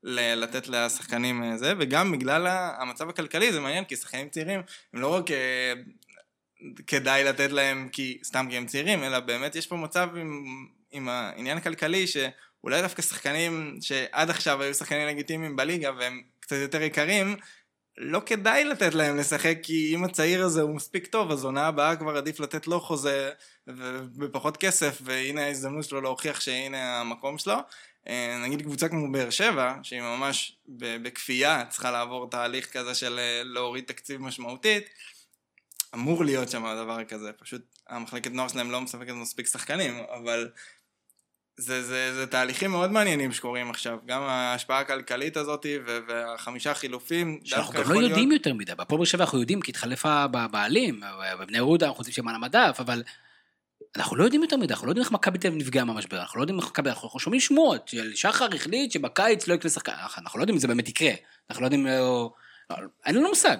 ל- 0.04 0.44
לתת 0.44 0.68
לשחקנים 0.68 1.44
אה, 1.44 1.58
זה, 1.58 1.74
וגם 1.80 2.12
בגלל 2.12 2.48
המצב 2.50 3.10
הכלכלי 3.10 3.54
זה 3.54 3.60
מעניין 3.60 3.86
כי 3.86 3.96
שחקנים 3.96 4.30
צעירים 4.30 4.62
הם 4.94 5.02
לא 5.02 5.14
רק 5.14 5.32
אה, 5.32 5.74
כדאי 6.88 7.24
לתת 7.24 7.52
להם 7.52 7.90
כי 7.92 8.20
סתם 8.24 8.48
כי 8.50 8.58
הם 8.58 8.66
צעירים, 8.66 9.04
אלא 9.04 9.20
באמת 9.20 9.56
יש 9.56 9.68
פה 9.68 9.76
מצב 9.76 10.10
עם, 10.16 10.44
עם 10.92 11.10
העניין 11.10 11.58
הכלכלי 11.58 12.08
שאולי 12.08 12.82
דווקא 12.82 13.02
שחקנים 13.02 13.78
שעד 13.82 14.30
עכשיו 14.30 14.62
היו 14.62 14.74
שחקנים 14.74 15.08
לגיטימיים 15.08 15.56
בליגה 15.56 15.92
והם 15.98 16.22
קצת 16.40 16.56
יותר 16.56 16.82
יקרים, 16.82 17.36
לא 17.98 18.22
כדאי 18.26 18.64
לתת 18.64 18.94
להם 18.94 19.18
לשחק, 19.18 19.58
כי 19.64 19.96
אם 19.96 20.04
הצעיר 20.04 20.46
הזה 20.46 20.62
הוא 20.62 20.76
מספיק 20.76 21.08
טוב, 21.08 21.32
אז 21.32 21.46
עונה 21.46 21.68
הבאה 21.68 21.96
כבר 21.96 22.18
עדיף 22.18 22.40
לתת 22.40 22.68
לו 22.68 22.80
חוזה 22.80 23.32
בפחות 24.18 24.58
כסף, 24.58 24.98
והנה 25.02 25.46
ההזדמנות 25.46 25.86
שלו 25.86 26.02
להוכיח 26.02 26.40
שהנה 26.40 27.00
המקום 27.02 27.38
שלו. 27.38 27.56
אה, 28.08 28.38
נגיד 28.44 28.62
קבוצה 28.62 28.90
כמו 28.90 29.12
באר 29.12 29.30
שבע, 29.30 29.76
שהיא 29.84 30.02
ממש 30.02 30.58
בכפייה 31.02 31.66
צריכה 31.70 31.92
לעבור 31.92 32.30
תהליך 32.30 32.78
כזה 32.78 32.96
של 32.96 33.20
אה, 33.20 33.42
להוריד 33.44 33.84
תקציב 33.84 34.22
משמעותית, 34.22 34.90
אמור 35.94 36.26
להיות 36.26 36.50
שם 36.50 36.76
דבר 36.84 37.04
כזה, 37.04 37.32
פשוט 37.34 37.62
המחלקת 37.90 38.32
נוער 38.32 38.48
שלהם 38.48 38.72
לא 38.72 38.82
מספקת 38.82 39.12
מספיק 39.12 39.48
שחקנים, 39.48 39.94
אבל 40.18 40.50
זה, 41.62 41.84
זה, 41.84 42.14
זה 42.14 42.28
תהליכים 42.28 42.72
מאוד 42.72 42.92
מעניינים 42.92 43.32
שקורים 43.32 43.70
עכשיו, 43.70 43.98
גם 44.06 44.22
ההשפעה 44.22 44.80
הכלכלית 44.80 45.38
הזאת 45.38 45.66
והחמישה 46.08 46.74
חילופים, 46.74 47.40
שאנחנו 47.44 47.74
גם 47.74 47.92
לא 47.92 48.00
יודעים 48.00 48.30
להיות- 48.30 48.46
יותר 48.46 48.54
מדי. 48.54 48.76
בהפועל 48.76 48.98
באר 48.98 49.06
שבע 49.06 49.24
אנחנו 49.24 49.40
יודעים 49.40 49.62
כי 49.62 49.72
התחלפה 49.72 50.14
הבעלים, 50.34 51.02
בבני 51.40 51.58
יהודה 51.58 51.88
אנחנו 51.88 52.02
יודעים 52.02 52.14
שהם 52.14 52.28
על 52.28 52.36
המדף, 52.36 52.76
אבל 52.80 53.04
אנחנו 53.96 54.16
לא 54.16 54.24
יודעים 54.24 54.42
יותר 54.44 54.58
מדי, 54.58 54.74
אנחנו 54.74 54.88
לא 54.88 54.92
יודעים 54.92 55.04
איך 55.04 55.12
מכבי 55.12 55.38
תל 55.38 55.48
אביב 55.48 55.60
נפגעה 55.62 55.86
מהמשבר, 55.86 56.20
אנחנו 56.22 56.40
לא 56.40 56.44
יודעים 56.44 56.60
איך 56.60 56.68
מכבי, 56.68 56.90
אנחנו 56.90 57.20
שומעים 57.20 57.40
שמועות 57.42 57.92
שחר 58.16 58.48
החליט 58.56 58.92
שבקיץ 58.92 59.48
לא 59.48 59.54
יקנה 59.54 59.72
שחקן, 59.72 59.92
אנחנו 60.18 60.40
לא 60.40 60.44
יודעים 60.44 60.56
אם 60.56 60.60
זה 60.60 60.68
באמת 60.68 60.90
יקרה, 60.90 61.12
אנחנו 61.50 61.62
לא 61.62 61.66
יודעים, 61.66 61.88
לא- 61.88 62.32
אין 63.06 63.16
לנו 63.16 63.30
מושג. 63.30 63.58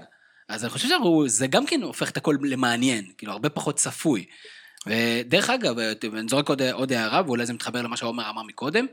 אז 0.50 0.64
אני 0.64 0.70
חושב 0.70 0.88
שזה 1.28 1.48
גם 1.48 1.66
כן 1.66 1.82
הופך 1.82 2.10
את 2.10 2.18
הכל 2.18 2.36
למעניין, 2.44 3.12
כאילו 3.18 3.32
הרבה 3.34 3.50
פחות 3.50 3.76
צפוי. 3.76 4.26
ודרך 4.88 5.50
אגב, 5.50 5.80
אני 5.80 6.28
זורק 6.30 6.50
עוד, 6.50 6.62
עוד 6.62 6.94
הערה, 6.94 7.22
ואולי 7.26 7.46
זה 7.46 7.54
מתחבר 7.54 7.82
למה 7.82 7.98
שעומר 7.98 8.30
אמר 8.30 8.44
מקודם, 8.44 8.86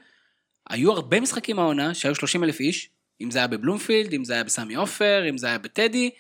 היו 0.71 0.93
הרבה 0.93 1.21
משחקים 1.21 1.59
העונה 1.59 1.95
שהיו 1.95 2.15
30 2.15 2.45
אלף 2.45 2.61
איש, 2.61 2.91
אם 3.21 3.31
זה 3.31 3.39
היה 3.39 3.47
בבלומפילד, 3.47 4.13
אם 4.13 4.25
זה 4.25 4.33
היה 4.33 4.45
בסמי 4.45 4.75
עופר, 4.75 5.25
אם 5.29 5.39
זה 5.39 5.47
היה 5.47 5.59
בטדי, 5.59 6.11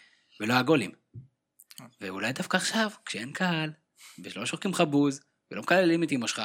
ולא 0.41 0.53
היה 0.53 0.63
גולים. 0.63 0.91
ואולי 2.01 2.33
דווקא 2.33 2.57
עכשיו, 2.57 2.91
כשאין 3.07 3.33
קהל, 3.33 3.71
ולא 4.19 4.47
שורקים 4.47 4.71
לך 4.71 4.81
בוז, 4.81 5.21
ולא 5.51 5.63
מקללים 5.63 6.03
את 6.03 6.13
אמא 6.13 6.27
שלך, 6.27 6.43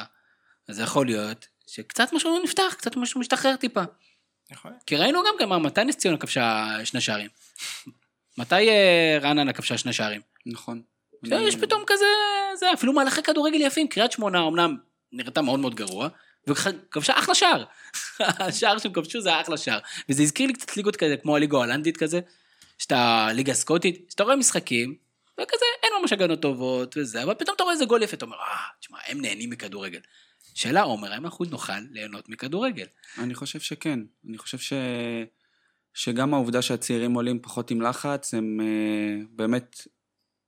אז 0.68 0.76
זה 0.76 0.82
יכול 0.82 1.06
להיות 1.06 1.46
שקצת 1.66 2.12
משהו 2.12 2.42
נפתח, 2.44 2.74
קצת 2.78 2.96
משהו 2.96 3.20
משתחרר 3.20 3.56
טיפה. 3.56 3.82
יכול 4.50 4.70
להיות. 4.70 4.82
כי 4.86 4.96
ראינו 4.96 5.22
גם, 5.26 5.50
גם 5.52 5.62
מתי 5.62 5.84
נס 5.84 5.96
ציונה 5.96 6.18
כבשה 6.18 6.76
שני 6.84 7.00
שערים? 7.00 7.28
מתי 8.38 8.68
אה, 8.68 9.18
רעננה 9.20 9.52
כבשה 9.52 9.78
שני 9.78 9.92
שערים? 9.92 10.20
נכון. 10.46 10.82
יש 11.32 11.56
פתאום 11.56 11.82
כזה, 11.86 12.04
זה, 12.54 12.72
אפילו 12.72 12.92
מהלכי 12.92 13.22
כדורגל 13.22 13.60
יפים, 13.60 13.88
קריית 13.88 14.12
שמונה 14.12 14.46
אמנם 14.48 14.76
נראתה 15.12 15.42
מאוד 15.42 15.60
מאוד 15.60 15.74
גרוע, 15.74 16.08
וכבשה 16.46 17.18
אחלה 17.18 17.34
שער. 17.34 17.64
השער 18.20 18.78
שהם 18.78 18.92
כבשו 18.92 19.20
זה 19.20 19.40
אחלה 19.40 19.56
שער. 19.56 19.78
וזה 20.08 20.22
הזכיר 20.22 20.46
לי 20.46 20.52
קצת 20.52 20.76
ליגות 20.76 20.96
כזה, 20.96 21.16
כמו 21.16 21.36
הליגה 21.36 21.56
ההולנדית 21.56 21.96
כזה, 21.96 22.20
שאתה 22.78 23.28
ליגה 23.32 23.52
הסקוטית, 23.52 24.06
שאתה 24.10 24.24
רואה 24.24 24.36
משחקים, 24.36 24.94
וכזה 25.40 25.64
אין 25.82 25.92
ממש 26.00 26.12
הגנות 26.12 26.42
טובות 26.42 26.96
וזה, 26.96 27.22
אבל 27.22 27.34
פתאום 27.34 27.54
אתה 27.56 27.62
רואה 27.62 27.74
איזה 27.74 27.84
גול 27.84 28.02
יפה, 28.02 28.16
אתה 28.16 28.24
אומר, 28.24 28.36
אה, 28.36 28.56
תשמע, 28.80 28.98
הם 29.06 29.20
נהנים 29.20 29.50
מכדורגל. 29.50 30.00
שאלה, 30.54 30.82
עומר, 30.82 31.12
האם 31.12 31.24
אנחנו 31.24 31.44
נוכל 31.44 31.72
ליהנות 31.90 32.28
מכדורגל? 32.28 32.86
אני 33.18 33.34
חושב 33.34 33.60
שכן. 33.60 34.00
אני 34.28 34.38
חושב 34.38 34.58
ש... 34.58 34.72
שגם 35.94 36.34
העובדה 36.34 36.62
שהצעירים 36.62 37.14
עולים 37.14 37.38
פחות 37.42 37.70
עם 37.70 37.82
לחץ, 37.82 38.34
הם 38.34 38.60
אה, 38.60 39.24
באמת, 39.30 39.86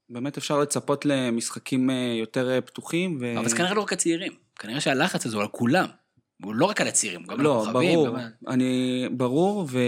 באמת 0.08 0.36
אפשר 0.36 0.58
לצפות 0.60 1.04
למשחקים 1.04 1.90
אה, 1.90 2.14
יותר 2.20 2.50
אה, 2.50 2.60
פתוחים. 2.60 3.18
ו... 3.20 3.38
אבל 3.38 3.48
זה 3.48 3.56
כנראה 3.56 3.74
לא 3.74 3.80
רק 3.80 3.92
הצעירים, 3.92 4.32
כנראה 4.58 4.80
שהלחץ 4.80 5.26
הזה 5.26 5.36
הוא 5.36 5.42
על 5.42 5.48
כולם. 5.48 5.86
הוא 6.44 6.54
לא 6.54 6.66
רק 6.66 6.80
על 6.80 6.88
הצעירים, 6.88 7.22
גם 7.22 7.30
על 7.30 7.44
לא, 7.44 7.62
הכוכבים. 7.62 7.94
ברור, 7.94 8.08
גם 8.08 8.16
על- 8.16 8.32
אני, 8.48 9.04
ברור, 9.10 9.66
ו, 9.70 9.78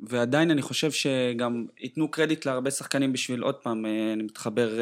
ועדיין 0.00 0.50
אני 0.50 0.62
חושב 0.62 0.90
שגם 0.90 1.66
ייתנו 1.80 2.10
קרדיט 2.10 2.46
להרבה 2.46 2.70
שחקנים 2.70 3.12
בשביל, 3.12 3.42
עוד 3.42 3.54
פעם, 3.54 3.86
אה, 3.86 4.12
אני 4.12 4.22
מתחבר 4.22 4.78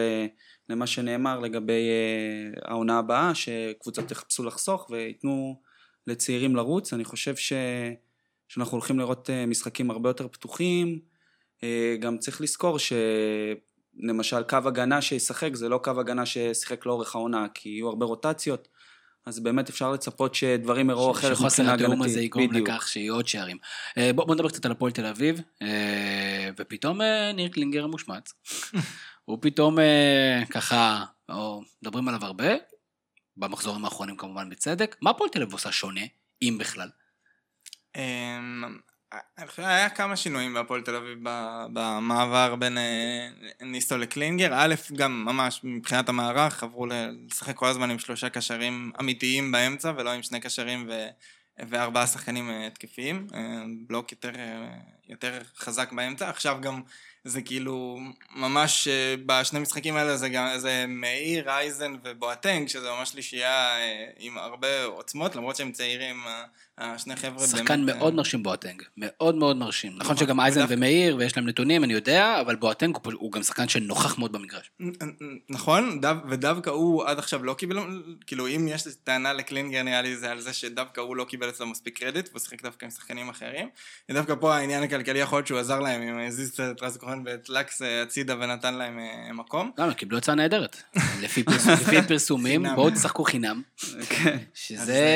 למה 0.68 0.86
שנאמר 0.86 1.38
לגבי 1.38 1.88
העונה 2.64 2.98
הבאה, 2.98 3.34
שקבוצות 3.34 4.10
יחפשו 4.10 4.44
לחסוך 4.44 4.90
וייתנו 4.90 5.60
לצעירים 6.06 6.56
לרוץ, 6.56 6.92
אני 6.92 7.04
חושב 7.04 7.36
ש, 7.36 7.52
שאנחנו 8.48 8.72
הולכים 8.72 8.98
לראות 8.98 9.30
משחקים 9.46 9.90
הרבה 9.90 10.08
יותר 10.08 10.28
פתוחים, 10.28 10.98
גם 12.00 12.18
צריך 12.18 12.40
לזכור 12.40 12.78
שלמשל 14.00 14.42
קו 14.42 14.56
הגנה 14.64 15.02
שישחק 15.02 15.54
זה 15.54 15.68
לא 15.68 15.78
קו 15.84 16.00
הגנה 16.00 16.26
ששיחק 16.26 16.86
לאורך 16.86 17.14
העונה, 17.14 17.46
כי 17.54 17.68
יהיו 17.68 17.88
הרבה 17.88 18.06
רוטציות. 18.06 18.68
אז 19.26 19.40
באמת 19.40 19.68
אפשר 19.68 19.92
לצפות 19.92 20.34
שדברים 20.34 20.90
יראו 20.90 21.10
אחרת 21.10 21.36
שחוסר 21.36 21.46
מבחינה 21.46 21.74
התיאום 21.74 21.92
הגנתית. 21.92 22.10
הזה 22.10 22.20
יגרום 22.20 22.48
בדיוק. 22.48 22.68
לכך 22.68 22.88
שיהיו 22.88 23.14
עוד 23.14 23.28
שערים. 23.28 23.56
אה, 23.98 24.12
בוא 24.12 24.24
בוא 24.24 24.34
נדבר 24.34 24.48
קצת 24.48 24.64
על 24.64 24.72
הפועל 24.72 24.92
תל 24.92 25.06
אביב, 25.06 25.40
אה, 25.62 26.50
ופתאום 26.58 27.02
אה, 27.02 27.32
ניר 27.32 27.48
קלינגר 27.48 27.84
המושמץ. 27.84 28.32
הוא 29.24 29.38
פתאום 29.40 29.76
ככה, 30.50 31.04
או 31.28 31.62
מדברים 31.82 32.08
עליו 32.08 32.24
הרבה, 32.24 32.48
במחזורים 33.36 33.84
האחרונים 33.84 34.16
כמובן 34.16 34.50
בצדק. 34.50 34.96
מה 35.02 35.10
הפועל 35.10 35.30
תל 35.30 35.42
אביב 35.42 35.52
עושה 35.52 35.72
שונה, 35.72 36.00
אם 36.42 36.56
בכלל? 36.60 36.88
היה 39.56 39.90
כמה 39.90 40.16
שינויים 40.16 40.54
בהפועל 40.54 40.80
תל 40.80 40.94
אביב 40.96 41.18
במעבר 41.72 42.54
בין 42.54 42.78
אה, 42.78 43.28
ניסו 43.60 43.98
לקלינגר. 43.98 44.50
א', 44.54 44.74
גם 44.96 45.24
ממש 45.24 45.60
מבחינת 45.64 46.08
המערך, 46.08 46.62
עברו 46.62 46.86
לשחק 46.86 47.56
כל 47.56 47.66
הזמן 47.66 47.90
עם 47.90 47.98
שלושה 47.98 48.28
קשרים 48.28 48.92
אמיתיים 49.00 49.52
באמצע, 49.52 49.92
ולא 49.96 50.10
עם 50.10 50.22
שני 50.22 50.40
קשרים 50.40 50.86
ו... 50.88 51.06
וארבעה 51.58 52.06
שחקנים 52.06 52.50
אה, 52.50 52.66
התקפיים, 52.66 53.26
אה, 53.34 53.62
בלוק 53.86 54.12
יותר, 54.12 54.32
יותר 55.12 55.38
חזק 55.56 55.92
באמצע. 55.92 56.28
עכשיו 56.28 56.58
גם 56.60 56.80
זה 57.24 57.42
כאילו 57.42 57.98
ממש 58.36 58.88
אה, 58.88 59.14
בשני 59.26 59.60
משחקים 59.60 59.96
האלה 59.96 60.16
זה 60.16 60.28
גם 60.28 60.58
זה 60.58 60.84
מאיר, 60.88 61.50
אייזן 61.50 61.94
ובואטנג, 62.04 62.68
שזה 62.68 62.90
ממש 62.90 63.08
שלישייה 63.08 63.78
אה, 63.78 64.04
עם 64.18 64.38
הרבה 64.38 64.84
עוצמות, 64.84 65.36
למרות 65.36 65.56
שהם 65.56 65.72
צעירים, 65.72 66.16
השני 66.78 67.16
חבר'ה 67.16 67.46
שחקן 67.46 67.86
באמת, 67.86 67.96
מאוד 67.98 68.12
אה, 68.12 68.16
מרשים 68.16 68.42
בואטנג, 68.42 68.82
מאוד 68.96 69.34
מאוד 69.34 69.56
מרשים. 69.56 69.92
נכון 69.92 70.02
נכון, 70.02 70.16
שגם 70.16 70.40
אייזן 70.40 70.60
ודווקא- 70.60 70.74
ומאיר, 70.74 71.16
ויש 71.16 71.36
להם 71.36 71.46
נתונים, 71.46 71.84
אני 71.84 71.92
יודע, 71.92 72.40
אבל 72.40 72.56
בואטנג 72.56 72.96
הוא 73.04 73.12
הוא 73.14 73.32
גם 73.32 73.42
שחקן 73.42 73.68
שנוכח 73.68 74.18
מאוד 74.18 74.32
במגרש. 74.32 74.70
נכון, 75.48 76.00
דו, 76.00 76.08
ודווקא 76.28 76.70
הוא 76.70 77.04
עד 77.04 77.18
עכשיו 77.18 77.44
לא 77.44 77.54
קיבל, 77.54 77.76
כאילו 78.26 78.48
אם 78.48 78.68
יש 78.68 78.82
טענה 79.04 79.32
לקלינגר 79.32 79.82
נראה 79.82 80.02
לי 80.02 80.16
זה 80.16 80.30
על 80.30 80.40
זה 80.40 80.52
שדווקא 80.52 81.00
הוא 81.00 81.16
לא 81.16 81.24
קיבל 81.24 81.48
אצלו 81.48 81.66
מספיק 81.66 81.98
קרדיט, 81.98 82.28
והוא 82.28 82.40
שיחק 82.40 82.62
דווקא 82.62 82.84
עם 82.84 82.90
שחקנים 82.90 83.28
אחרים. 83.28 83.68
ודווקא 84.08 84.34
פה 84.40 84.56
העניין 84.56 84.82
הכלכלי 84.82 85.01
יכול 85.08 85.38
להיות 85.38 85.46
שהוא 85.46 85.58
עזר 85.58 85.80
להם, 85.80 86.02
אם 86.02 86.18
הזיז 86.18 86.60
את 86.60 86.82
רז 86.82 86.98
כהן 87.00 87.22
ואת 87.26 87.48
לקס 87.48 87.82
אה, 87.82 88.02
הצידה 88.02 88.34
ונתן 88.40 88.74
להם 88.74 88.98
אה, 88.98 89.32
מקום. 89.32 89.70
למה? 89.78 89.86
הם 89.88 89.94
קיבלו 89.94 90.18
הצעה 90.18 90.34
נהדרת. 90.34 90.82
לפי 91.22 91.42
פרס- 91.42 91.66
לפי 91.66 92.02
פרסומים. 92.08 92.64
בואו 92.74 92.90
תשחקו 92.90 93.24
חינם. 93.24 93.62
כן. 94.08 94.36
שזה 94.54 95.06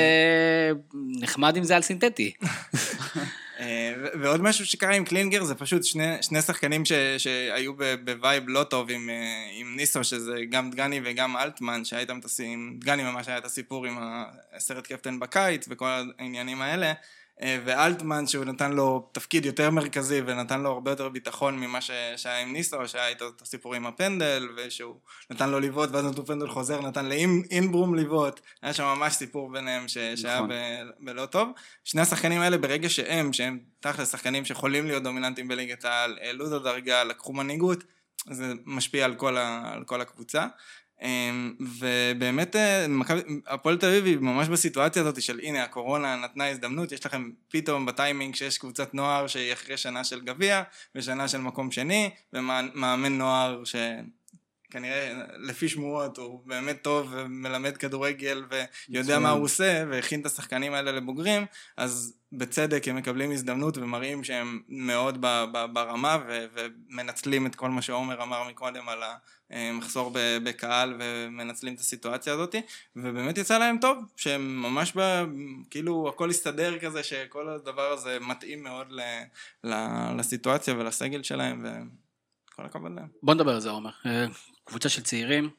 נחמד 1.20 1.57
אם 1.57 1.64
זה 1.64 1.76
על 1.76 1.82
סינתטי. 1.82 2.32
אה, 3.61 3.93
ועוד 4.22 4.43
משהו 4.43 4.66
שקרה 4.66 4.95
עם 4.95 5.05
קלינגר 5.05 5.45
זה 5.45 5.55
פשוט 5.55 5.84
שני, 5.84 6.22
שני 6.22 6.43
שחקנים 6.43 6.84
ש, 6.84 6.93
שהיו 7.18 7.72
בווייב 8.05 8.45
לא 8.49 8.64
טוב 8.64 8.91
עם, 8.91 9.11
אה, 9.11 9.14
עם 9.61 9.76
ניסו, 9.76 10.05
שזה 10.05 10.34
גם 10.51 10.70
דגני 10.70 11.01
וגם 11.05 11.37
אלטמן, 11.37 11.84
שהיה 11.84 12.01
איתם 12.01 12.18
את 12.18 12.24
הסיפור, 12.24 12.55
דגני 12.80 13.03
ממש 13.03 13.28
היה 13.28 13.39
את 13.39 13.45
הסיפור 13.45 13.87
עם 13.87 13.99
הסרט 14.57 14.87
קפטן 14.87 15.18
בקיץ 15.20 15.66
וכל 15.70 15.89
העניינים 16.18 16.62
האלה. 16.62 16.93
אה, 17.43 17.59
ואלטמן 17.64 18.26
שהוא 18.26 18.45
נתן 18.45 18.72
לו 18.72 19.09
תפקיד 19.12 19.47
יותר 19.47 19.70
מרכזי 19.70 20.20
ונתן 20.26 20.61
לו 20.61 20.70
הרבה 20.70 20.91
יותר 20.91 21.09
ביטחון 21.09 21.59
ממה 21.61 21.80
ש- 21.80 21.91
שהיה 22.16 22.39
עם 22.43 22.53
ניסו, 22.53 22.89
שהיה 22.89 23.09
איתו 23.09 23.28
את 23.28 23.43
הסיפור 23.43 23.74
עם 23.74 23.87
הפנדל 23.87 24.49
ושהוא 24.57 24.95
נתן 25.30 25.51
לו 25.51 25.61
לבעוט 25.61 25.91
ואז 25.93 26.05
נתנו 26.05 26.26
פנדל 26.26 26.49
חוזר, 26.49 26.80
נתן 26.80 27.07
לאינברום 27.07 27.95
לבעוט, 27.95 28.41
היה 28.62 28.72
שם 28.72 28.84
ממש 28.84 29.12
סיפור 29.14 29.53
ביניהם 29.53 29.89
ש- 29.89 29.99
שהיה 29.99 30.37
נכון. 30.37 30.49
ב- 30.49 31.05
בלא 31.05 31.26
טוב. 31.26 31.49
שני 31.84 32.01
השחקנים 32.01 32.41
האלה 32.41 32.59
ברגע 32.59 32.89
שהם, 32.89 33.32
שהם 33.32 33.59
תכל'ס 33.80 34.12
שחקנים 34.12 34.45
שיכולים 34.45 34.87
להיות 34.87 35.03
דומיננטיים 35.03 35.49
בליגת 35.49 35.84
העל, 35.84 36.18
העלו 36.22 36.47
את 36.47 36.53
הדרגה, 36.53 37.05
לקחו 37.05 37.32
מנהיגות, 37.32 37.84
זה 38.30 38.53
משפיע 38.64 39.05
על 39.05 39.14
כל, 39.14 39.37
ה, 39.37 39.72
על 39.74 39.84
כל 39.84 40.01
הקבוצה. 40.01 40.47
אמ, 41.03 41.55
ובאמת 41.78 42.57
אה, 42.57 42.86
הפועל 43.47 43.76
תל 43.76 43.86
אביב 43.86 44.05
היא 44.05 44.16
ממש 44.16 44.49
בסיטואציה 44.49 45.03
הזאת 45.03 45.22
של 45.22 45.40
הנה 45.42 45.62
הקורונה 45.62 46.16
נתנה 46.16 46.49
הזדמנות, 46.49 46.92
יש 46.92 47.07
לכם 47.07 47.30
פתאום 47.49 47.86
בטיימינג 47.86 48.34
שיש 48.34 48.59
קבוצת 48.59 48.94
נוער 48.94 49.26
שהיא 49.26 49.53
אחרי 49.53 49.76
שנה 49.76 50.05
של 50.05 50.20
גביע 50.20 50.62
ושנה 50.94 51.28
של 51.28 51.38
מקום 51.38 51.70
שני 51.70 52.11
ומאמן 52.32 53.18
נוער 53.18 53.64
ש... 53.64 53.76
כנראה 54.71 55.12
לפי 55.37 55.69
שמועות 55.69 56.19
הוא 56.19 56.41
באמת 56.47 56.83
טוב 56.83 57.09
ומלמד 57.11 57.77
כדורגל 57.77 58.45
ויודע. 58.89 59.19
מה 59.19 59.31
הוא 59.31 59.45
עושה 59.45 59.85
והכין 59.91 60.21
את 60.21 60.27
השחקנים 60.27 60.75
האלה 60.75 60.93
לבוגרים 60.93 61.47
אז 61.77 62.14
בצדק 62.33 62.89
הם 62.89 62.97
מקבלים 62.97 63.33
הזדמנות 63.33 63.79
ומראים 63.79 64.25
שהם 64.25 64.61
מאוד 64.69 65.21
ברמה 65.73 66.19
ו- 66.29 66.47
ומנצלים 66.55 67.47
את 67.47 67.55
כל 67.55 67.71
מה 67.71 67.83
שעומר 67.83 68.23
אמר 68.23 68.49
מקודם 68.49 68.89
על 68.89 69.03
המחסור 69.51 70.12
בקהל 70.45 70.95
ומנצלים 70.99 71.75
את 71.75 71.81
הסיטואציה 71.81 72.33
הזאת 72.33 72.55
ובאמת 72.97 73.39
יצא 73.39 73.59
להם 73.59 73.79
טוב 73.81 73.99
שהם 74.17 74.62
ממש 74.62 74.93
ב- 74.97 75.25
כאילו 75.71 76.09
הכל 76.09 76.31
הסתדר 76.31 76.79
כזה 76.79 77.03
שכל 77.03 77.49
הדבר 77.49 77.93
הזה 77.93 78.19
מתאים 78.21 78.62
מאוד 78.62 78.93
לסיטואציה 80.17 80.75
ולסגל 80.75 81.23
שלהם 81.23 81.64
וכל 82.57 82.66
הכבוד 82.66 82.92
להם. 82.96 83.07
בוא 83.22 83.34
נדבר 83.34 83.54
על 83.54 83.61
זה, 83.61 83.70
עומר. 83.70 83.90
אה, 84.07 84.26
קבוצה 84.64 84.88
של 84.88 85.02
צעירים, 85.02 85.50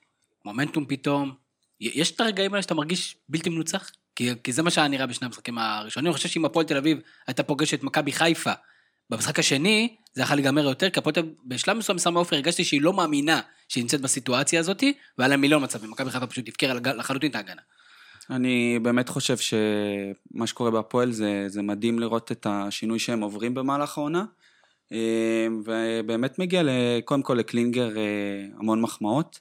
מומנטום 0.45 0.85
פתאום. 0.85 1.33
יש 1.79 2.11
את 2.11 2.21
הרגעים 2.21 2.53
האלה 2.53 2.61
שאתה 2.61 2.73
מרגיש 2.73 3.17
בלתי 3.29 3.49
מנוצח? 3.49 3.91
כי, 4.15 4.29
כי 4.43 4.53
זה 4.53 4.63
מה 4.63 4.69
שהיה 4.69 4.87
נראה 4.87 5.05
בשני 5.05 5.25
המשחקים 5.25 5.57
הראשונים. 5.57 6.07
אני 6.07 6.13
חושב 6.17 6.29
שאם 6.29 6.45
הפועל 6.45 6.65
תל 6.65 6.77
אביב 6.77 6.99
הייתה 7.27 7.43
פוגשת 7.43 7.83
מכבי 7.83 8.11
חיפה 8.11 8.51
במשחק 9.09 9.39
השני, 9.39 9.95
זה 10.13 10.21
יכול 10.21 10.35
להיגמר 10.35 10.63
יותר, 10.63 10.89
כי 10.89 10.99
הפועל 10.99 11.13
תל 11.13 11.19
אביב, 11.19 11.33
בשלב 11.45 11.77
מסוים 11.77 11.95
בסמי 11.95 12.15
עופר 12.15 12.35
הרגשתי 12.35 12.63
שהיא 12.63 12.81
לא 12.81 12.93
מאמינה 12.93 13.41
שהיא 13.67 13.83
נמצאת 13.83 14.01
בסיטואציה 14.01 14.59
הזאת, 14.59 14.83
והיה 15.17 15.27
לה 15.27 15.37
מיליון 15.37 15.63
מצבים. 15.63 15.91
מכבי 15.91 16.11
חיפה 16.11 16.27
פשוט 16.27 16.47
הפקירה 16.47 16.73
לחלוטין 16.73 17.31
את 17.31 17.35
ההגנה. 17.35 17.61
אני 18.29 18.79
באמת 18.81 19.09
חושב 19.09 19.37
שמה 19.37 20.47
שקורה 20.47 20.71
בהפועל 20.71 21.11
זה, 21.11 21.43
זה 21.47 21.61
מדהים 21.61 21.99
לראות 21.99 22.31
את 22.31 22.47
השינוי 22.49 22.99
שהם 22.99 23.21
עוברים 23.21 23.53
במהלך 23.53 23.97
העונה. 23.97 24.25
אה, 24.91 25.47
ובאמת 25.65 26.39
מגיע 26.39 26.61
קודם 27.05 27.21
כל 27.21 27.33
לקלינגר 27.33 27.97
אה, 27.97 28.03
המון 28.59 28.81
מחמאות, 28.81 29.39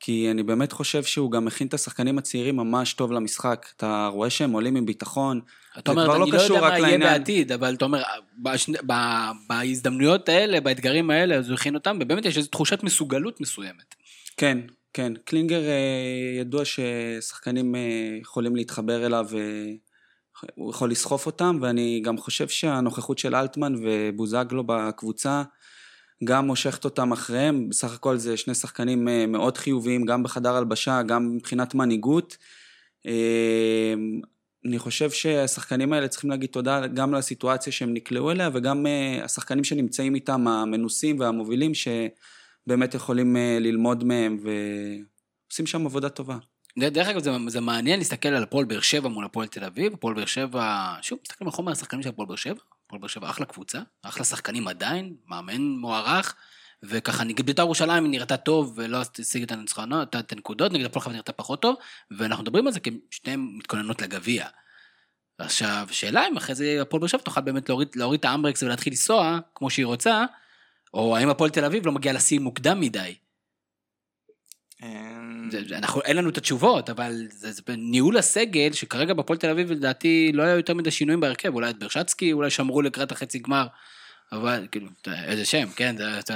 כי 0.00 0.30
אני 0.30 0.42
באמת 0.42 0.72
חושב 0.72 1.02
שהוא 1.02 1.30
גם 1.30 1.44
מכין 1.44 1.66
את 1.66 1.74
השחקנים 1.74 2.18
הצעירים 2.18 2.56
ממש 2.56 2.92
טוב 2.92 3.12
למשחק. 3.12 3.66
אתה 3.76 4.08
רואה 4.12 4.30
שהם 4.30 4.52
עולים 4.52 4.76
עם 4.76 4.86
ביטחון. 4.86 5.40
אתה 5.78 5.90
אומר, 5.90 6.06
לא 6.06 6.16
אני 6.22 6.30
לא 6.30 6.38
קשור 6.38 6.56
יודע 6.56 6.68
מה 6.68 6.78
יהיה. 6.78 6.98
בעתיד, 6.98 7.52
אבל 7.52 7.74
אתה 7.74 7.84
אומר, 7.84 8.02
בשני, 8.42 8.78
ב, 8.86 8.92
בהזדמנויות 9.48 10.28
האלה, 10.28 10.60
באתגרים 10.60 11.10
האלה, 11.10 11.34
אז 11.34 11.48
הוא 11.48 11.54
הכין 11.54 11.74
אותם, 11.74 11.98
ובאמת 12.00 12.24
יש 12.24 12.36
איזו 12.36 12.48
תחושת 12.48 12.82
מסוגלות 12.82 13.40
מסוימת. 13.40 13.94
כן, 14.36 14.58
כן. 14.92 15.12
קלינגר 15.24 15.62
אה, 15.62 16.40
ידוע 16.40 16.62
ששחקנים 16.64 17.74
אה, 17.74 17.80
יכולים 18.20 18.56
להתחבר 18.56 19.06
אליו, 19.06 19.26
הוא 20.54 20.70
יכול 20.70 20.90
לסחוף 20.90 21.26
אותם, 21.26 21.58
ואני 21.60 22.00
גם 22.04 22.18
חושב 22.18 22.48
שהנוכחות 22.48 23.18
של 23.18 23.34
אלטמן 23.34 23.74
ובוזגלו 23.82 24.64
בקבוצה 24.66 25.42
גם 26.24 26.46
מושכת 26.46 26.84
אותם 26.84 27.12
אחריהם. 27.12 27.68
בסך 27.68 27.94
הכל 27.94 28.16
זה 28.16 28.36
שני 28.36 28.54
שחקנים 28.54 29.08
אה, 29.08 29.26
מאוד 29.26 29.58
חיוביים, 29.58 30.04
גם 30.04 30.22
בחדר 30.22 30.56
הלבשה, 30.56 31.02
גם 31.02 31.36
מבחינת 31.36 31.74
מנהיגות. 31.74 32.36
אה, 33.06 33.94
אני 34.66 34.78
חושב 34.78 35.10
שהשחקנים 35.10 35.92
האלה 35.92 36.08
צריכים 36.08 36.30
להגיד 36.30 36.50
תודה 36.50 36.86
גם 36.86 37.14
לסיטואציה 37.14 37.72
שהם 37.72 37.94
נקלעו 37.94 38.30
אליה, 38.30 38.50
וגם 38.52 38.86
אה, 38.86 39.24
השחקנים 39.24 39.64
שנמצאים 39.64 40.14
איתם, 40.14 40.48
המנוסים 40.48 41.20
והמובילים, 41.20 41.72
שבאמת 41.74 42.94
יכולים 42.94 43.36
ללמוד 43.60 44.04
מהם, 44.04 44.38
ועושים 44.42 45.66
שם 45.66 45.86
עבודה 45.86 46.08
טובה. 46.08 46.36
דרך 46.78 47.08
אגב, 47.08 47.22
זה, 47.22 47.30
זה 47.48 47.60
מעניין 47.60 47.98
להסתכל 47.98 48.28
על 48.28 48.42
הפועל 48.42 48.64
באר 48.64 48.80
שבע 48.80 49.08
מול 49.08 49.24
הפועל 49.24 49.46
תל 49.46 49.64
אביב. 49.64 49.94
הפועל 49.94 50.14
באר 50.14 50.26
שבע, 50.26 50.94
שוב, 51.02 51.18
מסתכלים 51.22 51.48
על 51.48 51.52
חומר 51.52 51.72
השחקנים 51.72 52.02
של 52.02 52.08
הפועל 52.08 52.28
באר 52.28 52.36
שבע. 52.36 52.60
הפועל 52.86 53.00
באר 53.00 53.08
שבע 53.08 53.30
אחלה 53.30 53.46
קבוצה, 53.46 53.80
אחלה 54.02 54.24
שחקנים 54.24 54.68
עדיין, 54.68 55.16
מאמן 55.26 55.62
מוערך, 55.62 56.34
וככה 56.82 57.24
נגד 57.24 57.46
בית"ר 57.46 57.62
ירושלים 57.62 58.04
היא 58.04 58.10
נראתה 58.10 58.36
טוב 58.36 58.72
ולא 58.76 59.02
השיגה 59.20 59.44
את 59.44 59.52
הניצחונות, 59.52 60.16
את 60.16 60.32
הנקודות, 60.32 60.72
נגד 60.72 60.84
הפועל 60.84 61.02
חיפה 61.02 61.14
נראתה 61.14 61.32
פחות 61.32 61.62
טוב, 61.62 61.76
ואנחנו 62.10 62.42
מדברים 62.42 62.66
על 62.66 62.72
זה 62.72 62.80
כי 62.80 62.90
שתיהן 63.10 63.48
מתכוננות 63.58 64.02
לגביע. 64.02 64.46
עכשיו, 65.38 65.88
שאלה 65.90 66.28
אם 66.28 66.36
אחרי 66.36 66.54
זה 66.54 66.78
הפועל 66.82 67.00
באר 67.00 67.08
שבע 67.08 67.20
תוכל 67.20 67.40
באמת 67.40 67.68
להוריד, 67.68 67.88
להוריד 67.94 68.18
את 68.18 68.24
האמברקס 68.24 68.62
ולהתחיל 68.62 68.92
לנסוע, 68.92 69.38
כמו 69.54 69.70
שהיא 69.70 69.86
רוצה, 69.86 70.24
או 70.94 71.16
האם 71.16 71.28
הפועל 71.28 71.50
תל 71.50 71.64
אביב 71.64 71.86
לא 71.86 71.92
מגיע 71.92 72.12
לשיא 72.12 72.40
מוקדם 72.40 72.80
מדי. 72.80 73.14
אמ, 74.82 75.48
אנחנו, 75.72 76.02
אין 76.02 76.16
לנו 76.16 76.28
את 76.30 76.38
התשובות, 76.38 76.90
אבל 76.90 77.12
זה, 77.30 77.52
זה 77.52 77.62
ניהול 77.76 78.16
הסגל, 78.18 78.72
שכרגע 78.72 79.14
בפועל 79.14 79.38
תל 79.38 79.50
אביב 79.50 79.72
לדעתי 79.72 80.30
לא 80.34 80.42
היה 80.42 80.54
יותר 80.56 80.74
מדי 80.74 80.90
שינויים 80.90 81.20
בהרכב, 81.20 81.54
אולי 81.54 81.70
את 81.70 81.78
ברשצקי, 81.78 82.32
אולי 82.32 82.50
שמרו 82.50 82.82
לקראת 82.82 83.12
החצי 83.12 83.38
גמר, 83.38 83.66
אבל 84.32 84.66
כאילו, 84.70 84.86
אתה- 85.02 85.24
איזה 85.24 85.44
שם, 85.44 85.68
כן, 85.76 85.96
זה, 85.96 86.04
זה, 86.26 86.34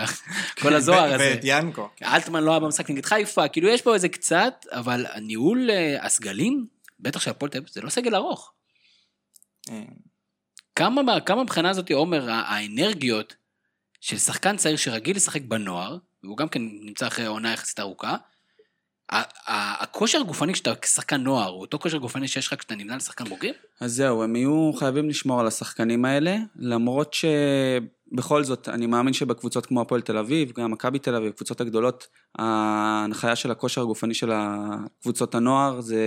כל 0.61 0.75
הזוהר 0.75 1.15
הזה. 1.15 1.31
ואת 1.35 1.41
ינקו. 1.43 1.89
כן. 1.97 2.07
אלטמן 2.07 2.43
לא 2.45 2.51
היה 2.51 2.61
במשחק 2.61 2.91
נגד 2.91 3.05
חיפה, 3.05 3.49
כאילו 3.49 3.69
יש 3.69 3.83
פה 3.83 3.95
איזה 3.95 4.09
קצת, 4.09 4.67
אבל 4.71 5.07
הניהול 5.13 5.71
אה, 5.71 6.07
הסגלים, 6.07 6.67
בטח 7.01 7.21
של 7.21 7.31
הפועל 7.31 7.51
תל 7.51 7.59
אביב, 7.59 7.71
זה 7.73 7.81
לא 7.81 7.91
סגל 7.91 8.15
ארוך. 8.15 8.53
אמ, 9.71 9.85
כמה, 10.75 11.03
מה- 11.03 11.21
כמה 11.21 11.43
מבחינה 11.43 11.71
הזאת, 11.71 11.91
עומר, 11.91 12.31
האנרגיות 12.31 13.35
של 14.01 14.19
שחקן 14.19 14.57
צעיר 14.57 14.77
שרגיל 14.77 15.17
לשחק 15.17 15.43
בנוער, 15.43 15.97
והוא 16.25 16.37
גם 16.37 16.49
כן 16.49 16.63
נמצא 16.63 17.07
אחרי 17.07 17.27
עונה 17.27 17.53
יחסית 17.53 17.81
ארוכה, 17.81 18.17
הכושר 19.47 20.21
הגופני 20.21 20.53
כשאתה 20.53 20.75
כשחקן 20.75 21.21
נוער, 21.21 21.49
הוא 21.49 21.61
אותו 21.61 21.79
כושר 21.79 21.99
גופני 21.99 22.29
שיש 22.29 22.47
לך 22.47 22.55
כשאתה 22.59 22.75
נמנה 22.75 22.97
לשחקן 22.97 23.25
בוגרים? 23.25 23.55
אז 23.81 23.95
זהו, 23.95 24.23
הם 24.23 24.37
יהיו 24.37 24.71
חייבים 24.79 25.09
לשמור 25.09 25.41
על 25.41 25.47
השחקנים 25.47 26.05
האלה, 26.05 26.37
למרות 26.57 27.15
שבכל 27.15 28.45
זאת, 28.45 28.69
אני 28.69 28.87
מאמין 28.87 29.13
שבקבוצות 29.13 29.67
כמו 29.67 29.81
הפועל 29.81 30.01
תל 30.01 30.17
אביב, 30.17 30.53
גם 30.53 30.71
מכבי 30.71 30.99
תל 30.99 31.15
אביב, 31.15 31.29
הקבוצות 31.29 31.61
הגדולות, 31.61 32.07
ההנחיה 32.39 33.37
של 33.37 33.51
הכושר 33.51 33.81
הגופני 33.81 34.15
של 34.15 34.31
קבוצות 35.03 35.35
הנוער 35.35 35.81
זה 35.81 36.01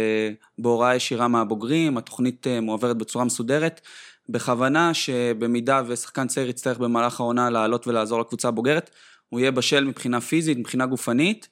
בהוראה 0.59 0.95
ישירה 0.95 1.27
מהבוגרים, 1.27 1.97
התוכנית 1.97 2.47
אה, 2.47 2.61
מועברת 2.61 2.97
בצורה 2.97 3.25
מסודרת, 3.25 3.81
בכוונה 4.29 4.93
שבמידה 4.93 5.81
ושחקן 5.87 6.27
צעיר 6.27 6.49
יצטרך 6.49 6.77
במהלך 6.77 7.19
העונה 7.19 7.49
לעלות 7.49 7.87
ולעזור 7.87 8.19
לקבוצה 8.19 8.47
הבוגרת, 8.47 8.89
הוא 9.29 9.39
יהיה 9.39 9.51
בשל 9.51 9.83
מבחינה 9.83 10.21
פיזית, 10.21 10.57
מבחינה 10.57 10.85
גופנית, 10.85 11.47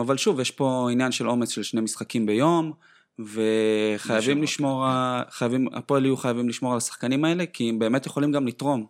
אבל 0.00 0.16
שוב, 0.16 0.40
יש 0.40 0.50
פה 0.50 0.88
עניין 0.92 1.12
של 1.12 1.26
עומס 1.26 1.48
של 1.48 1.62
שני 1.62 1.80
משחקים 1.80 2.26
ביום, 2.26 2.72
וחייבים 3.18 4.42
לשמור, 4.42 4.84
חייבים, 5.30 5.68
הפועל 5.74 6.04
יהיו 6.04 6.16
חייבים 6.16 6.48
לשמור 6.48 6.72
על 6.72 6.78
השחקנים 6.78 7.24
האלה, 7.24 7.46
כי 7.46 7.68
הם 7.68 7.78
באמת 7.78 8.06
יכולים 8.06 8.32
גם 8.32 8.46
לתרום. 8.46 8.86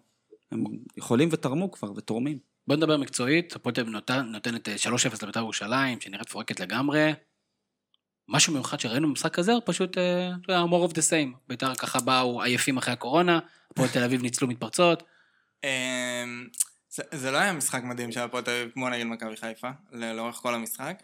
הם 0.52 0.64
יכולים 0.96 1.28
ותרמו 1.32 1.70
כבר, 1.70 1.92
ותורמים. 1.96 2.38
בוא 2.66 2.76
נדבר 2.76 2.96
מקצועית, 2.96 3.56
הפועל 3.56 3.74
תל 3.74 3.80
אביב 3.80 3.92
נותן- 3.92 4.26
נותנת 4.32 4.68
אה, 4.68 4.74
3-0 4.78 5.22
לבית"ר 5.22 5.40
ירושלים, 5.40 6.00
שנראית 6.00 6.26
מפורקת 6.28 6.60
לגמרי. 6.60 7.12
משהו 8.28 8.52
מיוחד 8.52 8.80
שראינו 8.80 9.08
במשחק 9.08 9.38
הזה, 9.38 9.52
פשוט, 9.64 9.98
אה, 9.98 10.28
אתה 10.44 10.52
יודע, 10.52 10.64
more 10.64 10.90
of 10.90 10.94
the 10.94 11.00
same. 11.10 11.36
בית"ר 11.48 11.74
ככה 11.74 12.00
באו 12.00 12.42
עייפים 12.42 12.76
אחרי 12.76 12.92
הקורונה, 12.92 13.38
הפועל 13.70 13.88
תל 13.88 14.02
אביב 14.02 14.22
ניצלו 14.22 14.48
מתפרצות. 14.48 15.02
זה, 16.94 17.02
זה 17.12 17.30
לא 17.30 17.38
היה 17.38 17.52
משחק 17.52 17.82
מדהים 17.84 18.12
של 18.12 18.20
הפועל 18.20 18.44
תל 18.44 18.50
אביב 18.50 18.70
כמו 18.74 18.88
נגד 18.88 19.04
מכבי 19.04 19.36
חיפה, 19.36 19.68
לאורך 19.92 20.36
כל 20.36 20.54
המשחק. 20.54 21.02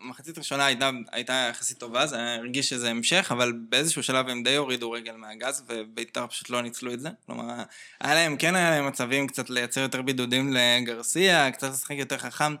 המחצית 0.00 0.36
הראשונה 0.36 0.66
הייתה, 0.66 0.90
הייתה 1.12 1.48
יחסית 1.50 1.78
טובה, 1.78 2.06
זה 2.06 2.34
הרגיש 2.34 2.68
שזה 2.68 2.90
המשך, 2.90 3.28
אבל 3.30 3.52
באיזשהו 3.52 4.02
שלב 4.02 4.28
הם 4.28 4.42
די 4.42 4.56
הורידו 4.56 4.90
רגל 4.90 5.16
מהגז, 5.16 5.64
ובית"ר 5.68 6.26
פשוט 6.26 6.50
לא 6.50 6.62
ניצלו 6.62 6.92
את 6.92 7.00
זה. 7.00 7.08
כלומר, 7.26 7.54
היה 8.00 8.14
להם, 8.14 8.36
כן 8.36 8.54
היה 8.54 8.70
להם 8.70 8.86
מצבים 8.86 9.26
קצת 9.26 9.50
לייצר 9.50 9.80
יותר 9.80 10.02
בידודים 10.02 10.52
לגרסיה, 10.52 11.50
קצת 11.50 11.70
לשחק 11.70 11.94
יותר 11.94 12.18
חכם. 12.18 12.54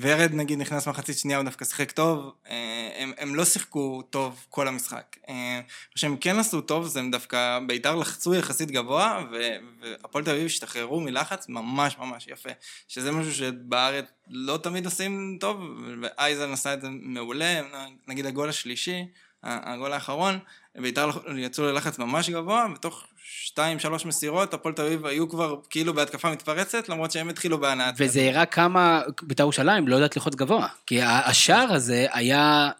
ורד 0.00 0.30
נגיד 0.34 0.58
נכנס 0.58 0.88
מחצית 0.88 1.18
שנייה, 1.18 1.38
הוא 1.38 1.44
דווקא 1.44 1.64
שיחק 1.64 1.90
טוב, 1.90 2.32
אה, 2.50 2.90
הם, 2.96 3.12
הם 3.18 3.34
לא 3.34 3.44
שיחקו 3.44 4.02
טוב 4.10 4.46
כל 4.48 4.68
המשחק. 4.68 5.16
אה, 5.28 5.60
מה 5.64 5.96
שהם 5.96 6.16
כן 6.16 6.38
עשו 6.38 6.60
טוב 6.60 6.86
זה 6.86 7.00
הם 7.00 7.10
דווקא 7.10 7.58
בית"ר 7.66 7.94
לחצו 7.94 8.34
יחסית 8.34 8.70
גבוה, 8.70 9.24
והפועל 9.32 10.24
תל 10.24 10.30
אביב 10.30 10.46
השתחררו 10.46 11.00
מלחץ 11.00 11.48
ממש 11.48 11.98
ממש 11.98 12.28
יפה. 12.28 12.50
שזה 12.88 13.12
משהו 13.12 13.34
שבארץ 13.34 14.04
לא 14.30 14.58
תמיד 14.62 14.84
עושים 14.84 15.38
טוב, 15.40 15.60
ואייזן 16.02 16.52
עשה 16.52 16.74
את 16.74 16.80
זה 16.80 16.88
מעולה, 16.90 17.60
נגיד 18.08 18.26
הגול 18.26 18.48
השלישי, 18.48 19.04
הגול 19.44 19.92
האחרון, 19.92 20.38
בית"ר 20.78 21.06
לח- 21.06 21.16
יצאו 21.36 21.64
ללחץ 21.64 21.98
ממש 21.98 22.30
גבוה, 22.30 22.66
ותוך 22.74 23.04
שתיים, 23.24 23.78
שלוש 23.78 24.06
מסירות, 24.06 24.54
הפועל 24.54 24.74
תל 24.74 24.82
אביב 24.82 25.06
היו 25.06 25.28
כבר 25.28 25.56
כאילו 25.70 25.94
בהתקפה 25.94 26.30
מתפרצת, 26.32 26.88
למרות 26.88 27.10
שהם 27.10 27.28
התחילו 27.28 27.58
בהנעת. 27.60 27.94
וזה 27.98 28.20
הראה 28.20 28.46
כמה 28.46 29.00
בית"ר 29.22 29.42
ירושלים 29.42 29.88
לא 29.88 29.94
יודעת 29.96 30.16
ללחוץ 30.16 30.34
גבוה. 30.34 30.66
כי 30.86 31.02
השער 31.02 31.72
הזה 31.72 32.06
היה, 32.12 32.70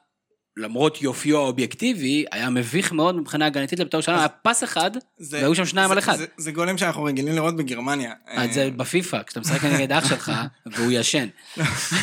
למרות 0.56 1.02
יופיו 1.02 1.36
האובייקטיבי, 1.36 2.24
היה 2.32 2.50
מביך 2.50 2.92
מאוד 2.92 3.16
מבחינה 3.16 3.46
הגנתית 3.46 3.78
לבית"ר 3.78 3.96
ירושלים. 3.96 4.18
היה 4.18 4.28
פס 4.28 4.64
אחד, 4.64 4.90
והיו 5.30 5.54
שם 5.54 5.64
שניים 5.64 5.90
על 5.90 5.98
אחד. 5.98 6.16
זה, 6.16 6.26
זה 6.36 6.52
גולים 6.52 6.78
שאנחנו 6.78 7.04
רגילים 7.04 7.34
לראות 7.34 7.56
בגרמניה. 7.56 8.12
אז 8.26 8.54
זה 8.54 8.70
בפיפא, 8.76 9.22
כשאתה 9.22 9.40
משחק 9.40 9.64
נגד 9.64 9.92
אח 9.92 10.08
שלך, 10.08 10.32
והוא 10.72 10.92
ישן. 10.92 11.28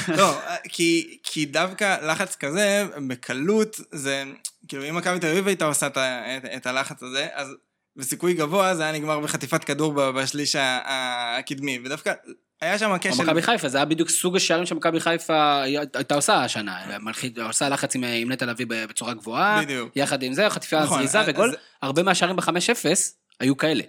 לא, 0.07 0.39
כי, 0.63 1.17
כי 1.23 1.45
דווקא 1.45 1.97
לחץ 2.07 2.35
כזה, 2.35 2.85
בקלות, 3.07 3.79
זה, 3.91 4.23
כאילו 4.67 4.89
אם 4.89 4.95
מכבי 4.95 5.19
תל 5.19 5.27
אביב 5.27 5.47
הייתה 5.47 5.65
עושה 5.65 5.87
את, 5.87 5.97
את, 5.97 6.45
את 6.55 6.65
הלחץ 6.65 7.03
הזה, 7.03 7.27
אז 7.33 7.47
בסיכוי 7.95 8.33
גבוה 8.33 8.75
זה 8.75 8.83
היה 8.83 8.91
נגמר 8.91 9.19
בחטיפת 9.19 9.63
כדור 9.63 10.11
בשליש 10.11 10.55
הקדמי, 10.59 11.79
ודווקא 11.85 12.13
היה 12.62 12.80
שם 12.80 12.95
כשל... 13.01 13.24
מכבי 13.24 13.41
חיפה, 13.41 13.70
זה 13.70 13.78
היה 13.78 13.86
בדיוק 13.86 14.10
סוג 14.10 14.36
השערים 14.36 14.66
שמכבי 14.66 14.99
חיפה 14.99 15.62
הייתה 15.93 16.16
עושה 16.16 16.43
השנה. 16.43 16.97
עושה 17.45 17.70
לחץ 17.70 17.95
עם 17.95 18.03
עם 18.03 18.32
נטע 18.32 18.45
לביא 18.45 18.66
בצורה 18.70 19.14
גבוהה. 19.14 19.62
בדיוק. 19.62 19.91
יחד 19.95 20.24
עם 20.24 20.34
זה, 20.34 20.49
חטיפה 20.49 20.80
נכון, 20.84 20.97
זריזה 21.08 21.20
וגול. 21.28 21.49
אז- 21.49 21.55
הרבה 21.82 22.03
מהשערים 22.03 22.36
ב-5-0 22.36 22.86
היו 23.39 23.58
כאלה. 23.58 23.84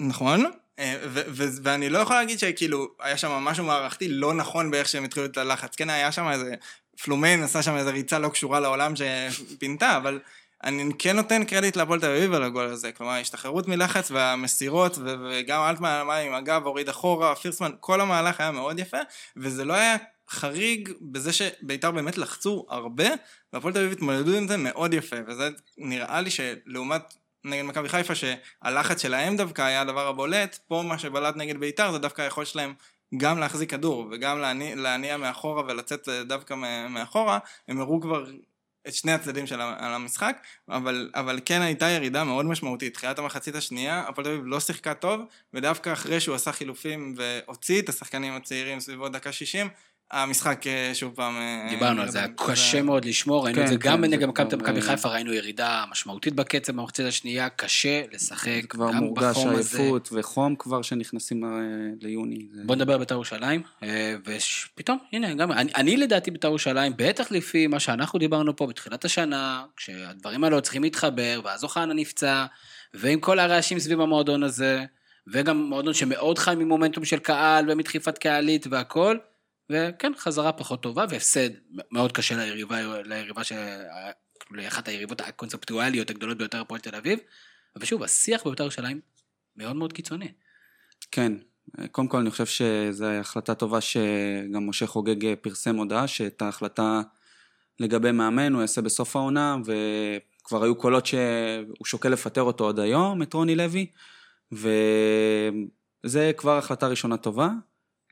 נכון, 0.00 0.44
אה, 0.78 0.96
ו- 1.04 1.22
ו- 1.28 1.48
ואני 1.62 1.88
לא 1.88 1.98
יכול 1.98 2.16
להגיד 2.16 2.38
שכאילו 2.38 2.88
היה 3.00 3.16
שם 3.16 3.30
משהו 3.30 3.64
מערכתי 3.64 4.08
לא 4.08 4.34
נכון 4.34 4.70
באיך 4.70 4.88
שהם 4.88 5.04
התחילו 5.04 5.26
את 5.26 5.36
הלחץ. 5.36 5.76
כן, 5.76 5.90
היה 5.90 6.12
שם 6.12 6.28
איזה, 6.28 6.54
פלומיין 7.02 7.42
עשה 7.42 7.62
שם 7.62 7.76
איזה 7.76 7.90
ריצה 7.90 8.18
לא 8.18 8.28
קשורה 8.28 8.60
לעולם 8.60 8.92
שפינתה, 8.96 9.96
אבל 9.96 10.18
אני 10.64 10.92
כן 10.98 11.16
נותן 11.16 11.44
קרדיט 11.44 11.76
להפועל 11.76 12.00
תל 12.00 12.10
אביב 12.10 12.34
על 12.34 12.42
הגול 12.42 12.64
הזה. 12.64 12.92
כלומר, 12.92 13.12
ההשתחררות 13.12 13.68
מלחץ 13.68 14.10
והמסירות, 14.10 14.98
ו- 14.98 15.14
וגם 15.30 15.62
אלטמן 15.62 15.88
עמד 15.88 16.22
עם 16.26 16.34
הגב, 16.34 16.62
הוריד 16.66 16.88
אחורה, 16.88 17.34
פירסמן, 17.34 17.70
כל 17.80 18.00
המהלך 18.00 18.40
היה 18.40 18.50
מאוד 18.50 18.78
יפה, 18.78 18.96
וזה 19.36 19.64
לא 19.64 19.72
היה 19.72 19.96
חריג 20.30 20.92
בזה 21.00 21.32
שבית"ר 21.32 21.90
באמת 21.90 22.18
לחצו 22.18 22.66
הרבה, 22.68 23.08
והפועל 23.52 23.74
תל 23.74 23.78
אביב 23.78 23.92
התמודדו 23.92 24.36
עם 24.36 24.48
זה 24.48 24.56
מאוד 24.56 24.94
יפה, 24.94 25.16
וזה 25.26 25.48
נראה 25.78 26.20
לי 26.20 26.30
שלעומת 26.30 27.14
נגד 27.44 27.62
מכבי 27.62 27.88
חיפה, 27.88 28.14
שהלחץ 28.14 29.02
שלהם 29.02 29.36
דווקא 29.36 29.62
היה 29.62 29.80
הדבר 29.80 30.06
הבולט, 30.06 30.58
פה 30.68 30.82
מה 30.86 30.98
שבלט 30.98 31.36
נגד 31.36 31.56
בית"ר 31.56 31.92
זה 31.92 31.98
דווקא 31.98 32.22
היכולת 32.22 32.46
שלהם 32.46 32.74
גם 33.16 33.38
להחזיק 33.38 33.70
כדור 33.70 34.08
וגם 34.10 34.40
להניע, 34.40 34.74
להניע 34.76 35.16
מאחורה 35.16 35.62
ולצאת 35.66 36.08
אה, 36.08 36.24
דווקא 36.24 36.54
מאחורה, 36.88 37.38
הם 37.68 37.80
הראו 37.80 38.00
כבר 38.00 38.24
את 38.88 38.94
שני 38.94 39.12
הצדדים 39.12 39.46
של 39.46 39.60
המשחק, 39.60 40.36
אבל, 40.68 41.10
אבל 41.14 41.40
כן 41.44 41.62
הייתה 41.62 41.88
ירידה 41.88 42.24
מאוד 42.24 42.46
משמעותית. 42.46 42.94
תחילת 42.94 43.18
המחצית 43.18 43.54
השנייה, 43.54 44.04
הפועל 44.08 44.24
תל 44.24 44.30
אביב 44.30 44.42
לא 44.46 44.60
שיחקה 44.60 44.94
טוב, 44.94 45.20
ודווקא 45.54 45.92
אחרי 45.92 46.20
שהוא 46.20 46.34
עשה 46.34 46.52
חילופים 46.52 47.14
והוציא 47.16 47.82
את 47.82 47.88
השחקנים 47.88 48.32
הצעירים 48.32 48.80
סביבו 48.80 49.08
דקה 49.08 49.32
60, 49.32 49.68
המשחק 50.10 50.66
אה, 50.66 50.90
שוב 50.94 51.12
פעם... 51.14 51.36
אה, 51.36 51.66
דיברנו 51.70 52.02
על 52.02 52.10
זה, 52.10 52.18
היה. 52.18 52.28
קשה 52.36 52.82
מאוד 52.82 53.04
לשמור, 53.04 53.44
ראינו 53.44 53.60
את 53.60 53.64
כן, 53.64 53.70
זה 53.70 53.76
גם 53.76 54.02
כן, 54.02 54.10
נגד 54.10 54.28
מכבי 54.28 54.80
אה, 54.80 54.82
חיפה, 54.82 55.08
ראינו 55.08 55.32
ירידה 55.32 55.84
משמעותית 55.90 56.34
בקצב 56.34 56.72
במחצית 56.72 57.06
השנייה, 57.06 57.48
קשה 57.48 58.02
לשחק, 58.12 58.60
כבר 58.68 58.92
גם 58.92 59.04
מורגש 59.04 59.24
בחום 59.24 59.48
הזה. 59.48 59.78
עייפות 59.78 60.08
וחום 60.12 60.56
כבר 60.58 60.82
שנכנסים 60.82 61.42
ליוני. 62.00 62.46
בוא 62.64 62.76
נדבר 62.76 62.92
על 62.92 62.98
בית"ר 62.98 63.14
ירושלים, 63.14 63.62
ופתאום, 64.24 64.98
הנה, 65.12 65.34
גם, 65.34 65.52
אני, 65.52 65.96
לדעתי 65.96 66.30
בית"ר 66.30 66.48
ירושלים, 66.48 66.92
בטח 66.96 67.30
לפי 67.30 67.66
מה 67.66 67.80
שאנחנו 67.80 68.18
דיברנו 68.18 68.56
פה 68.56 68.66
בתחילת 68.66 69.04
השנה, 69.04 69.64
כשהדברים 69.76 70.44
האלה 70.44 70.60
צריכים 70.60 70.82
להתחבר, 70.82 71.40
ואז 71.44 71.64
אוחנה 71.64 71.94
נפצע, 71.94 72.46
ועם 72.94 73.20
כל 73.20 73.38
הרעשים 73.38 73.78
סביב 73.78 74.00
המועדון 74.00 74.42
הזה, 74.42 74.84
וגם 75.32 75.56
מועדון 75.56 75.94
שמאוד 75.94 76.38
חי 76.38 76.54
ממומנטום 76.58 77.04
של 77.04 77.18
קהל 77.18 77.70
ומדחיפת 77.70 78.18
קהלית 78.18 78.66
והכל, 78.70 79.16
וכן, 79.70 80.12
חזרה 80.18 80.52
פחות 80.52 80.82
טובה, 80.82 81.04
והפסד 81.08 81.50
מאוד 81.90 82.12
קשה 82.12 82.36
ליריבה, 82.36 83.02
ליריבה 83.02 83.44
ש... 83.44 83.52
לאחת 84.50 84.88
היריבות 84.88 85.20
הקונספטואליות 85.20 86.10
הגדולות 86.10 86.38
ביותר 86.38 86.60
הפועל 86.60 86.80
תל 86.80 86.94
אביב, 86.94 87.18
ושוב, 87.80 88.02
השיח 88.02 88.46
בבית"ר 88.46 88.62
ירושלים 88.62 89.00
מאוד 89.56 89.76
מאוד 89.76 89.92
קיצוני. 89.92 90.32
כן, 91.10 91.32
קודם 91.92 92.08
כל 92.08 92.18
אני 92.18 92.30
חושב 92.30 92.46
שזו 92.46 93.06
החלטה 93.06 93.54
טובה 93.54 93.80
שגם 93.80 94.68
משה 94.68 94.86
חוגג 94.86 95.34
פרסם 95.40 95.76
הודעה 95.76 96.06
שאת 96.06 96.42
ההחלטה 96.42 97.02
לגבי 97.80 98.12
מאמן 98.12 98.52
הוא 98.52 98.60
יעשה 98.60 98.80
בסוף 98.80 99.16
העונה 99.16 99.56
וכבר 99.64 100.64
היו 100.64 100.76
קולות 100.76 101.06
שהוא 101.06 101.86
שוקל 101.86 102.08
לפטר 102.08 102.42
אותו 102.42 102.68
עד 102.68 102.78
היום, 102.78 103.22
את 103.22 103.34
רוני 103.34 103.56
לוי. 103.56 103.86
וזה 104.52 106.32
כבר 106.36 106.58
החלטה 106.58 106.86
ראשונה 106.86 107.16
טובה 107.16 107.48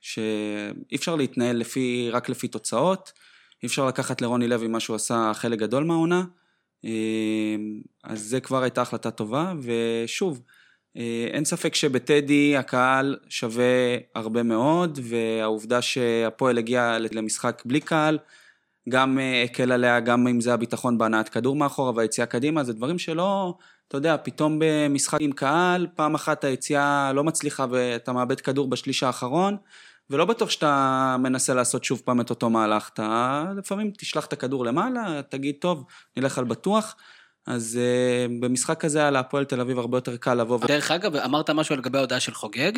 שאי 0.05 0.97
אפשר 0.97 1.17
להתנהל 1.17 1.57
לפי, 1.57 2.11
רק 2.13 2.29
לפי 2.29 2.49
תוצאות, 2.49 3.13
אי 3.63 3.67
אפשר 3.67 3.87
לקחת 3.87 4.21
לרוני 4.21 4.49
לוי 4.49 4.69
מה 4.69 4.81
שהוא 4.81 4.97
עשה 4.97 5.33
חלק 5.35 5.59
גדול 5.59 5.85
מהעונה. 5.85 6.25
אה, 6.85 6.91
אז 8.05 8.21
זה 8.21 8.41
כבר 8.41 8.63
הייתה 8.63 8.83
החלטה 8.83 9.11
טובה, 9.11 9.53
ושוב, 9.63 10.43
אה, 10.97 11.27
אין 11.31 11.45
ספק 11.45 11.75
שבטדי 11.75 12.57
הקהל 12.57 13.17
שווה 13.29 13.97
הרבה 14.15 14.43
מאוד, 14.43 14.99
והעובדה 15.03 15.83
שהפועל 15.83 16.59
הגיע 16.59 16.97
למשחק 16.99 17.63
בלי 17.65 17.81
קהל, 17.81 18.19
גם 18.89 19.19
אה, 19.19 19.43
הקל 19.43 19.73
עליה, 19.73 20.01
גם 20.01 20.27
אם 20.29 20.41
זה 20.41 20.55
הביטחון 20.55 20.99
בהנעת 20.99 21.29
כדור 21.29 21.57
מאחורה 21.57 21.93
והיציאה 21.97 22.27
קדימה, 22.27 22.65
זה 22.65 22.73
דברים 22.73 22.99
שלא, 22.99 23.55
אתה 23.89 23.97
יודע, 23.97 24.17
פתאום 24.23 24.59
במשחק 24.59 25.19
עם 25.21 25.33
קהל, 25.33 25.87
פעם 25.95 26.15
אחת 26.15 26.45
היציאה 26.45 27.13
לא 27.15 27.25
מצליחה 27.25 27.67
ואתה 27.71 28.13
מאבד 28.13 28.41
כדור 28.41 28.69
בשליש 28.69 29.03
האחרון, 29.03 29.57
ולא 30.11 30.25
בטוח 30.25 30.51
שאתה 30.51 31.17
מנסה 31.19 31.55
לעשות 31.55 31.85
שוב 31.85 32.03
פעם 32.05 32.21
את 32.21 32.31
אותו 32.31 32.51
מהלך, 32.51 32.91
אתה 32.95 33.45
לפעמים 33.57 33.91
תשלח 33.99 34.27
את 34.27 34.33
הכדור 34.33 34.65
למעלה, 34.65 35.23
תגיד, 35.23 35.55
טוב, 35.61 35.85
נלך 36.17 36.39
על 36.39 36.45
בטוח. 36.45 36.97
אז 37.47 37.79
uh, 37.81 38.31
במשחק 38.41 38.81
כזה 38.81 38.99
היה 38.99 39.11
להפועל 39.11 39.45
תל 39.45 39.61
אביב 39.61 39.79
הרבה 39.79 39.97
יותר 39.97 40.17
קל 40.17 40.35
לבוא 40.35 40.59
ו... 40.63 40.67
דרך 40.67 40.91
אגב, 40.91 41.17
אמרת 41.17 41.51
משהו 41.51 41.77
לגבי 41.77 41.99
ההודעה 41.99 42.21
של 42.21 42.35
חוגג. 42.35 42.73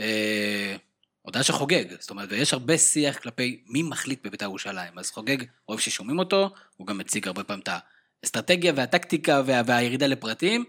אה, 0.00 0.76
הודעה 1.22 1.42
של 1.42 1.52
חוגג, 1.52 1.84
זאת 2.00 2.10
אומרת, 2.10 2.28
ויש 2.32 2.52
הרבה 2.52 2.78
שיח 2.78 3.18
כלפי 3.18 3.62
מי 3.66 3.82
מחליט 3.82 4.26
בבית"ר 4.26 4.44
ירושלים. 4.44 4.98
אז 4.98 5.10
חוגג, 5.10 5.36
אוהב 5.68 5.80
ששומעים 5.80 6.18
אותו, 6.18 6.50
הוא 6.76 6.86
גם 6.86 6.98
מציג 6.98 7.26
הרבה 7.26 7.44
פעמים 7.44 7.62
את 7.62 7.68
האסטרטגיה 8.22 8.72
והטקטיקה 8.76 9.42
וה, 9.46 9.62
והירידה 9.66 10.06
לפרטים. 10.06 10.64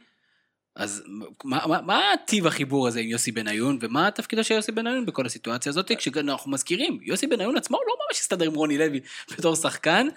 אז 0.76 1.04
מה, 1.44 1.68
מה, 1.68 1.82
מה 1.82 2.02
טיב 2.26 2.48
החיבור 2.48 2.88
הזה 2.88 3.00
עם 3.00 3.10
יוסי 3.10 3.32
בניון, 3.32 3.78
ומה 3.82 4.12
תפקידו 4.12 4.44
של 4.44 4.54
יוסי 4.54 4.72
בניון 4.72 5.06
בכל 5.06 5.26
הסיטואציה 5.26 5.70
הזאת? 5.70 5.92
כשאנחנו 5.98 6.52
מזכירים, 6.52 7.00
יוסי 7.02 7.28
בניון 7.28 7.58
עצמו 7.58 7.78
לא 7.88 7.94
ממש 8.08 8.20
הסתדר 8.20 8.46
עם 8.46 8.54
רוני 8.54 8.78
לוי 8.78 9.00
בתור 9.38 9.56
שחקן. 9.56 10.08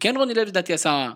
כן 0.00 0.14
רוני 0.16 0.34
לוי 0.34 0.44
לדעתי 0.44 0.72
עשה 0.72 1.10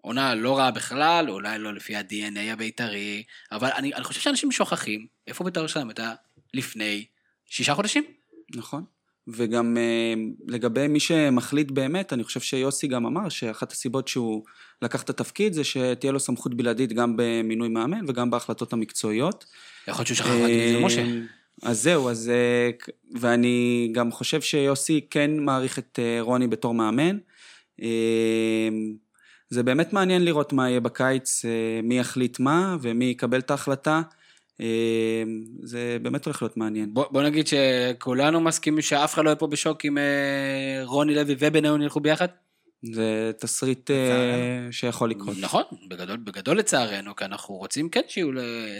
עונה 0.00 0.34
לא 0.34 0.58
רעה 0.58 0.70
בכלל, 0.70 1.30
אולי 1.30 1.58
לא 1.58 1.74
לפי 1.74 1.96
ה-DNA 1.96 2.52
הבית"רי, 2.52 3.22
אבל 3.52 3.70
אני, 3.76 3.94
אני 3.94 4.04
חושב 4.04 4.20
שאנשים 4.20 4.52
שוכחים 4.52 5.06
איפה 5.26 5.44
בית"ר 5.44 5.60
ירושלים 5.60 5.88
הייתה 5.88 6.14
לפני 6.54 7.04
שישה 7.46 7.74
חודשים. 7.74 8.04
נכון. 8.54 8.84
וגם 9.28 9.76
uh, 9.76 10.50
לגבי 10.52 10.88
מי 10.88 11.00
שמחליט 11.00 11.70
באמת, 11.70 12.12
אני 12.12 12.24
חושב 12.24 12.40
שיוסי 12.40 12.86
גם 12.86 13.06
אמר 13.06 13.28
שאחת 13.28 13.72
הסיבות 13.72 14.08
שהוא 14.08 14.44
לקח 14.82 15.02
את 15.02 15.10
התפקיד 15.10 15.52
זה 15.52 15.64
שתהיה 15.64 16.12
לו 16.12 16.20
סמכות 16.20 16.54
בלעדית 16.54 16.92
גם 16.92 17.14
במינוי 17.16 17.68
מאמן 17.68 18.04
וגם 18.08 18.30
בהחלטות 18.30 18.72
המקצועיות. 18.72 19.44
יכול 19.88 19.98
להיות 19.98 20.06
שהוא 20.06 20.16
שכח 20.16 20.26
להגיד 20.28 20.60
את 20.60 20.72
זה, 20.72 20.80
משה. 20.80 21.04
אז 21.62 21.82
זהו, 21.82 22.10
אז... 22.10 22.28
אה, 22.28 22.70
ואני 23.20 23.88
גם 23.92 24.12
חושב 24.12 24.40
שיוסי 24.40 25.00
כן 25.10 25.38
מעריך 25.38 25.78
את 25.78 25.98
אה, 26.02 26.18
רוני 26.20 26.46
בתור 26.46 26.74
מאמן. 26.74 27.18
אה, 27.82 28.68
זה 29.50 29.62
באמת 29.62 29.92
מעניין 29.92 30.24
לראות 30.24 30.52
מה 30.52 30.68
יהיה 30.68 30.80
בקיץ, 30.80 31.44
מי 31.82 31.98
יחליט 31.98 32.40
מה 32.40 32.76
ומי 32.80 33.04
יקבל 33.04 33.38
את 33.38 33.50
ההחלטה. 33.50 34.02
זה 35.62 35.96
באמת 36.02 36.24
הולך 36.24 36.42
להיות 36.42 36.56
מעניין. 36.56 36.94
בוא, 36.94 37.04
בוא 37.10 37.22
נגיד 37.22 37.46
שכולנו 37.46 38.40
מסכימים 38.40 38.82
שאף 38.82 39.14
אחד 39.14 39.24
לא 39.24 39.28
יהיה 39.28 39.36
פה 39.36 39.46
בשוק 39.46 39.84
אם 39.84 39.98
רוני 40.84 41.14
לוי 41.14 41.34
ובניון 41.38 41.82
ילכו 41.82 42.00
ביחד? 42.00 42.26
זה 42.82 43.30
תסריט 43.40 43.90
uh, 43.90 43.92
שיכול 44.72 45.10
לקרות. 45.10 45.36
נכון, 45.40 45.62
בגדול, 45.88 46.16
בגדול 46.16 46.58
לצערנו, 46.58 47.16
כי 47.16 47.24
אנחנו 47.24 47.54
רוצים 47.54 47.88
כן 47.88 48.00
שיהיו 48.08 48.28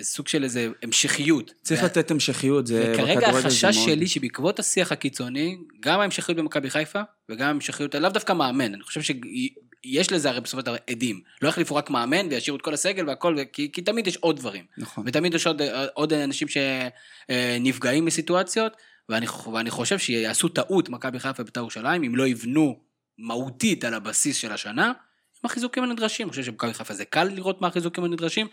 סוג 0.03 0.29
של 0.29 0.45
איזה 0.45 0.69
המשכיות. 0.83 1.53
צריך 1.63 1.83
ו... 1.83 1.85
לתת 1.85 2.11
המשכיות, 2.11 2.67
זה 2.67 2.93
וכרגע 2.95 3.29
החשש 3.29 3.77
שלי 3.77 4.07
שבעקבות 4.07 4.59
השיח 4.59 4.93
הקיצוני, 4.93 5.57
גם 5.81 6.01
ההמשכיות 6.01 6.39
במכבי 6.39 6.71
חיפה, 6.71 7.01
וגם 7.29 7.47
ההמשכיות, 7.47 7.95
לאו 7.95 8.11
דווקא 8.11 8.33
מאמן, 8.33 8.75
אני 8.75 8.83
חושב 8.83 9.01
שיש 9.03 10.13
לזה 10.13 10.31
הרי 10.31 10.41
בסופו 10.41 10.61
של 10.61 10.67
דבר 10.67 10.77
עדים. 10.91 11.21
לא 11.43 11.49
יחליפו 11.49 11.75
רק 11.75 11.91
מאמן 11.91 12.27
וישאירו 12.31 12.57
את 12.57 12.63
כל 12.63 12.75
הסגל 12.75 13.09
והכל, 13.09 13.37
כי, 13.53 13.73
כי 13.73 13.83
תמיד 13.83 14.07
יש 14.07 14.17
עוד 14.17 14.37
דברים. 14.37 14.65
נכון. 14.79 15.05
ותמיד 15.07 15.35
יש 15.35 15.47
עוד, 15.47 15.63
עוד 15.95 16.13
אנשים 16.13 16.49
שנפגעים 16.49 18.05
מסיטואציות, 18.05 18.73
ואני, 19.09 19.27
ואני 19.53 19.71
חושב 19.71 19.99
שיעשו 19.99 20.49
טעות 20.49 20.89
מכבי 20.89 21.19
חיפה 21.19 21.43
ובית"ר 21.43 21.61
ירושלים, 21.61 22.03
אם 22.03 22.17
לא 22.17 22.27
יבנו 22.27 22.90
מהותית 23.21 23.85
על 23.85 23.95
הבסיס 23.95 24.37
של 24.37 24.53
השנה, 24.53 24.87
עם 24.87 25.51
החיזוקים 25.51 25.83
הנדרשים. 25.83 26.27
אני 26.27 26.31
חושב 26.31 26.43
שבמכבי 26.43 26.75
חיפה 26.75 26.95
זה 26.95 27.05
קל 27.05 27.25
לראות 27.25 27.61
מה 27.61 27.69
החיזוקים 27.69 28.05
הנדרשים, 28.05 28.49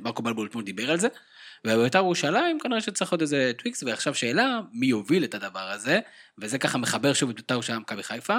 מרקו 0.00 0.22
בלבול 0.22 0.46
אתמול 0.46 0.64
דיבר 0.64 0.90
על 0.90 1.00
זה. 1.00 1.08
ובבית"ר 1.66 1.98
ירושלים 1.98 2.60
כנראה 2.60 2.80
שצריך 2.80 3.10
עוד 3.10 3.20
איזה 3.20 3.52
טוויקס, 3.58 3.82
ועכשיו 3.82 4.14
שאלה, 4.14 4.60
מי 4.72 4.86
יוביל 4.86 5.24
את 5.24 5.34
הדבר 5.34 5.70
הזה, 5.70 6.00
וזה 6.38 6.58
ככה 6.58 6.78
מחבר 6.78 7.12
שוב 7.12 7.30
את 7.30 7.36
בית"ר 7.36 7.54
ירושלים 7.54 7.78
למכבי 7.78 8.02
חיפה, 8.02 8.38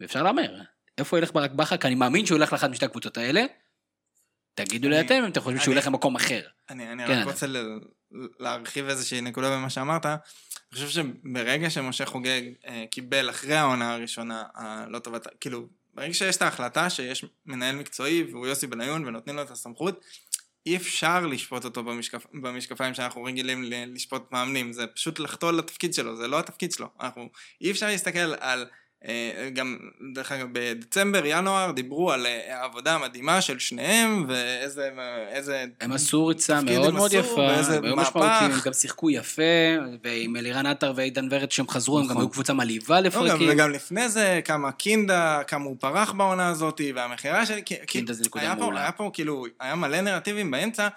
ואפשר 0.00 0.22
להמר, 0.22 0.60
איפה 0.98 1.18
ילך 1.18 1.32
ברק 1.32 1.50
בכר? 1.50 1.76
כי 1.76 1.86
אני 1.86 1.94
מאמין 1.94 2.26
שהוא 2.26 2.38
ילך 2.38 2.52
לאחת 2.52 2.70
משתי 2.70 2.84
הקבוצות 2.84 3.18
האלה. 3.18 3.44
תגידו 4.54 4.88
לי 4.88 5.00
אתם 5.00 5.14
אם 5.14 5.26
אתם 5.26 5.40
חושבים 5.40 5.60
שהוא 5.60 5.74
ילך 5.74 5.86
למקום 5.86 6.16
אחר. 6.16 6.40
אני, 6.70 6.92
אני 6.92 7.06
כן, 7.06 7.18
רק 7.18 7.26
רוצה 7.26 7.46
להרחיב 8.40 8.88
איזושהי 8.88 9.20
נקודה 9.20 9.50
במה 9.50 9.70
שאמרת. 9.70 10.06
אני 10.72 10.86
חושב 10.86 10.88
שברגע 10.88 11.70
שמשה 11.70 12.06
חוגג 12.06 12.42
אה, 12.66 12.84
קיבל 12.90 13.30
אחרי 13.30 13.54
העונה 13.54 13.94
הראשונה 13.94 14.44
הלא 14.54 14.98
טובה, 14.98 15.18
כאילו, 15.40 15.68
ברגע 15.94 16.14
שיש 16.14 16.36
את 16.36 16.42
ההחלטה 16.42 16.90
שיש 16.90 17.24
מנהל 17.46 17.76
מקצועי 17.76 18.22
והוא 18.22 18.46
יוסי 18.46 18.66
בניון 18.66 19.04
ונותנים 19.04 19.36
לו 19.36 19.42
את 19.42 19.50
הסמכות, 19.50 20.04
אי 20.66 20.76
אפשר 20.76 21.26
לשפוט 21.26 21.64
אותו 21.64 21.84
במשקפ... 21.84 22.26
במשקפיים 22.34 22.94
שאנחנו 22.94 23.24
רגילים 23.24 23.64
ל- 23.64 23.94
לשפוט 23.94 24.32
מאמנים, 24.32 24.72
זה 24.72 24.86
פשוט 24.86 25.18
לחטוא 25.18 25.52
לתפקיד 25.52 25.94
שלו, 25.94 26.16
זה 26.16 26.28
לא 26.28 26.38
התפקיד 26.38 26.72
שלו. 26.72 26.88
אנחנו, 27.00 27.28
אי 27.60 27.70
אפשר 27.70 27.86
להסתכל 27.86 28.18
על... 28.18 28.66
אה, 29.04 29.50
גם, 29.54 29.76
דרך 30.14 30.32
אגב, 30.32 30.46
בדצמבר, 30.52 31.22
ינואר, 31.24 31.70
דיברו 31.70 32.12
על 32.12 32.26
אה, 32.26 32.60
העבודה 32.60 32.94
המדהימה 32.94 33.40
של 33.40 33.58
שניהם, 33.58 34.24
ואיזה... 34.28 34.90
איזה 35.28 35.64
הם 35.80 35.92
עשו 35.92 36.26
ריצה 36.26 36.60
מאוד 36.60 36.94
מאוד 36.94 37.12
יפה, 37.12 37.36
והיו. 37.36 37.96
משמעותיים, 37.96 38.50
הם 38.50 38.60
גם 38.64 38.72
שיחקו 38.72 39.10
יפה, 39.10 39.42
ועם 40.04 40.36
אלירן 40.36 40.66
עטר 40.66 40.92
ועידן 40.96 41.28
ורד 41.30 41.50
שהם 41.50 41.68
חזרו, 41.68 41.98
הם 41.98 42.04
גם 42.04 42.10
נכון. 42.10 42.22
היו 42.22 42.28
קבוצה 42.28 42.52
מלהיבה 42.52 43.00
לא, 43.00 43.06
לפרקים. 43.06 43.48
וגם 43.50 43.70
לפני 43.70 44.08
זה, 44.08 44.40
כמה 44.44 44.72
קינדה, 44.72 45.42
כמה 45.46 45.64
הוא 45.64 45.76
פרח 45.80 46.12
בעונה 46.12 46.48
הזאת, 46.48 46.80
והמכירה 46.94 47.46
של... 47.46 47.60
קינדה 47.86 48.12
זה 48.12 48.24
נקודה 48.24 48.54
מעולה. 48.54 48.80
היה 48.80 48.92
פה 48.92 49.10
כאילו, 49.12 49.46
היה 49.60 49.74
מלא 49.74 50.00
נרטיבים 50.00 50.50
באמצע, 50.50 50.88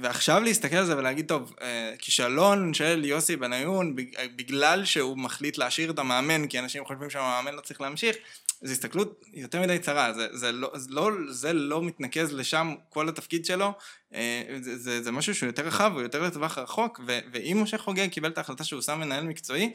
ועכשיו 0.00 0.40
להסתכל 0.40 0.76
על 0.76 0.86
זה 0.86 0.96
ולהגיד, 0.96 1.28
טוב, 1.28 1.54
אה, 1.62 1.94
כישלון 1.98 2.74
של 2.74 3.04
יוסי 3.04 3.36
בניון, 3.36 3.96
בג- 3.96 4.36
בגלל 4.36 4.84
שהוא 4.84 5.18
מחליט 5.18 5.58
להשאיר 5.58 5.90
את 5.90 5.98
המאמן, 5.98 6.46
כי 6.46 6.58
אנשים 6.58 6.84
חושבים 6.84 7.10
שהמאמן 7.10 7.54
לא 7.54 7.60
צריך 7.60 7.80
להמשיך, 7.80 8.16
זו 8.62 8.72
הסתכלות 8.72 9.20
יותר 9.34 9.60
מדי 9.60 9.78
צרה, 9.78 10.12
זה, 10.12 10.28
זה, 10.32 10.52
לא, 10.52 10.70
זה, 10.76 11.52
לא, 11.52 11.52
לא 11.52 11.82
מתנקז 11.82 12.32
לשם 12.32 12.74
כל 12.88 13.08
התפקיד 13.08 13.44
שלו, 13.44 13.72
אה, 14.14 14.42
זה, 14.60 14.78
זה, 14.78 15.02
זה 15.02 15.12
משהו 15.12 15.34
שהוא 15.34 15.46
יותר 15.46 15.66
רחב, 15.66 15.92
הוא 15.94 16.02
יותר 16.02 16.22
לטווח 16.22 16.58
רחוק, 16.58 17.00
ואם 17.06 17.58
משה 17.62 17.78
חוגג 17.78 18.08
קיבל 18.08 18.28
את 18.30 18.38
ההחלטה 18.38 18.64
שהוא 18.64 18.82
שם 18.82 19.00
מנהל 19.00 19.24
מקצועי, 19.24 19.72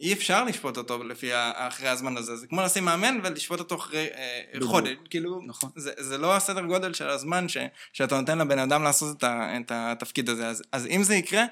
אי 0.00 0.12
אפשר 0.12 0.44
לשפוט 0.44 0.76
אותו 0.76 1.04
לפי 1.04 1.30
אחרי 1.54 1.88
הזמן 1.88 2.16
הזה, 2.16 2.36
זה 2.36 2.46
כמו 2.46 2.62
לשים 2.62 2.84
מאמן 2.84 3.18
ולשפוט 3.24 3.58
אותו 3.58 3.74
אחרי 3.76 4.06
אה. 4.14 4.60
חודש, 4.62 4.92
כאילו, 5.10 5.40
נכון. 5.46 5.70
זה, 5.76 5.92
זה 5.98 6.18
לא 6.18 6.36
הסדר 6.36 6.60
גודל 6.60 6.92
של 6.92 7.08
הזמן 7.08 7.48
ש, 7.48 7.56
שאתה 7.92 8.20
נותן 8.20 8.38
לבן 8.38 8.58
אדם 8.58 8.82
לעשות 8.82 9.16
את, 9.18 9.24
ה, 9.24 9.56
את 9.60 9.72
התפקיד 9.74 10.28
הזה, 10.28 10.48
אז, 10.48 10.62
אז 10.72 10.86
אם 10.86 11.02
זה 11.02 11.14
יקרה, 11.14 11.44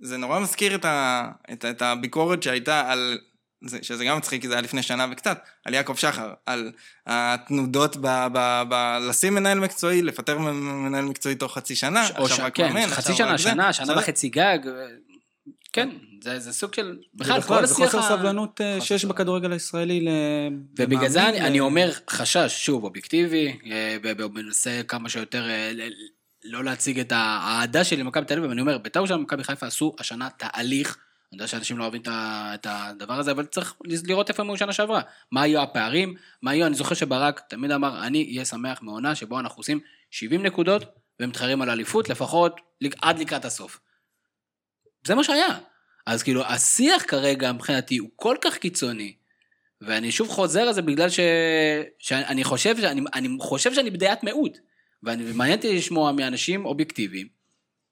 זה 0.00 0.16
נורא 0.16 0.40
מזכיר 0.40 0.74
את, 0.74 0.84
ה, 0.84 1.28
את, 1.52 1.64
את 1.64 1.82
הביקורת 1.82 2.42
שהייתה 2.42 2.92
על, 2.92 3.18
זה, 3.66 3.78
שזה 3.82 4.04
גם 4.04 4.16
מצחיק 4.18 4.42
כי 4.42 4.48
זה 4.48 4.54
היה 4.54 4.60
לפני 4.62 4.82
שנה 4.82 5.06
וקצת, 5.12 5.40
על 5.64 5.74
יעקב 5.74 5.94
שחר, 5.96 6.32
על 6.46 6.72
התנודות 7.06 7.96
ב, 7.96 8.06
ב, 8.32 8.62
ב, 8.68 8.98
לשים 9.08 9.34
מנהל 9.34 9.60
מקצועי, 9.60 10.02
לפטר 10.02 10.38
מנהל 10.38 11.04
מקצועי 11.04 11.34
תוך 11.34 11.54
חצי 11.54 11.76
שנה, 11.76 12.06
ש... 12.06 12.10
עכשיו 12.10 12.46
רק 12.46 12.54
כן, 12.54 12.72
מאמן, 12.72 12.86
חצי 12.86 13.14
שנה. 13.14 13.38
שנה, 13.38 13.72
שנה 13.72 13.86
זה- 13.86 13.98
וחצי 13.98 14.28
גג. 14.28 14.58
ו- 15.72 15.74
כן, 15.74 15.90
זה, 16.22 16.38
זה 16.38 16.52
סוג 16.52 16.74
של... 16.74 16.98
בכלל, 17.14 17.40
כל 17.40 17.54
בכלל, 17.54 17.66
זה. 17.66 17.74
חוסר 17.74 18.02
סבלנות 18.02 18.60
אה, 18.60 18.80
שיש 18.80 19.04
בכדורגל 19.04 19.52
הישראלי 19.52 20.00
ל... 20.00 20.08
ובגלל 20.78 21.08
זה 21.08 21.22
אני, 21.22 21.28
למאמין, 21.28 21.44
אני 21.46 21.58
ל- 21.58 21.62
אומר 21.62 21.90
חשש, 22.10 22.66
שוב, 22.66 22.84
אובייקטיבי, 22.84 23.58
אה, 23.70 23.96
מנסה 24.34 24.80
כמה 24.88 25.08
שיותר 25.08 25.50
אה, 25.50 25.70
ל- 25.74 25.90
לא 26.44 26.64
להציג 26.64 27.00
את 27.00 27.12
האהדה 27.12 27.84
שלי 27.84 27.96
למכבי 27.96 28.24
תל 28.24 28.38
אביב, 28.38 28.48
ואני 28.50 28.60
אומר, 28.60 28.78
בית"ר 28.78 28.98
ירושלים 28.98 29.20
ומכבי 29.20 29.44
חיפה 29.44 29.66
עשו 29.66 29.96
השנה 29.98 30.28
תהליך, 30.30 30.96
אני 31.32 31.36
יודע 31.36 31.46
שאנשים 31.46 31.78
לא 31.78 31.82
אוהבים 31.82 32.02
את 32.06 32.66
הדבר 32.70 33.14
הזה, 33.14 33.30
אבל 33.30 33.46
צריך 33.46 33.74
לראות 34.04 34.28
איפה 34.28 34.42
הם 34.42 34.48
היו 34.50 34.56
שנה 34.56 34.72
שעברה. 34.72 35.00
מה 35.32 35.42
היו 35.42 35.62
הפערים, 35.62 36.14
מה 36.42 36.50
היו, 36.50 36.66
אני 36.66 36.74
זוכר 36.74 36.94
שברק 36.94 37.40
תמיד 37.48 37.70
אמר, 37.70 38.06
אני 38.06 38.28
אהיה 38.32 38.44
שמח 38.44 38.82
מעונה 38.82 39.14
שבו 39.14 39.40
אנחנו 39.40 39.60
עושים 39.60 39.80
70 40.10 40.42
נקודות 40.42 40.84
ומתחרים 41.20 41.62
על 41.62 41.70
אליפות, 41.70 42.08
לפחות 42.08 42.60
עד 43.02 43.18
לקראת 43.18 43.44
הסוף. 43.44 43.80
זה 45.04 45.14
מה 45.14 45.24
שהיה. 45.24 45.58
אז 46.06 46.22
כאילו, 46.22 46.44
השיח 46.44 47.04
כרגע 47.08 47.52
מבחינתי 47.52 47.96
הוא 47.96 48.08
כל 48.16 48.36
כך 48.40 48.58
קיצוני, 48.58 49.14
ואני 49.80 50.12
שוב 50.12 50.28
חוזר 50.28 50.60
על 50.60 50.72
זה 50.72 50.82
בגלל 50.82 51.08
ש... 51.08 51.20
שאני 51.98 52.44
חושב, 52.44 52.80
שאני, 52.80 53.00
אני 53.14 53.28
חושב 53.40 53.74
שאני 53.74 53.90
בדעת 53.90 54.24
מיעוט, 54.24 54.58
ואני 55.02 55.32
מעניין 55.32 55.56
אותי 55.56 55.76
לשמוע 55.76 56.12
מאנשים 56.12 56.66
אובייקטיביים, 56.66 57.28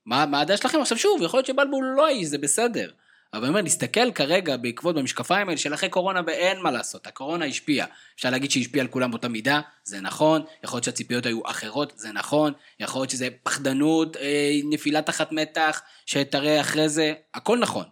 מה, 0.06 0.26
מה 0.26 0.40
הדעה 0.40 0.56
שלכם? 0.56 0.80
עכשיו 0.80 0.98
שוב, 0.98 1.22
יכול 1.22 1.38
להיות 1.38 1.46
שבלבול 1.46 1.92
לא 1.96 2.06
האיש, 2.06 2.28
זה 2.28 2.38
בסדר, 2.38 2.90
אבל 3.32 3.42
אני 3.42 3.48
אומר, 3.48 3.62
נסתכל 3.62 4.12
כרגע 4.12 4.56
בעקבות 4.56 4.96
במשקפיים 4.96 5.48
האלה 5.48 5.58
של 5.58 5.74
אחרי 5.74 5.88
קורונה 5.88 6.20
ואין 6.26 6.60
מה 6.60 6.70
לעשות, 6.70 7.06
הקורונה 7.06 7.44
השפיעה. 7.44 7.86
אפשר 8.16 8.30
להגיד 8.30 8.50
שהיא 8.50 8.62
השפיעה 8.62 8.84
על 8.84 8.90
כולם 8.90 9.10
באותה 9.10 9.28
מידה, 9.28 9.60
זה 9.84 10.00
נכון, 10.00 10.42
יכול 10.64 10.76
להיות 10.76 10.84
שהציפיות 10.84 11.26
היו 11.26 11.40
אחרות, 11.44 11.92
זה 11.96 12.12
נכון, 12.12 12.52
יכול 12.80 13.00
להיות 13.00 13.10
שזה 13.10 13.28
פחדנות, 13.42 14.16
אה, 14.16 14.50
נפילה 14.64 15.02
תחת 15.02 15.32
מתח, 15.32 15.82
שתראה 16.06 16.60
אחרי 16.60 16.88
זה, 16.88 17.12
הכל 17.34 17.58
נכון. 17.58 17.84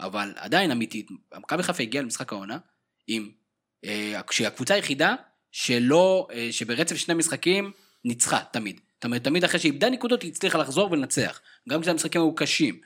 אבל 0.00 0.32
עדיין 0.36 0.70
אמיתית, 0.70 1.08
מכבי 1.36 1.62
חיפה 1.62 1.82
הגיעה 1.82 2.02
למשחק 2.02 2.32
העונה 2.32 2.58
עם, 3.06 3.30
אה, 3.84 4.20
שהיא 4.30 4.46
הקבוצה 4.46 4.74
היחידה 4.74 5.14
שלא, 5.52 6.28
אה, 6.32 6.48
שברצף 6.50 6.96
שני 6.96 7.14
משחקים 7.14 7.72
ניצחה 8.04 8.40
תמיד. 8.52 8.80
זאת 8.94 9.04
אומרת, 9.04 9.24
תמיד 9.24 9.44
אחרי 9.44 9.60
שאיבדה 9.60 9.90
נקודות 9.90 10.22
היא 10.22 10.30
הצליחה 10.30 10.58
לחזור 10.58 10.92
ולנצח. 10.92 11.40
גם 11.68 11.82
כשהמשחקים 11.82 12.20
היו 12.20 12.34
קשים. 12.34 12.80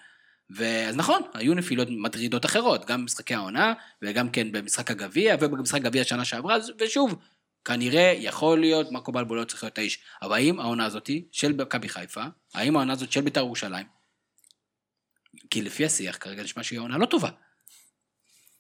ואז 0.51 0.97
נכון, 0.97 1.23
היו 1.35 1.55
נפילות 1.55 1.89
מטרידות 1.91 2.45
אחרות, 2.45 2.85
גם 2.85 3.01
במשחקי 3.01 3.35
העונה, 3.35 3.73
וגם 4.03 4.31
כן 4.31 4.53
במשחק 4.53 4.91
הגביע, 4.91 5.37
ובמשחק 5.41 5.83
גביע 5.83 6.05
שנה 6.05 6.25
שעברה, 6.25 6.57
ושוב, 6.81 7.15
כנראה 7.65 8.15
יכול 8.19 8.61
להיות 8.61 8.93
מרקו 8.93 9.13
בלבו 9.13 9.35
לא 9.35 9.45
צריך 9.45 9.65
להיות 9.65 9.79
האיש. 9.79 9.99
אבל 10.23 10.33
האם 10.33 10.61
העונה 10.61 10.85
הזאתי 10.85 11.29
של 11.33 11.53
מכבי 11.53 11.89
חיפה, 11.89 12.25
האם 12.55 12.77
העונה 12.77 12.93
הזאת 12.93 13.13
של 13.13 13.21
בית"ר 13.21 13.41
ירושלים, 13.41 13.87
כי 15.51 15.63
לפי 15.63 15.85
השיח 15.85 16.17
כרגע 16.21 16.43
נשמע 16.43 16.63
שהיא 16.63 16.79
עונה 16.79 16.99
לא 16.99 17.07
טובה. 17.07 17.31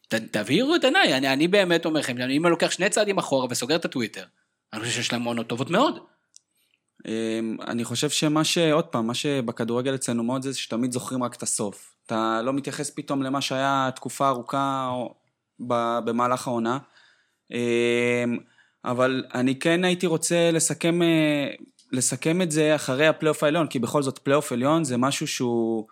ת, 0.09 0.15
תבהירו 0.15 0.77
את 0.77 0.85
עיניי, 0.85 1.17
אני, 1.17 1.33
אני 1.33 1.49
באמת 1.49 1.85
אומר 1.85 2.01
לכם, 2.01 2.19
אם 2.19 2.45
אני 2.47 2.51
לוקח 2.51 2.71
שני 2.71 2.91
צעדים 2.91 3.19
אחורה 3.19 3.47
וסוגר 3.51 3.77
את 3.77 3.85
הטוויטר, 3.85 4.25
אני 4.73 4.81
חושב 4.81 4.93
שיש 4.93 5.13
להם 5.13 5.25
עונות 5.25 5.47
טובות 5.47 5.71
מאוד. 5.71 6.16
אמ, 7.07 7.57
אני 7.67 7.85
חושב 7.85 8.11
שמה 8.11 8.45
ש... 8.45 8.59
עוד 8.59 8.85
פעם, 8.85 9.07
מה 9.07 9.15
שבכדורגל 9.15 9.95
אצלנו 9.95 10.23
מאוד 10.23 10.43
זה 10.43 10.55
שתמיד 10.55 10.93
זוכרים 10.93 11.23
רק 11.23 11.35
את 11.35 11.43
הסוף. 11.43 11.95
אתה 12.07 12.41
לא 12.45 12.53
מתייחס 12.53 12.91
פתאום 12.91 13.23
למה 13.23 13.41
שהיה 13.41 13.91
תקופה 13.95 14.29
ארוכה 14.29 14.93
במהלך 16.05 16.47
העונה. 16.47 16.79
אמ, 17.51 18.39
אבל 18.85 19.25
אני 19.35 19.59
כן 19.59 19.85
הייתי 19.85 20.07
רוצה 20.07 20.51
לסכם, 20.53 21.03
אה, 21.03 21.49
לסכם 21.93 22.43
את 22.43 22.51
זה 22.51 22.75
אחרי 22.75 23.07
הפלייאוף 23.07 23.43
העליון, 23.43 23.67
כי 23.67 23.79
בכל 23.79 24.03
זאת 24.03 24.19
פלייאוף 24.19 24.53
עליון 24.53 24.85
זה 24.85 24.97
משהו 24.97 25.27
שהוא... 25.27 25.87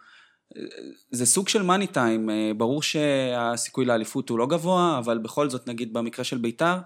זה 1.11 1.27
סוג 1.27 1.49
של 1.49 1.63
money 1.63 1.87
time, 1.87 2.31
ברור 2.57 2.83
שהסיכוי 2.83 3.85
לאליפות 3.85 4.29
הוא 4.29 4.39
לא 4.39 4.47
גבוה, 4.47 4.99
אבל 4.99 5.19
בכל 5.19 5.51
זאת, 5.51 5.69
נגיד 5.69 5.93
במקרה 5.93 6.25
של 6.25 6.39
בית"ר, 6.39 6.79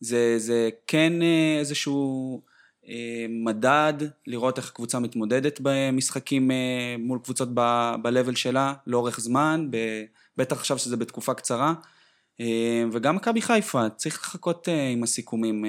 זה, 0.00 0.34
זה 0.38 0.70
כן 0.86 1.22
אה, 1.22 1.56
איזשהו 1.58 2.36
אה, 2.36 2.47
מדד, 3.28 3.92
לראות 4.26 4.58
איך 4.58 4.68
הקבוצה 4.68 4.98
מתמודדת 4.98 5.60
במשחקים 5.62 6.50
אה, 6.50 6.96
מול 6.98 7.18
קבוצות 7.24 7.48
ב-level 7.54 8.36
שלה, 8.36 8.74
לאורך 8.86 9.20
זמן, 9.20 9.68
בטח 10.36 10.56
עכשיו 10.56 10.78
שזה 10.78 10.96
בתקופה 10.96 11.34
קצרה. 11.34 11.74
וגם 12.92 13.16
מכבי 13.16 13.42
חיפה, 13.42 13.88
צריך 13.96 14.14
לחכות 14.14 14.68
עם 14.92 15.02
הסיכומים. 15.02 15.64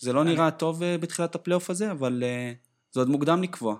זה 0.00 0.12
לא 0.12 0.24
נראה 0.24 0.50
טוב 0.50 0.84
בתחילת 0.84 1.34
הפלייאוף 1.34 1.70
הזה, 1.70 1.90
אבל 1.90 2.22
זה 2.92 3.00
עוד 3.00 3.08
מוקדם 3.08 3.42
לקבוע. 3.42 3.76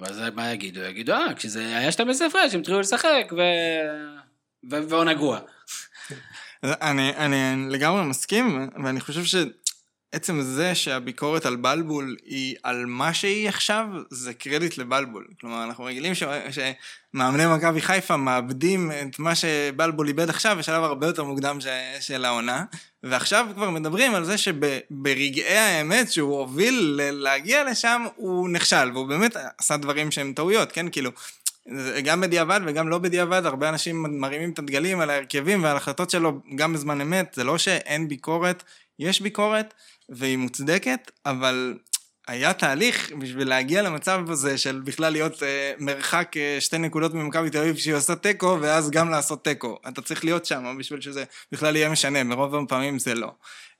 ואז 0.00 0.20
מה 0.34 0.52
יגידו? 0.52 0.80
יגידו, 0.80 1.12
אה, 1.12 1.34
כשזה 1.34 1.76
היה 1.76 1.88
עשרה 1.88 2.26
הפרש, 2.26 2.54
הם 2.54 2.60
התחילו 2.60 2.80
לשחק, 2.80 3.32
ו... 3.32 3.40
ו... 4.70 4.88
והוא 4.88 5.04
נגוע. 5.04 5.40
אני, 6.62 7.16
אני 7.16 7.70
לגמרי 7.70 8.04
מסכים, 8.04 8.68
ואני 8.84 9.00
חושב 9.00 9.24
שעצם 10.14 10.40
זה 10.40 10.74
שהביקורת 10.74 11.46
על 11.46 11.56
בלבול 11.56 12.16
היא 12.24 12.56
על 12.62 12.86
מה 12.86 13.14
שהיא 13.14 13.48
עכשיו, 13.48 13.86
זה 14.10 14.34
קרדיט 14.34 14.78
לבלבול. 14.78 15.26
כלומר, 15.40 15.64
אנחנו 15.64 15.84
רגילים 15.84 16.14
ש... 16.14 16.22
שמאמני 16.50 17.46
מכבי 17.46 17.80
חיפה 17.80 18.16
מאבדים 18.16 18.90
את 18.92 19.18
מה 19.18 19.34
שבלבול 19.34 20.08
איבד 20.08 20.30
עכשיו 20.30 20.56
בשלב 20.58 20.82
הרבה 20.82 21.06
יותר 21.06 21.24
מוקדם 21.24 21.60
ש... 21.60 21.66
של 22.00 22.24
העונה, 22.24 22.64
ועכשיו 23.02 23.46
כבר 23.54 23.70
מדברים 23.70 24.14
על 24.14 24.24
זה 24.24 24.38
שברגעי 24.38 25.58
האמת 25.58 26.12
שהוא 26.12 26.38
הוביל 26.38 27.00
להגיע 27.12 27.70
לשם, 27.70 28.02
הוא 28.16 28.48
נכשל, 28.48 28.90
והוא 28.94 29.08
באמת 29.08 29.36
עשה 29.58 29.76
דברים 29.76 30.10
שהם 30.10 30.32
טעויות, 30.32 30.72
כן? 30.72 30.86
כאילו... 30.88 31.10
גם 32.04 32.20
בדיעבד 32.20 32.60
וגם 32.66 32.88
לא 32.88 32.98
בדיעבד, 32.98 33.46
הרבה 33.46 33.68
אנשים 33.68 34.20
מרימים 34.20 34.50
את 34.50 34.58
הדגלים 34.58 35.00
על 35.00 35.10
ההרכבים 35.10 35.64
ועל 35.64 35.72
ההחלטות 35.72 36.10
שלו 36.10 36.40
גם 36.54 36.72
בזמן 36.72 37.00
אמת, 37.00 37.34
זה 37.34 37.44
לא 37.44 37.58
שאין 37.58 38.08
ביקורת, 38.08 38.62
יש 38.98 39.20
ביקורת 39.20 39.74
והיא 40.10 40.36
מוצדקת, 40.36 41.10
אבל 41.26 41.74
היה 42.28 42.52
תהליך 42.52 43.12
בשביל 43.18 43.48
להגיע 43.48 43.82
למצב 43.82 44.20
הזה 44.28 44.58
של 44.58 44.80
בכלל 44.84 45.12
להיות 45.12 45.42
אה, 45.42 45.72
מרחק 45.78 46.36
אה, 46.36 46.56
שתי 46.60 46.78
נקודות 46.78 47.14
ממכבי 47.14 47.50
תל 47.50 47.58
אביב 47.58 47.76
שהיא 47.76 47.94
עושה 47.94 48.16
תיקו 48.16 48.58
ואז 48.60 48.90
גם 48.90 49.10
לעשות 49.10 49.44
תיקו. 49.44 49.78
אתה 49.88 50.02
צריך 50.02 50.24
להיות 50.24 50.46
שם 50.46 50.76
בשביל 50.78 51.00
שזה 51.00 51.24
בכלל 51.52 51.76
יהיה 51.76 51.88
משנה, 51.88 52.24
מרוב 52.24 52.54
הפעמים 52.54 52.98
זה 52.98 53.14
לא. 53.14 53.30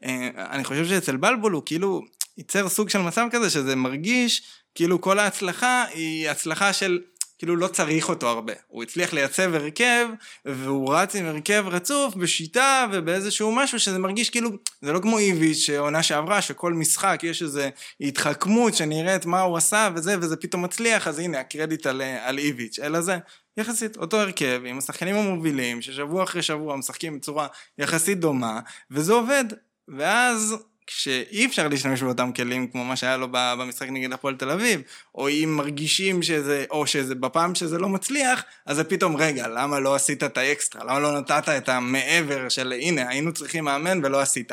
אה, 0.04 0.28
אני 0.36 0.64
חושב 0.64 0.86
שאצל 0.86 1.16
בלבול 1.16 1.52
הוא 1.52 1.62
כאילו 1.66 2.00
ייצר 2.38 2.68
סוג 2.68 2.88
של 2.88 2.98
מצב 2.98 3.26
כזה 3.30 3.50
שזה 3.50 3.76
מרגיש 3.76 4.42
כאילו 4.74 5.00
כל 5.00 5.18
ההצלחה 5.18 5.84
היא 5.94 6.30
הצלחה 6.30 6.72
של 6.72 7.00
כאילו 7.40 7.56
לא 7.56 7.66
צריך 7.66 8.08
אותו 8.08 8.28
הרבה. 8.28 8.52
הוא 8.68 8.82
הצליח 8.82 9.12
לייצב 9.12 9.54
הרכב, 9.54 10.06
והוא 10.44 10.94
רץ 10.94 11.16
עם 11.16 11.26
הרכב 11.26 11.64
רצוף 11.66 12.14
בשיטה 12.14 12.86
ובאיזשהו 12.92 13.52
משהו 13.52 13.80
שזה 13.80 13.98
מרגיש 13.98 14.30
כאילו, 14.30 14.50
זה 14.82 14.92
לא 14.92 14.98
כמו 14.98 15.18
איביץ' 15.18 15.56
שעונה 15.56 16.02
שעברה, 16.02 16.42
שכל 16.42 16.72
משחק 16.72 17.20
יש 17.22 17.42
איזו 17.42 17.60
התחכמות 18.00 18.74
שנראית 18.74 19.26
מה 19.26 19.40
הוא 19.40 19.56
עשה 19.56 19.88
וזה, 19.94 20.16
וזה 20.20 20.36
פתאום 20.36 20.62
מצליח, 20.62 21.08
אז 21.08 21.18
הנה 21.18 21.40
הקרדיט 21.40 21.86
על, 21.86 22.02
על 22.22 22.38
איביץ', 22.38 22.78
אלא 22.78 23.00
זה 23.00 23.18
יחסית 23.56 23.96
אותו 23.96 24.20
הרכב 24.20 24.62
עם 24.66 24.78
השחקנים 24.78 25.16
המובילים, 25.16 25.82
ששבוע 25.82 26.24
אחרי 26.24 26.42
שבוע 26.42 26.76
משחקים 26.76 27.18
בצורה 27.18 27.46
יחסית 27.78 28.20
דומה, 28.20 28.60
וזה 28.90 29.12
עובד. 29.12 29.44
ואז 29.88 30.56
כשאי 30.96 31.46
אפשר 31.46 31.68
להשתמש 31.68 32.02
באותם 32.02 32.32
כלים 32.32 32.68
כמו 32.68 32.84
מה 32.84 32.96
שהיה 32.96 33.16
לו 33.16 33.28
במשחק 33.30 33.88
נגד 33.88 34.12
הפועל 34.12 34.36
תל 34.36 34.50
אביב, 34.50 34.80
או 35.14 35.28
אם 35.28 35.54
מרגישים 35.56 36.22
שזה, 36.22 36.64
או 36.70 36.86
שזה 36.86 37.14
בפעם 37.14 37.54
שזה 37.54 37.78
לא 37.78 37.88
מצליח, 37.88 38.42
אז 38.66 38.76
זה 38.76 38.84
פתאום, 38.84 39.16
רגע, 39.16 39.48
למה 39.48 39.80
לא 39.80 39.94
עשית 39.94 40.24
את 40.24 40.38
האקסטרה? 40.38 40.84
למה 40.84 41.00
לא 41.00 41.20
נתת 41.20 41.48
את 41.48 41.68
המעבר 41.68 42.48
של, 42.48 42.72
הנה, 42.72 43.08
היינו 43.08 43.32
צריכים 43.32 43.64
מאמן 43.64 44.04
ולא 44.04 44.20
עשית. 44.20 44.52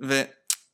וזה 0.00 0.24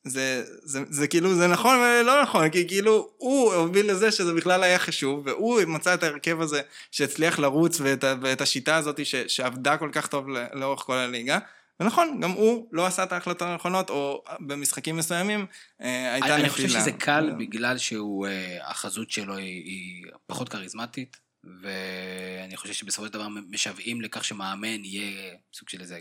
זה, 0.03 0.43
זה, 0.63 0.81
זה 0.89 1.07
כאילו, 1.07 1.35
זה 1.35 1.47
נכון 1.47 1.77
ולא 1.77 2.21
נכון, 2.21 2.49
כי 2.49 2.67
כאילו, 2.67 3.09
הוא 3.17 3.53
הוביל 3.53 3.91
לזה 3.91 4.11
שזה 4.11 4.33
בכלל 4.33 4.63
היה 4.63 4.79
חשוב, 4.79 5.27
והוא 5.27 5.61
מצא 5.67 5.93
את 5.93 6.03
ההרכב 6.03 6.41
הזה 6.41 6.61
שהצליח 6.91 7.39
לרוץ 7.39 7.81
ואת, 7.81 8.03
ואת 8.21 8.41
השיטה 8.41 8.75
הזאת 8.75 9.05
ש, 9.05 9.15
שעבדה 9.15 9.77
כל 9.77 9.89
כך 9.91 10.07
טוב 10.07 10.25
לאורך 10.53 10.79
כל 10.79 10.95
הליגה. 10.95 11.39
ונכון, 11.79 12.19
גם 12.21 12.31
הוא 12.31 12.67
לא 12.71 12.85
עשה 12.85 13.03
את 13.03 13.11
ההחלטות 13.11 13.41
הנכונות, 13.41 13.89
או 13.89 14.23
במשחקים 14.39 14.97
מסוימים 14.97 15.45
אה, 15.81 16.13
הייתה 16.13 16.27
נפילה. 16.27 16.41
אני 16.41 16.49
חושב 16.49 16.67
שזה 16.67 16.91
קל 16.91 17.31
בגלל 17.39 17.77
שהחזות 17.77 19.07
אה, 19.07 19.13
שלו 19.13 19.37
היא, 19.37 19.65
היא 19.65 20.05
פחות 20.27 20.49
כריזמטית, 20.49 21.17
ואני 21.61 22.57
חושב 22.57 22.73
שבסופו 22.73 23.07
של 23.07 23.13
דבר 23.13 23.27
משוועים 23.49 24.01
לכך 24.01 24.23
שמאמן 24.23 24.85
יהיה 24.85 25.33
סוג 25.53 25.69
של 25.69 25.81
איזה 25.81 25.97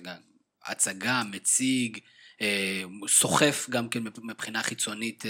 הצגה, 0.64 1.22
מציג, 1.31 1.99
אה, 2.41 2.83
סוחף 3.09 3.66
גם 3.70 3.89
כן 3.89 4.03
מבחינה 4.22 4.62
חיצונית 4.62 5.24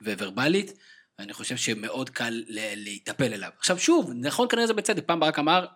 וורבלית. 0.00 0.72
ואני 1.18 1.32
חושב 1.32 1.56
שמאוד 1.56 2.10
קל 2.10 2.42
להיטפל 2.48 3.32
אליו. 3.32 3.50
עכשיו 3.58 3.78
שוב, 3.78 4.10
נכון 4.14 4.48
כנראה 4.48 4.66
זה 4.66 4.74
בצדק, 4.74 5.02
פעם 5.06 5.20
ברק 5.20 5.38
אמר, 5.38 5.66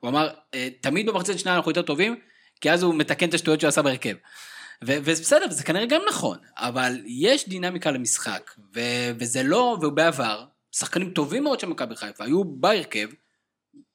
הוא 0.00 0.10
אמר, 0.10 0.28
תמיד 0.80 1.06
במחצית 1.06 1.34
השנייה 1.34 1.56
אנחנו 1.56 1.70
יותר 1.70 1.82
טובים, 1.82 2.16
כי 2.60 2.70
אז 2.70 2.82
הוא 2.82 2.94
מתקן 2.94 3.28
את 3.28 3.34
השטויות 3.34 3.60
שהוא 3.60 3.68
עשה 3.68 3.82
בהרכב. 3.82 4.14
ובסדר, 4.84 5.50
זה 5.50 5.64
כנראה 5.64 5.86
גם 5.86 6.00
נכון, 6.08 6.38
אבל 6.56 7.02
יש 7.06 7.48
דינמיקה 7.48 7.90
למשחק, 7.90 8.50
ו- 8.74 9.10
וזה 9.18 9.42
לא, 9.42 9.78
ובעבר, 9.82 10.44
שחקנים 10.72 11.10
טובים 11.10 11.44
מאוד 11.44 11.60
של 11.60 11.66
מכבי 11.66 11.96
חיפה 11.96 12.24
היו 12.24 12.44
בהרכב, 12.44 13.08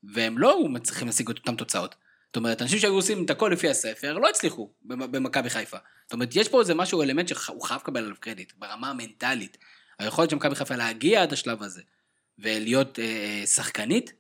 והם 0.04 0.38
לא 0.38 0.68
מצליחים 0.70 1.08
להשיג 1.08 1.30
את 1.30 1.38
אותן 1.38 1.56
תוצאות. 1.56 1.96
זאת 2.28 2.36
אומרת, 2.36 2.62
אנשים 2.62 2.80
שהיו 2.80 2.94
עושים 2.94 3.26
את 3.26 3.30
הכל 3.30 3.50
לפי 3.54 3.70
הספר, 3.70 4.14
לא 4.14 4.30
הצליחו 4.30 4.70
במכבי 4.86 5.50
חיפה. 5.50 5.78
זאת 6.06 6.14
אומרת, 6.14 6.36
יש 6.36 6.48
פה 6.48 6.60
איזה 6.60 6.74
משהו, 6.74 7.02
אלמנט 7.02 7.28
שהוא 7.28 7.62
חייב 7.62 7.82
לקבל 7.82 8.04
עליו 8.04 8.16
קרדיט, 8.20 8.54
ברמה 8.58 8.90
המנטלית. 8.90 9.58
היכולת 10.00 10.30
של 10.30 10.36
מכבי 10.36 10.56
חיפה 10.56 10.76
להגיע 10.76 11.24
עד 11.24 11.34
השלב 11.34 11.64
הזה, 11.64 11.82
ולהיות 12.40 13.00
אה, 13.00 13.44
שחקנית, 13.46 14.14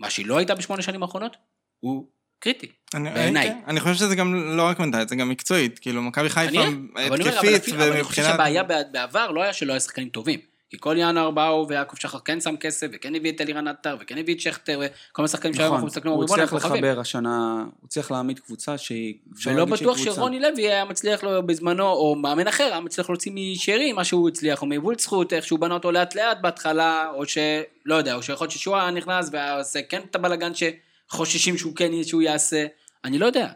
מה 0.00 0.10
שהיא 0.10 0.26
לא 0.26 0.36
הייתה 0.36 0.54
בשמונה 0.54 0.82
שנים 0.82 1.02
האחרונות, 1.02 1.36
הוא 1.80 2.08
קריטי, 2.38 2.72
בעיניי. 2.94 3.48
כן, 3.48 3.58
אני 3.66 3.80
חושב 3.80 3.94
שזה 3.94 4.14
גם 4.14 4.56
לא 4.56 4.62
רק 4.62 4.78
מנטלית, 4.78 5.08
זה 5.08 5.16
גם 5.16 5.28
מקצועית, 5.28 5.78
כאילו 5.78 6.02
מכבי 6.02 6.28
חיפה 6.28 6.62
התקפית 6.62 7.64
ומבחינת... 7.68 7.80
אבל 7.80 7.92
אני 7.92 8.02
חושב 8.02 8.22
שהבעיה 8.22 8.62
בעבר 8.92 9.30
לא 9.30 9.42
היה 9.42 9.52
שלא 9.52 9.72
היו 9.72 9.80
שחקנים 9.80 10.08
טובים. 10.08 10.40
כי 10.72 10.76
כל 10.80 10.96
ינואר 10.98 11.30
באו 11.30 11.68
ויעקב 11.68 11.96
שחר 11.96 12.18
כן 12.18 12.40
שם 12.40 12.56
כסף, 12.56 12.86
וכן 12.92 13.14
הביא 13.14 13.32
את 13.32 13.40
אלירן 13.40 13.68
עטר, 13.68 13.96
וכן 14.00 14.18
הביא 14.18 14.34
את 14.34 14.40
שכטר, 14.40 14.80
וכל 15.10 15.24
השחקנים 15.24 15.54
שהיום 15.54 15.72
אנחנו 15.74 15.86
מסתכלים, 15.86 16.14
נכון, 16.14 16.26
הוא 16.28 16.34
הצליח 16.34 16.52
לחבר 16.52 17.00
השנה, 17.00 17.64
הוא 17.80 17.86
הצליח 17.86 18.10
להעמיד 18.10 18.38
קבוצה 18.38 18.78
שהיא... 18.78 19.14
ולא 19.46 19.64
בטוח 19.64 19.98
שרוני 19.98 20.40
לוי 20.40 20.62
היה 20.62 20.84
מצליח 20.84 21.24
לו 21.24 21.46
בזמנו, 21.46 21.88
או 21.88 22.14
מאמן 22.14 22.48
אחר 22.48 22.64
היה 22.64 22.80
מצליח 22.80 23.10
להוציא 23.10 23.32
משרי 23.34 23.92
מה 23.92 24.04
שהוא 24.04 24.28
הצליח, 24.28 24.62
או 24.62 24.66
זכות, 24.98 25.32
איך 25.32 25.44
שהוא 25.44 25.58
בנה 25.58 25.74
אותו 25.74 25.92
לאט 25.92 26.14
לאט 26.14 26.38
בהתחלה, 26.40 27.06
או 27.14 27.26
שלא 27.26 27.94
יודע, 27.94 28.14
או 28.14 28.22
שיכול 28.22 28.44
להיות 28.44 28.52
ששועה 28.52 28.90
נכנס 28.90 29.30
ועושה 29.32 29.82
כן 29.82 30.00
את 30.10 30.14
הבלאגן 30.14 30.54
ש... 30.54 30.62
חוששים 31.08 31.58
שהוא 31.58 31.76
כן, 31.76 32.04
שהוא 32.04 32.22
יעשה, 32.22 32.66
אני 33.04 33.18
לא 33.18 33.26
יודע. 33.26 33.52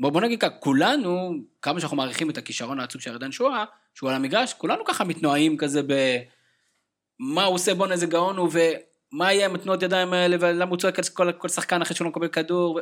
בוא, 0.00 0.10
בוא 0.10 0.20
נגיד 0.20 0.40
ככה, 0.40 0.50
כולנו, 0.50 1.34
כמה 1.62 1.80
שאנחנו 1.80 1.96
מעריכים 1.96 2.30
את 2.30 2.38
הכישרון 2.38 2.80
העצום 2.80 3.00
של 3.00 3.10
ירדן 3.10 3.32
שואה, 3.32 3.64
שהוא 3.94 4.10
על 4.10 4.16
המגרש, 4.16 4.54
כולנו 4.54 4.84
ככה 4.84 5.04
מתנועעים 5.04 5.56
כזה 5.56 5.82
ב... 5.82 6.18
מה 7.18 7.44
הוא 7.44 7.54
עושה, 7.54 7.74
בואנה 7.74 7.92
איזה 7.92 8.06
גאון 8.06 8.36
הוא, 8.36 8.50
ומה 8.52 9.32
יהיה 9.32 9.46
עם 9.46 9.54
התנועות 9.54 9.82
ידיים 9.82 10.12
האלה, 10.12 10.36
ולמה 10.40 10.70
הוא 10.70 10.78
צועק 10.78 10.98
על 10.98 11.04
כל, 11.14 11.32
כל 11.32 11.48
שחקן 11.48 11.82
אחרי 11.82 11.96
שהוא 11.96 12.04
לא 12.04 12.10
מקבל 12.10 12.28
כדור, 12.28 12.74
ו... 12.74 12.80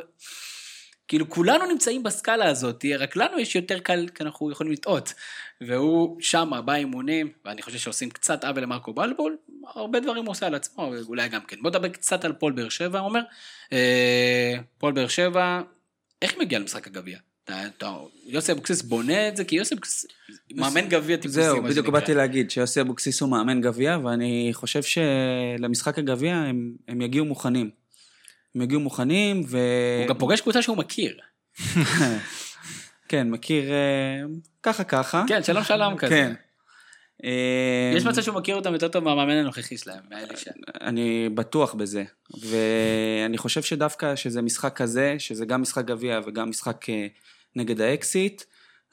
כאילו 1.07 1.29
כולנו 1.29 1.65
נמצאים 1.65 2.03
בסקאלה 2.03 2.49
הזאת, 2.49 2.85
רק 2.99 3.15
לנו 3.15 3.39
יש 3.39 3.55
יותר 3.55 3.79
קל, 3.79 4.07
כי 4.15 4.23
אנחנו 4.23 4.51
יכולים 4.51 4.73
לטעות. 4.73 5.13
והוא 5.61 6.21
שם 6.21 6.51
באימונים, 6.65 7.31
ואני 7.45 7.61
חושב 7.61 7.77
שעושים 7.77 8.09
קצת 8.09 8.43
עוול 8.43 8.63
למרקו 8.63 8.93
בלבול, 8.93 9.37
הרבה 9.67 9.99
דברים 9.99 10.25
הוא 10.25 10.31
עושה 10.31 10.47
על 10.47 10.55
עצמו, 10.55 10.93
אולי 11.07 11.29
גם 11.29 11.41
כן. 11.41 11.61
בוא 11.61 11.69
נדבר 11.69 11.89
קצת 11.89 12.25
על 12.25 12.33
הפועל 12.33 12.53
באר 12.53 12.69
שבע, 12.69 12.99
עומר. 12.99 13.21
אה, 13.73 14.53
הפועל 14.77 14.93
באר 14.93 15.07
שבע, 15.07 15.61
איך 16.21 16.37
מגיע 16.37 16.59
למשחק 16.59 16.87
הגביע? 16.87 17.17
יוסי 18.25 18.51
אבוקסיס 18.51 18.81
בונה 18.81 19.27
את 19.27 19.37
זה, 19.37 19.43
כי 19.43 19.55
יוסי 19.55 19.73
אבוקסיס 19.73 20.05
מאמן 20.55 20.89
גביע 20.89 21.17
טיפוסי, 21.17 21.41
זהו, 21.41 21.63
בדיוק. 21.63 21.89
באתי 21.89 22.13
להגיד 22.13 22.51
שיוסי 22.51 22.81
אבוקסיס 22.81 23.21
הוא 23.21 23.29
מאמן 23.29 23.61
גביע, 23.61 23.97
ואני 24.03 24.49
חושב 24.53 24.81
שלמשחק 24.83 25.99
הגביע 25.99 26.35
הם, 26.35 26.71
הם 26.87 27.01
יגיעו 27.01 27.25
מוכנים. 27.25 27.69
הם 28.55 28.61
יגיעו 28.61 28.81
מוכנים, 28.81 29.43
ו... 29.47 29.57
הוא 29.99 30.07
גם 30.07 30.17
פוגש 30.17 30.41
קבוצה 30.41 30.61
שהוא 30.61 30.77
מכיר. 30.77 31.17
כן, 33.09 33.29
מכיר 33.29 33.71
אה, 33.71 34.21
ככה 34.63 34.83
ככה. 34.83 35.23
כן, 35.27 35.43
שלום 35.43 35.63
שלום 35.63 35.97
כזה. 35.97 36.09
כן. 36.09 36.33
אה, 37.23 37.93
יש 37.97 38.05
מצב 38.05 38.21
שהוא 38.21 38.35
מכיר 38.35 38.55
אותם 38.55 38.73
יותר 38.73 38.87
טוב 38.87 39.03
מהמאמן 39.03 39.37
הנוכחי 39.37 39.77
שלהם, 39.77 39.99
מאלישע. 40.09 40.51
אני 40.81 41.29
בטוח 41.29 41.73
בזה, 41.73 42.03
ואני 42.49 43.37
חושב 43.37 43.61
שדווקא 43.61 44.15
שזה 44.15 44.41
משחק 44.41 44.75
כזה, 44.75 45.15
שזה 45.19 45.45
גם 45.45 45.61
משחק 45.61 45.85
גביע 45.85 46.19
וגם 46.25 46.49
משחק 46.49 46.89
אה, 46.89 47.07
נגד 47.55 47.81
האקסיט, 47.81 48.43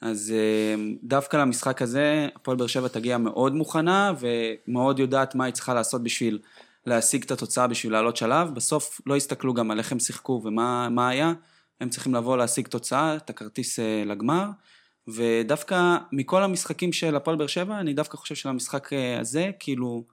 אז 0.01 0.33
אה, 0.35 0.83
דווקא 1.03 1.37
למשחק 1.37 1.81
הזה, 1.81 2.27
הפועל 2.35 2.57
באר 2.57 2.67
שבע 2.67 2.87
תגיע 2.87 3.17
מאוד 3.17 3.55
מוכנה, 3.55 4.13
ומאוד 4.19 4.99
יודעת 4.99 5.35
מה 5.35 5.45
היא 5.45 5.53
צריכה 5.53 5.73
לעשות 5.73 6.03
בשביל 6.03 6.39
להשיג 6.85 7.23
את 7.23 7.31
התוצאה, 7.31 7.67
בשביל 7.67 7.93
לעלות 7.93 8.17
שלב. 8.17 8.55
בסוף 8.55 9.01
לא 9.05 9.15
הסתכלו 9.15 9.53
גם 9.53 9.71
על 9.71 9.79
איך 9.79 9.91
הם 9.91 9.99
שיחקו 9.99 10.41
ומה 10.45 10.89
מה 10.89 11.09
היה, 11.09 11.33
הם 11.81 11.89
צריכים 11.89 12.15
לבוא 12.15 12.37
להשיג 12.37 12.67
תוצאה, 12.67 13.15
את 13.15 13.29
הכרטיס 13.29 13.79
אה, 13.79 14.03
לגמר. 14.05 14.45
ודווקא 15.15 15.97
מכל 16.11 16.43
המשחקים 16.43 16.93
של 16.93 17.15
הפועל 17.15 17.37
באר 17.37 17.47
שבע, 17.47 17.79
אני 17.79 17.93
דווקא 17.93 18.17
חושב 18.17 18.35
שלמשחק 18.35 18.93
אה, 18.93 19.19
הזה, 19.19 19.51
כאילו, 19.59 20.03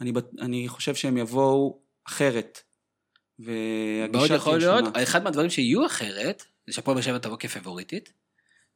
אני, 0.00 0.12
אני 0.40 0.68
חושב 0.68 0.94
שהם 0.94 1.16
יבואו 1.16 1.78
אחרת. 2.08 2.62
והגישה 3.38 4.18
מאוד 4.18 4.30
יכול 4.30 4.60
שונה. 4.60 4.80
להיות, 4.80 4.96
אחד 5.02 5.24
מהדברים 5.24 5.50
שיהיו 5.50 5.86
אחרת, 5.86 6.44
זה 6.66 6.72
שהפועל 6.72 6.94
באר 6.94 7.02
שבע 7.02 7.18
תבוא 7.18 7.36
כפבוריטית, 7.36 8.12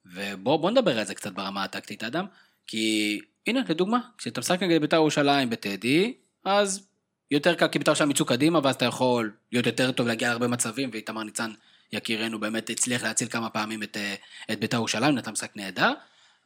ובוא 0.07 0.57
בוא 0.57 0.71
נדבר 0.71 0.99
על 0.99 1.05
זה 1.05 1.15
קצת 1.15 1.33
ברמה 1.33 1.65
הטקטית, 1.65 2.05
אדם, 2.05 2.27
כי 2.67 3.21
הנה, 3.47 3.61
לדוגמה, 3.69 3.99
כשאתה 4.19 4.41
משחק 4.41 4.63
נגד 4.63 4.81
בית"ר 4.81 4.97
ירושלים 4.97 5.51
בטדי, 5.51 6.15
אז 6.45 6.87
יותר 7.31 7.55
קל, 7.55 7.69
כי 7.69 7.79
בית"ר 7.79 7.91
ירושלים 7.91 8.11
יצאו 8.11 8.25
קדימה, 8.25 8.61
ואז 8.63 8.75
אתה 8.75 8.85
יכול 8.85 9.33
להיות 9.53 9.67
יותר 9.67 9.93
טוב 9.93 10.07
להגיע 10.07 10.29
להרבה 10.29 10.49
מצבים, 10.49 10.91
ואיתמר 10.93 11.23
ניצן, 11.23 11.51
יקירנו, 11.93 12.41
באמת 12.41 12.71
הצליח 12.71 13.03
להציל 13.03 13.29
כמה 13.29 13.51
פעמים 13.51 13.83
את, 13.83 13.97
אה, 13.97 14.15
את 14.53 14.61
בית"ר 14.61 14.77
ירושלים, 14.77 15.15
נתן 15.15 15.31
משחק 15.31 15.57
נהדר, 15.57 15.93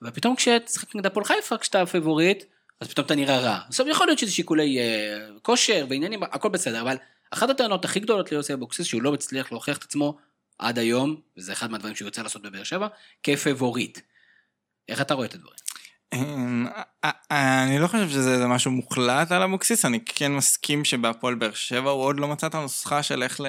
ופתאום 0.02 0.36
כשתשחק 0.36 0.94
נגד 0.94 1.06
הפועל 1.06 1.24
חיפה, 1.24 1.58
כשאתה 1.58 1.86
פבוריט, 1.86 2.44
אז 2.80 2.88
פתאום 2.88 3.06
אתה 3.06 3.14
נראה 3.14 3.40
רע. 3.40 3.58
עכשיו 3.68 3.88
יכול 3.88 4.06
להיות 4.06 4.18
שזה 4.18 4.30
שיקולי 4.32 4.78
אה, 4.78 5.28
כושר 5.42 5.86
ועניינים, 5.90 6.22
הכל 6.22 6.48
בסדר, 6.48 6.80
אבל 6.80 6.96
אחת 7.30 7.50
הטענות 7.50 7.84
הכי 7.84 8.00
גדולות 8.00 8.32
ליוסי 8.32 8.52
אבוקסיס, 8.52 8.86
שהוא 8.86 9.02
לא 9.02 9.12
מצליח 9.12 9.52
להוכיח 9.52 9.78
את 9.78 9.82
עצמו 9.82 10.18
עד 10.58 10.78
היום, 10.78 11.20
וזה 11.36 11.52
אחד 11.52 11.70
מהדברים 11.70 11.94
שהוא 11.94 12.06
יוצא 12.06 12.22
לעשות 12.22 12.42
בבאר 12.42 12.62
שבע, 12.62 12.88
כפבוריט. 13.22 13.98
איך 14.88 15.00
אתה 15.00 15.14
רואה 15.14 15.26
את 15.26 15.34
הדברים? 15.34 15.65
אמ, 16.12 16.66
א- 17.04 17.08
א- 17.32 17.62
אני 17.64 17.78
לא 17.78 17.86
חושב 17.86 18.08
שזה 18.08 18.46
משהו 18.46 18.70
מוחלט 18.70 19.32
על 19.32 19.42
אבוקסיס, 19.42 19.84
אני 19.84 20.00
כן 20.04 20.32
מסכים 20.32 20.84
שבהפועל 20.84 21.34
באר 21.34 21.52
שבע 21.52 21.90
הוא 21.90 22.02
עוד 22.02 22.20
לא 22.20 22.28
מצא 22.28 22.46
את 22.46 22.54
הנוסחה 22.54 23.02
של 23.02 23.22
איך 23.22 23.40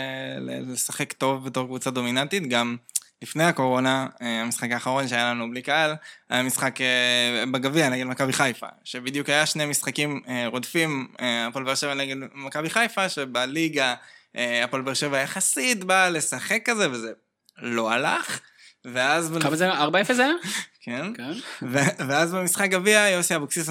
לשחק 0.48 1.14
טוב 1.14 1.46
בתור 1.46 1.66
קבוצה 1.66 1.92
דומיננטית, 1.92 2.48
גם 2.50 2.78
לפני 3.22 3.44
הקורונה, 3.44 4.08
אה, 4.22 4.42
המשחק 4.42 4.72
האחרון 4.72 5.08
שהיה 5.08 5.30
לנו 5.32 5.50
בלי 5.52 5.62
קהל, 5.62 5.96
היה 6.30 6.44
משחק 6.44 6.82
אה, 6.82 7.44
בגביע 7.52 7.90
נגד 7.90 8.06
מכבי 8.06 8.34
חיפה, 8.34 8.68
שבדיוק 8.84 9.30
היה 9.30 9.46
שני 9.46 9.66
משחקים 9.66 10.22
אה, 10.28 10.48
רצופים, 10.48 11.08
אה, 11.20 11.48
הפועל 11.48 11.66
באר 11.66 11.76
שבע 11.76 11.94
נגד 11.94 12.16
מכבי 12.36 12.70
חיפה, 12.70 13.10
שבליגה 13.10 13.96
אה, 14.36 14.64
הפועל 14.64 14.82
באר 14.82 14.94
שבע 14.94 15.18
יחסית 15.18 15.84
באה 15.84 16.10
לשחק 16.10 16.62
כזה, 16.66 16.92
וזה 16.92 17.12
לא 17.58 17.92
הלך. 17.92 18.40
ואז... 18.86 19.32
כמה 19.42 19.56
זה, 19.56 19.72
4-0 19.74 20.14
זה 20.14 20.24
היה? 20.24 20.34
כן. 20.82 21.14
כן. 21.14 21.32
ו- 21.62 22.08
ואז 22.08 22.34
במשחק 22.34 22.70
גביע 22.70 23.10
יוסי 23.10 23.36
אבוקסיס, 23.36 23.70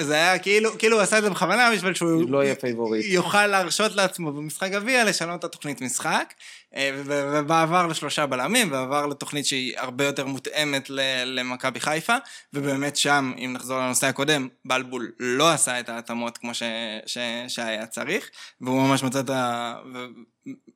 זה 0.00 0.14
היה 0.14 0.38
כאילו, 0.38 0.78
כאילו 0.78 0.96
הוא 0.96 1.02
עשה 1.02 1.18
את 1.18 1.22
זה 1.22 1.30
בכוונה 1.30 1.70
בשביל 1.74 1.94
שהוא 1.94 2.30
לא 2.30 2.44
יהיה 2.44 2.54
פייבוריט. 2.54 3.04
יוכל 3.08 3.46
להרשות 3.46 3.94
לעצמו 3.94 4.32
במשחק 4.32 4.70
גביע 4.70 5.04
לשנות 5.04 5.38
את 5.38 5.44
התוכנית 5.44 5.80
משחק, 5.80 6.34
ובעבר 6.78 7.86
לשלושה 7.86 8.26
בלמים, 8.26 8.72
ועבר 8.72 9.06
לתוכנית 9.06 9.46
שהיא 9.46 9.78
הרבה 9.78 10.04
יותר 10.04 10.26
מותאמת 10.26 10.90
למכבי 11.24 11.80
חיפה, 11.80 12.16
ובאמת 12.52 12.96
שם, 12.96 13.32
אם 13.38 13.52
נחזור 13.52 13.78
לנושא 13.78 14.06
הקודם, 14.06 14.48
בלבול 14.64 15.12
לא 15.20 15.50
עשה 15.50 15.80
את 15.80 15.88
ההתאמות 15.88 16.38
כמו 16.38 16.54
ש- 16.54 16.62
ש- 17.06 17.18
שהיה 17.48 17.86
צריך, 17.86 18.30
והוא 18.60 18.88
ממש 18.88 19.02
מצא 19.02 19.20
את 19.20 19.30
ה... 19.30 19.74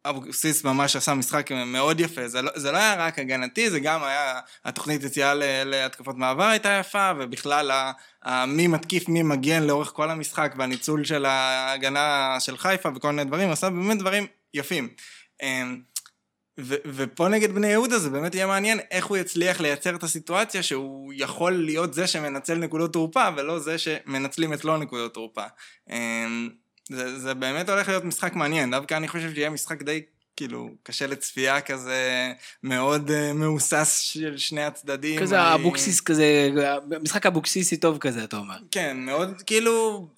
אבוקסיס 0.05 0.64
ממש 0.64 0.96
עשה 0.96 1.14
משחק 1.14 1.53
מאוד 1.53 2.01
יפה, 2.01 2.28
זה 2.28 2.42
לא, 2.42 2.51
זה 2.55 2.72
לא 2.72 2.76
היה 2.76 2.94
רק 2.94 3.18
הגנתי, 3.18 3.70
זה 3.70 3.80
גם 3.80 4.03
היה, 4.03 4.40
התוכנית 4.64 5.03
יציאה 5.03 5.34
להתקפות 5.64 6.16
מעבר 6.16 6.44
הייתה 6.44 6.68
יפה, 6.80 7.12
ובכלל 7.18 7.92
מי 8.46 8.66
מתקיף 8.66 9.09
מי 9.09 9.22
מגן 9.22 9.62
לאורך 9.62 9.92
כל 9.94 10.11
המשחק, 10.11 10.55
והניצול 10.59 11.05
של 11.05 11.24
ההגנה 11.24 12.36
של 12.40 12.57
חיפה 12.57 12.88
וכל 12.96 13.11
מיני 13.11 13.24
דברים, 13.24 13.51
עשה 13.51 13.70
באמת 13.70 13.98
דברים 13.98 14.26
יפים. 14.55 14.88
ו- 16.63 16.75
ופה 16.85 17.29
נגד 17.29 17.53
בני 17.53 17.67
יהודה 17.67 17.99
זה 17.99 18.11
באמת 18.11 18.35
יהיה 18.35 18.47
מעניין 18.47 18.81
איך 18.91 19.07
הוא 19.07 19.17
יצליח 19.17 19.61
לייצר 19.61 19.95
את 19.95 20.03
הסיטואציה 20.03 20.63
שהוא 20.63 21.13
יכול 21.17 21.53
להיות 21.53 21.95
זה 21.95 22.07
שמנצל 22.07 22.55
נקודות 22.55 22.93
תורפה 22.93 23.29
ולא 23.37 23.59
זה 23.59 23.79
שמנצלים 23.79 24.53
אצלו 24.53 24.77
נקודות 24.77 25.15
תורפה. 25.15 25.45
אמ, 25.91 26.49
זה, 26.89 27.19
זה 27.19 27.35
באמת 27.35 27.69
הולך 27.69 27.89
להיות 27.89 28.05
משחק 28.05 28.35
מעניין, 28.35 28.71
דווקא 28.71 28.95
אני 28.95 29.09
חושב 29.09 29.35
שיהיה 29.35 29.51
משחק 29.51 29.83
די 29.83 30.03
כאילו 30.37 30.71
קשה 30.83 31.07
לצפייה 31.07 31.61
כזה 31.61 32.33
מאוד 32.63 33.11
uh, 33.11 33.33
מהוסס 33.35 33.99
של 33.99 34.39
שני 34.39 34.63
הצדדים. 34.65 35.21
כזה 35.21 35.43
אני- 35.43 35.55
אבוקסיס 35.55 36.01
כזה, 36.01 36.51
משחק 37.03 37.27
אבוקסיסי 37.27 37.77
טוב 37.77 37.99
כזה, 37.99 38.25
אתה 38.25 38.37
אומר. 38.37 38.57
כן, 38.71 38.97
מאוד 38.97 39.43
כאילו, 39.47 40.09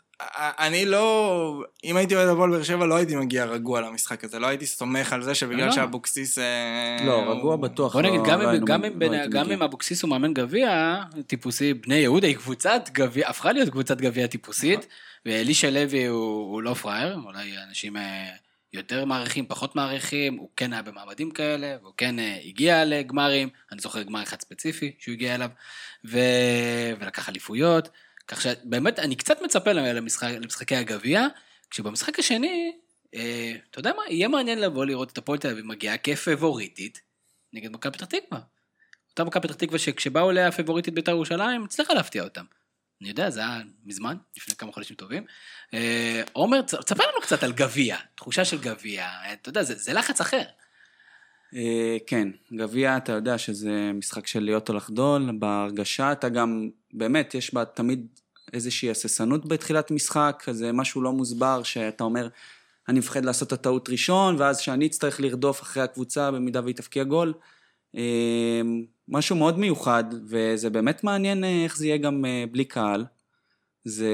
אני 0.58 0.86
לא, 0.86 1.62
אם 1.84 1.96
הייתי 1.96 2.16
אוהד 2.16 2.28
הפועל 2.28 2.50
באר 2.50 2.62
שבע 2.62 2.86
לא 2.86 2.94
הייתי 2.96 3.16
מגיע 3.16 3.44
רגוע 3.44 3.80
למשחק 3.80 4.24
הזה, 4.24 4.38
לא 4.38 4.46
הייתי 4.46 4.66
סומך 4.66 5.12
על 5.12 5.22
זה 5.22 5.34
שבגלל 5.34 5.66
לא. 5.66 5.72
שאבוקסיס... 5.72 6.38
אה, 6.38 6.96
לא, 7.06 7.12
הוא- 7.24 7.34
רגוע 7.38 7.56
בטוח. 7.56 7.92
בוא 7.92 8.02
נגיד, 8.02 8.20
לא- 8.20 8.26
גם 8.26 9.48
לא 9.48 9.54
אם- 9.54 9.62
אבוקסיס 9.62 10.02
הוא 10.02 10.10
מאמן 10.10 10.34
גביע 10.34 10.96
טיפוסי, 11.26 11.74
בני 11.74 11.94
יהודה 11.94 12.26
היא 12.26 12.36
קבוצת 12.36 12.88
גביע, 12.92 13.28
הפכה 13.28 13.52
להיות 13.52 13.68
קבוצת 13.68 14.00
גביע 14.00 14.26
טיפוסית, 14.26 14.86
ואלישע 15.26 15.70
לוי 15.70 16.06
הוא 16.06 16.52
הוא 16.52 16.62
לא 16.62 16.74
פראייר, 16.74 17.18
אולי 17.24 17.52
אנשים 17.68 17.96
אה, 17.96 18.28
יותר 18.72 19.04
מעריכים, 19.04 19.46
פחות 19.46 19.76
מעריכים, 19.76 20.36
הוא 20.36 20.48
כן 20.56 20.72
היה 20.72 20.82
במעמדים 20.82 21.30
כאלה, 21.30 21.76
והוא 21.82 21.92
כן 21.96 22.18
אה, 22.18 22.38
הגיע 22.44 22.84
לגמרים, 22.84 23.48
אני 23.72 23.80
זוכר 23.80 24.02
גמר 24.02 24.22
אחד 24.22 24.40
ספציפי 24.40 24.92
שהוא 24.98 25.12
הגיע 25.12 25.34
אליו, 25.34 25.48
ו... 26.04 26.18
ולקח 27.00 27.28
אליפויות, 27.28 27.88
כך 28.28 28.40
שבאמת 28.40 28.98
אני 28.98 29.16
קצת 29.16 29.42
מצפה 29.42 29.72
למשחק, 29.72 30.28
למשחקי 30.40 30.76
הגביע, 30.76 31.26
כשבמשחק 31.70 32.18
השני, 32.18 32.72
אה, 33.14 33.52
אתה 33.70 33.78
יודע 33.78 33.92
מה, 33.96 34.02
יהיה 34.08 34.28
מעניין 34.28 34.60
לבוא 34.60 34.84
לראות 34.84 35.12
את 35.12 35.18
הפועל 35.18 35.38
תל 35.38 35.48
אביב 35.48 35.66
מגיעה 35.66 35.98
כפבוריטית 35.98 37.00
נגד 37.52 37.72
מכבי 37.72 37.92
פתח 37.92 38.06
תקווה. 38.06 38.40
אותה 39.10 39.24
מכבי 39.24 39.48
פתח 39.48 39.54
תקווה 39.54 39.78
שכשבאו 39.78 40.30
אליה 40.30 40.48
הפבוריטית 40.48 40.94
בית"ר 40.94 41.10
ירושלים, 41.10 41.64
הצליחה 41.64 41.94
להפתיע 41.94 42.24
אותם. 42.24 42.44
אני 43.00 43.08
יודע, 43.08 43.30
זה 43.30 43.40
היה 43.40 43.60
מזמן, 43.84 44.16
לפני 44.36 44.54
כמה 44.54 44.72
חודשים 44.72 44.96
טובים. 44.96 45.24
אה, 45.74 46.22
עומר, 46.32 46.62
תספר 46.62 47.04
לנו 47.10 47.20
קצת 47.22 47.42
על 47.42 47.52
גביע, 47.52 47.96
תחושה 48.14 48.44
של 48.44 48.58
גביע, 48.60 49.08
אתה 49.32 49.48
יודע, 49.48 49.62
זה, 49.62 49.74
זה 49.74 49.92
לחץ 49.92 50.20
אחר. 50.20 50.42
אה, 51.54 51.96
כן, 52.06 52.28
גביע, 52.52 52.96
אתה 52.96 53.12
יודע 53.12 53.38
שזה 53.38 53.90
משחק 53.94 54.26
של 54.26 54.40
להיות 54.40 54.68
או 54.68 54.74
לחדול, 54.74 55.30
בהרגשה 55.38 56.12
אתה 56.12 56.28
גם, 56.28 56.70
באמת, 56.92 57.34
יש 57.34 57.54
בה 57.54 57.64
תמיד 57.64 58.06
איזושהי 58.52 58.90
הססנות 58.90 59.46
בתחילת 59.46 59.90
משחק, 59.90 60.42
כזה 60.44 60.72
משהו 60.72 61.02
לא 61.02 61.12
מוסבר, 61.12 61.62
שאתה 61.62 62.04
אומר, 62.04 62.28
אני 62.88 62.98
מפחד 62.98 63.24
לעשות 63.24 63.48
את 63.48 63.52
הטעות 63.52 63.88
ראשון, 63.88 64.36
ואז 64.38 64.58
שאני 64.58 64.86
אצטרך 64.86 65.20
לרדוף 65.20 65.62
אחרי 65.62 65.82
הקבוצה 65.82 66.30
במידה 66.30 66.60
והיא 66.62 66.74
תבקיע 66.74 67.04
גול. 67.04 67.32
אה, 67.96 68.60
משהו 69.08 69.36
מאוד 69.36 69.58
מיוחד, 69.58 70.04
וזה 70.26 70.70
באמת 70.70 71.04
מעניין 71.04 71.44
אה, 71.44 71.64
איך 71.64 71.76
זה 71.76 71.86
יהיה 71.86 71.96
גם 71.96 72.24
בלי 72.50 72.64
קהל. 72.64 73.04
זה 73.84 74.10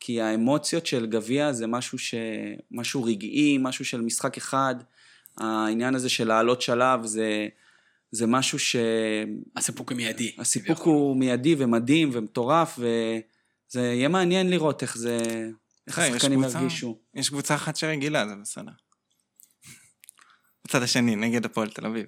כי 0.00 0.20
האמוציות 0.20 0.86
של 0.86 1.06
גביע 1.06 1.52
זה 1.52 1.66
משהו 1.66 1.98
ש... 1.98 2.14
משהו 2.70 3.04
רגעי, 3.04 3.58
משהו 3.60 3.84
של 3.84 4.00
משחק 4.00 4.36
אחד. 4.36 4.74
העניין 5.40 5.94
הזה 5.94 6.08
של 6.08 6.28
לעלות 6.28 6.62
שלב 6.62 7.06
זה, 7.06 7.48
זה 8.10 8.26
משהו 8.26 8.58
שהסיפוק 8.58 9.56
הסיפוק 9.56 9.92
מיידי. 9.92 10.32
הוא 10.84 11.16
מיידי 11.16 11.54
ומדהים 11.58 12.10
ומטורף, 12.12 12.78
וזה 12.78 13.80
יהיה 13.80 14.08
מעניין 14.08 14.50
לראות 14.50 14.82
איך 14.82 14.98
זה, 14.98 15.18
איך 15.86 15.98
השחקנים 15.98 16.42
ירגישו. 16.42 16.98
יש 17.14 17.28
קבוצה 17.28 17.54
אחת 17.54 17.76
שרגילה, 17.76 18.28
זה 18.28 18.34
בסדר. 18.42 18.72
בצד 20.68 20.82
השני, 20.82 21.16
נגד 21.16 21.44
הפועל 21.44 21.68
תל 21.68 21.86
אביב. 21.86 22.06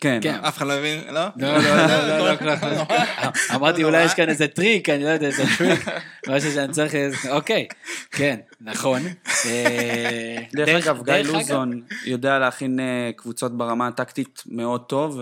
כן, 0.00 0.18
כן. 0.22 0.34
אף 0.34 0.56
אחד 0.56 0.66
לא 0.66 0.72
הבין, 0.72 1.00
לא? 1.14 1.20
לא, 1.36 1.58
לא, 1.58 1.58
לא, 1.58 1.86
לא, 2.08 2.18
לא, 2.18 2.34
לא, 2.40 2.70
לא. 2.72 2.84
אמרתי 3.54 3.84
אולי 3.84 4.04
יש 4.04 4.14
כאן 4.14 4.28
איזה 4.28 4.48
טריק, 4.48 4.88
אני 4.88 5.04
לא 5.04 5.08
יודע, 5.08 5.26
איזה 5.26 5.44
טריק, 5.58 5.80
משהו 6.30 6.50
שאני 6.52 6.72
צריך, 6.72 6.94
איזה- 6.94 7.32
אוקיי, 7.32 7.66
כן, 8.10 8.40
נכון. 8.60 9.02
אה, 9.46 10.36
דרך 10.52 10.86
אגב, 10.86 11.04
גיא 11.04 11.14
לוזון 11.14 11.82
יודע 12.06 12.38
להכין 12.38 12.80
אה, 12.80 13.10
קבוצות 13.16 13.56
ברמה 13.56 13.86
הטקטית 13.88 14.42
מאוד 14.46 14.84
טוב, 14.84 15.20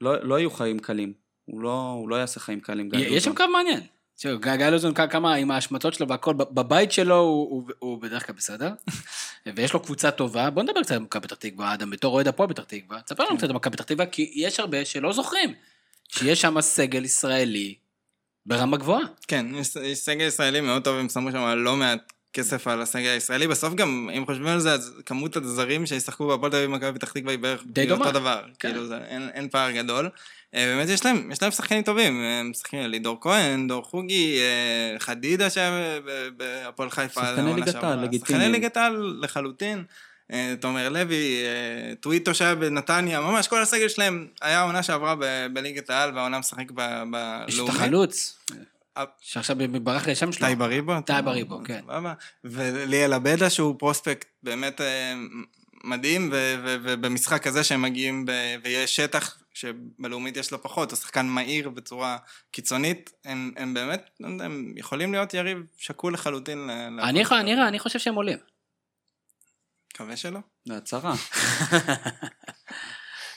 ולא 0.00 0.16
לא 0.22 0.38
יהיו 0.38 0.50
חיים 0.50 0.78
קלים. 0.78 1.12
הוא 1.44 1.60
לא, 1.60 1.96
הוא 2.00 2.08
לא 2.08 2.16
יעשה 2.16 2.40
חיים 2.40 2.60
קלים, 2.60 2.88
גיא 2.88 2.98
לוזון. 2.98 3.16
יש 3.16 3.24
שם 3.24 3.34
קו 3.34 3.44
מעניין. 3.52 3.80
תראו, 4.22 4.38
גיא 4.38 4.64
לוזון 4.66 4.94
כמה 4.94 5.34
עם 5.34 5.50
ההשמצות 5.50 5.94
שלו 5.94 6.08
והכל, 6.08 6.34
בבית 6.34 6.92
שלו 6.92 7.16
הוא- 7.18 7.48
הוא- 7.50 7.70
הוא 7.78 8.02
בדרך 8.02 8.26
כלל 8.26 8.34
בסדר, 8.36 8.70
ויש 9.56 9.72
לו 9.72 9.82
קבוצה 9.82 10.10
טובה, 10.10 10.50
בוא 10.50 10.62
נדבר 10.62 10.82
קצת 10.82 10.92
על 10.92 10.98
מכבי 10.98 11.22
פתח 11.28 11.36
תקווה, 11.36 11.74
אדם, 11.74 11.90
בתור 11.90 12.14
אוהד 12.14 12.28
הפועל 12.28 12.48
פתח 12.48 12.62
תקווה, 12.64 13.00
תספר 13.02 13.24
לנו 13.24 13.36
קצת 13.38 13.48
על 13.48 13.54
מכבי 13.54 13.76
פתח 13.76 13.84
תקווה, 13.84 14.06
כי 14.06 14.32
יש 14.34 14.60
הרבה 14.60 14.84
שלא 14.84 15.12
זוכרים, 15.12 15.54
שיש 16.08 16.40
שם 16.40 16.60
סגל 16.60 17.04
ישראלי 17.04 17.74
ברמה 18.46 18.76
גבוהה. 18.76 19.02
כן, 19.28 19.46
יש 19.82 19.98
סגל 19.98 20.26
ישראלי 20.26 20.60
מאוד 20.60 20.84
טוב, 20.84 20.96
הם 20.98 21.08
שמו 21.08 21.30
שם 21.32 21.38
לא 21.56 21.76
מעט 21.76 21.98
כסף 22.32 22.66
על 22.66 22.82
הסגל 22.82 23.08
הישראלי. 23.08 23.46
בסוף 23.48 23.74
גם, 23.74 24.10
אם 24.18 24.26
חושבים 24.26 24.46
על 24.46 24.60
זה, 24.60 24.72
אז 24.72 24.94
כמות 25.06 25.36
הזרים 25.36 25.86
שישחקו 25.86 26.28
בהפועל 26.28 26.50
תל 26.50 26.56
אביב 26.56 26.70
ומכבי 26.70 26.98
פתח 26.98 27.12
תקווה 27.12 27.30
היא 27.32 27.38
בערך 27.38 27.62
די 27.66 27.86
דומה. 27.86 28.06
אותו 28.06 28.18
דבר. 28.18 28.42
כן. 28.58 28.68
כאילו, 28.68 28.86
זה- 28.86 28.98
אין- 28.98 29.28
אין 29.34 29.48
פער 29.48 29.70
גדול. 29.70 30.10
אה, 30.54 30.66
באמת 30.66 30.88
יש 30.88 31.04
להם, 31.04 31.32
יש 31.32 31.42
להם 31.42 31.50
שחקנים 31.50 31.82
טובים, 31.82 32.22
הם 32.22 32.50
משחקים 32.50 32.80
לידור 32.80 33.18
כהן, 33.20 33.68
דור 33.68 33.84
חוגי, 33.84 34.38
אה, 34.40 34.98
חדידה 34.98 35.50
שהיה 35.50 35.98
בהפועל 36.36 36.90
חיפה. 36.90 37.20
שחקני 37.20 37.54
ליגת. 37.54 37.74
העל, 37.74 38.04
לגיטימיים. 38.04 38.40
שחקני 38.42 38.52
ליגת 38.52 38.76
העל 38.76 39.18
לחלוטין. 39.20 39.84
אה, 40.32 40.54
תומר 40.60 40.88
לוי, 40.88 41.36
טוויטו 42.00 42.34
שהיה 42.34 42.54
בנתניה, 42.54 43.20
ממש 43.20 43.48
כל 43.48 43.62
הסגל 43.62 43.88
שלהם 43.88 44.26
היה 44.42 44.60
העונה 44.60 44.82
שעברה 44.82 45.14
בליגת 45.52 45.90
העל 45.90 46.14
והעונה 46.14 46.38
משחק 46.38 46.70
ב- 46.74 47.02
יש 47.48 47.58
את. 47.58 47.68
החלוץ, 47.68 48.38
שעכשיו 49.20 49.56
ברח 49.82 50.06
לי 50.06 50.12
השם 50.12 50.32
שלו. 50.32 50.46
טייב 50.46 50.62
אריבו. 50.62 51.00
טייב 51.00 51.28
אריבו, 51.28 51.60
כן. 51.64 51.80
סבבה. 51.84 52.12
וליאל 52.44 53.12
עבדה 53.12 53.50
שהוא 53.50 53.78
פרוספקט 53.78 54.28
באמת 54.42 54.80
מדהים, 55.84 56.30
ובמשחק 56.62 57.46
הזה 57.46 57.64
שהם 57.64 57.82
מגיעים 57.82 58.24
ויש 58.64 58.96
שטח 58.96 59.41
שבלאומית 59.54 60.36
יש 60.36 60.50
לו 60.50 60.62
פחות, 60.62 60.90
הוא 60.90 60.98
שחקן 60.98 61.26
מהיר 61.26 61.68
בצורה 61.68 62.18
קיצונית, 62.50 63.10
הם, 63.24 63.52
הם 63.56 63.74
באמת, 63.74 64.10
לא 64.20 64.44
הם 64.44 64.74
יכולים 64.76 65.12
להיות 65.12 65.34
יריב 65.34 65.66
שקול 65.76 66.14
לחלוטין. 66.14 66.58
ל- 66.66 66.70
אני 66.70 67.18
להפועל. 67.18 67.40
אני 67.40 67.68
אני 67.68 67.78
חושב 67.78 67.98
שהם 67.98 68.14
עולים. 68.14 68.38
מקווה 69.94 70.16
שלא. 70.16 70.40
זה 70.64 70.76
הצהרה. 70.76 71.14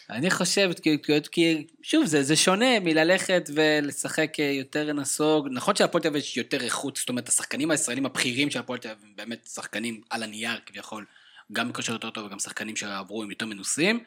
אני 0.10 0.32
חושב, 0.32 0.70
כי, 0.84 0.98
כי, 1.04 1.14
כי 1.32 1.68
שוב, 1.84 2.06
זה, 2.06 2.24
זה 2.24 2.36
שונה 2.36 2.80
מללכת 2.80 3.50
ולשחק 3.56 4.40
יותר 4.40 4.94
נסוג. 4.94 5.48
נכון 5.52 5.76
שלהפועל 5.76 6.02
תל 6.02 6.08
אביב 6.08 6.22
יש 6.22 6.38
יותר 6.38 6.64
איכות, 6.64 6.96
זאת 6.96 7.10
אומרת, 7.10 7.30
השחקנים 7.30 7.72
הישראלים 7.72 8.06
הבכירים 8.06 8.52
של 8.52 8.60
הפועל 8.60 8.80
תל 8.80 8.90
אביב 8.90 9.04
הם 9.04 9.16
באמת 9.16 9.48
שחקנים 9.54 10.02
על 10.10 10.24
הנייר 10.24 10.60
כביכול, 10.66 11.06
גם 11.52 11.70
בכושר 11.70 11.94
יותר 11.94 12.10
טוב 12.10 12.26
וגם 12.26 12.40
שחקנים 12.40 12.76
שעברו 12.76 13.24
הם 13.24 13.30
יותר 13.30 13.46
מנוסים, 13.46 14.04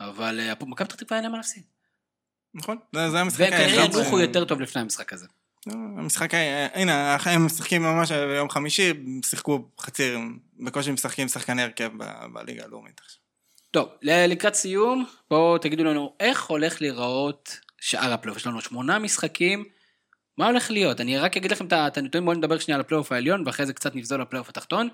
אבל 0.00 0.40
אה, 0.40 0.52
מכבי 0.66 0.88
פתח 0.88 0.96
תקווה 0.96 1.16
אין 1.16 1.22
להם 1.24 1.32
מה 1.32 1.38
להפסיד. 1.38 1.62
נכון? 2.54 2.76
זה, 2.94 3.20
המשחק 3.20 3.40
והם 3.40 3.50
כנראה 3.50 3.66
היחיד 3.82 3.94
ינוחו 3.94 4.20
יותר 4.20 4.44
טוב 4.44 4.60
לפני 4.60 4.82
המשחק 4.82 5.12
הזה. 5.12 5.26
לא, 5.66 5.72
המשחק, 5.72 6.34
ה- 6.34 6.80
הנה, 6.80 7.16
הם 7.24 7.46
משחקים 7.46 7.82
ממש 7.82 8.12
ביום 8.12 8.50
חמישי, 8.50 8.92
שיחקו 9.24 9.68
חצי, 9.80 10.14
בקושי 10.60 10.90
משחקים 10.90 11.28
שחקני 11.28 11.62
הרכב 11.62 11.90
בליגה 12.32 12.64
הלאומית 12.64 13.00
עכשיו. 13.04 13.20
טוב, 13.70 13.88
לקראת 14.02 14.54
סיום, 14.54 15.04
בואו 15.30 15.58
תגידו 15.58 15.84
לנו 15.84 16.14
איך 16.20 16.44
הולך 16.44 16.80
להיראות 16.80 17.58
שאר 17.80 18.12
הפלייאוף. 18.12 18.38
יש 18.38 18.46
לנו 18.46 18.60
שמונה 18.60 18.98
משחקים, 18.98 19.64
מה 20.38 20.46
הולך 20.46 20.70
להיות? 20.70 21.00
אני 21.00 21.18
רק 21.18 21.36
אגיד 21.36 21.50
לכם 21.52 21.66
את 21.66 21.96
הנתונים, 21.96 22.24
בואו 22.24 22.36
נדבר 22.36 22.58
שנייה 22.58 22.76
על 22.76 22.80
הפלייאוף 22.80 23.12
העליון, 23.12 23.42
ואחרי 23.46 23.66
זה 23.66 23.72
קצת 23.72 23.94
נגזול 23.94 24.22
לפלייאוף 24.22 24.48
התחתון. 24.48 24.88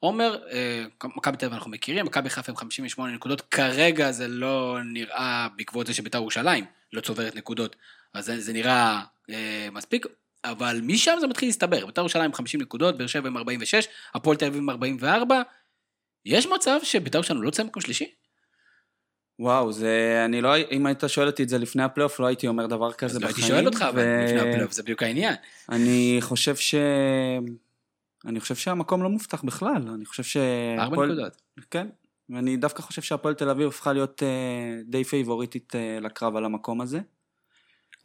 עומר, 0.00 0.38
אה, 0.50 0.84
מכבי 1.04 1.36
תל 1.36 1.46
אביב 1.46 1.54
אנחנו 1.54 1.70
מכירים, 1.70 2.06
מכבי 2.06 2.30
חיפה 2.30 2.52
עם 2.52 2.56
58 2.56 3.12
נקודות, 3.12 3.40
כרגע 3.40 4.12
זה 4.12 4.28
לא 4.28 4.78
נראה 4.84 5.48
בעקבות 5.56 5.86
זה 5.86 5.94
שבית"ר 5.94 6.18
ירושלים 6.18 6.64
לא 6.92 7.00
צוברת 7.00 7.34
נקודות, 7.34 7.76
אז 8.14 8.24
זה, 8.24 8.40
זה 8.40 8.52
נראה 8.52 9.00
אה, 9.30 9.68
מספיק, 9.72 10.06
אבל 10.44 10.80
משם 10.82 11.16
זה 11.20 11.26
מתחיל 11.26 11.48
להסתבר, 11.48 11.86
בית"ר 11.86 12.00
ירושלים 12.00 12.24
עם 12.24 12.32
50 12.32 12.60
נקודות, 12.60 12.98
באר 12.98 13.06
שבע 13.06 13.28
עם 13.28 13.36
46, 13.36 13.88
הפועל 14.14 14.36
תל 14.36 14.46
אביב 14.46 14.62
עם 14.62 14.70
44, 14.70 15.42
יש 16.24 16.46
מצב 16.46 16.78
שבית"ר 16.82 17.18
ירושלים 17.18 17.42
לא 17.42 17.50
תצא 17.50 17.62
במקום 17.62 17.82
שלישי? 17.82 18.14
וואו, 19.38 19.72
זה, 19.72 20.22
אני 20.24 20.40
לא, 20.40 20.56
אם 20.56 20.86
היית 20.86 21.04
שואל 21.06 21.26
אותי 21.26 21.42
את 21.42 21.48
זה 21.48 21.58
לפני 21.58 21.82
הפלייאוף, 21.82 22.20
לא 22.20 22.26
הייתי 22.26 22.48
אומר 22.48 22.66
דבר 22.66 22.92
כזה 22.92 23.16
אז 23.16 23.22
לא 23.22 23.28
בחיים. 23.28 23.44
הייתי 23.44 23.54
שואל 23.54 23.66
אותך, 23.66 23.82
אבל 23.82 24.02
ו- 24.02 24.24
לפני 24.24 24.40
הפלייאוף, 24.40 24.72
זה 24.72 24.82
בדיוק 24.82 25.02
העניין. 25.02 25.34
אני 25.68 26.16
חושב 26.20 26.56
ש... 26.56 26.74
אני 28.26 28.40
חושב 28.40 28.54
שהמקום 28.54 29.02
לא 29.02 29.08
מובטח 29.08 29.42
בכלל, 29.42 29.88
אני 29.94 30.04
חושב 30.04 30.22
ש... 30.22 30.36
ארבע 30.78 30.94
הפועל- 30.94 31.08
נקודות. 31.08 31.42
כן, 31.70 31.88
ואני 32.30 32.56
דווקא 32.56 32.82
חושב 32.82 33.02
שהפועל 33.02 33.34
תל 33.34 33.48
אביב 33.50 33.68
הפכה 33.68 33.92
להיות 33.92 34.22
אה, 34.22 34.28
די 34.86 35.04
פייבוריטית 35.04 35.74
אה, 35.74 35.98
לקרב 36.00 36.36
על 36.36 36.44
המקום 36.44 36.80
הזה. 36.80 37.00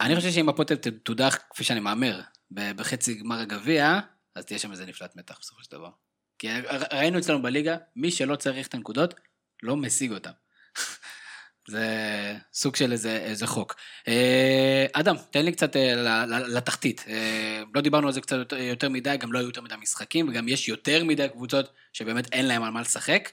אני 0.00 0.16
חושב 0.16 0.30
שאם 0.30 0.48
הפועל 0.48 0.66
תודח, 1.02 1.38
כפי 1.50 1.64
שאני 1.64 1.80
מהמר, 1.80 2.20
בחצי 2.50 3.14
גמר 3.14 3.38
הגביע, 3.38 4.00
אז 4.34 4.44
תהיה 4.44 4.58
שם 4.58 4.70
איזה 4.72 4.86
נפלט 4.86 5.16
מתח 5.16 5.38
בסופו 5.40 5.62
של 5.62 5.70
דבר. 5.72 5.90
כי 6.38 6.48
ראינו 6.92 7.18
אצלנו 7.18 7.42
בליגה, 7.42 7.76
מי 7.96 8.10
שלא 8.10 8.36
צריך 8.36 8.66
את 8.68 8.74
הנקודות, 8.74 9.14
לא 9.62 9.76
משיג 9.76 10.12
אותם. 10.12 10.30
זה 11.68 12.36
סוג 12.52 12.76
של 12.76 12.92
איזה, 12.92 13.16
איזה 13.16 13.46
חוק. 13.46 13.74
אה, 14.08 14.86
אדם, 14.92 15.16
תן 15.30 15.44
לי 15.44 15.52
קצת 15.52 15.76
אה, 15.76 16.26
לתחתית. 16.26 17.04
אה, 17.08 17.62
לא 17.74 17.80
דיברנו 17.80 18.06
על 18.06 18.12
זה 18.12 18.20
קצת 18.20 18.52
יותר, 18.52 18.88
מדי, 18.88 19.16
גם 19.16 19.32
לא 19.32 19.38
היו 19.38 19.46
יותר 19.46 19.60
מדי 19.60 19.74
משחקים, 19.82 20.28
וגם 20.28 20.48
יש 20.48 20.68
יותר 20.68 21.04
מדי 21.04 21.28
קבוצות 21.32 21.72
שבאמת 21.92 22.32
אין 22.32 22.46
להם 22.46 22.62
על 22.62 22.70
מה 22.70 22.80
לשחק. 22.80 23.30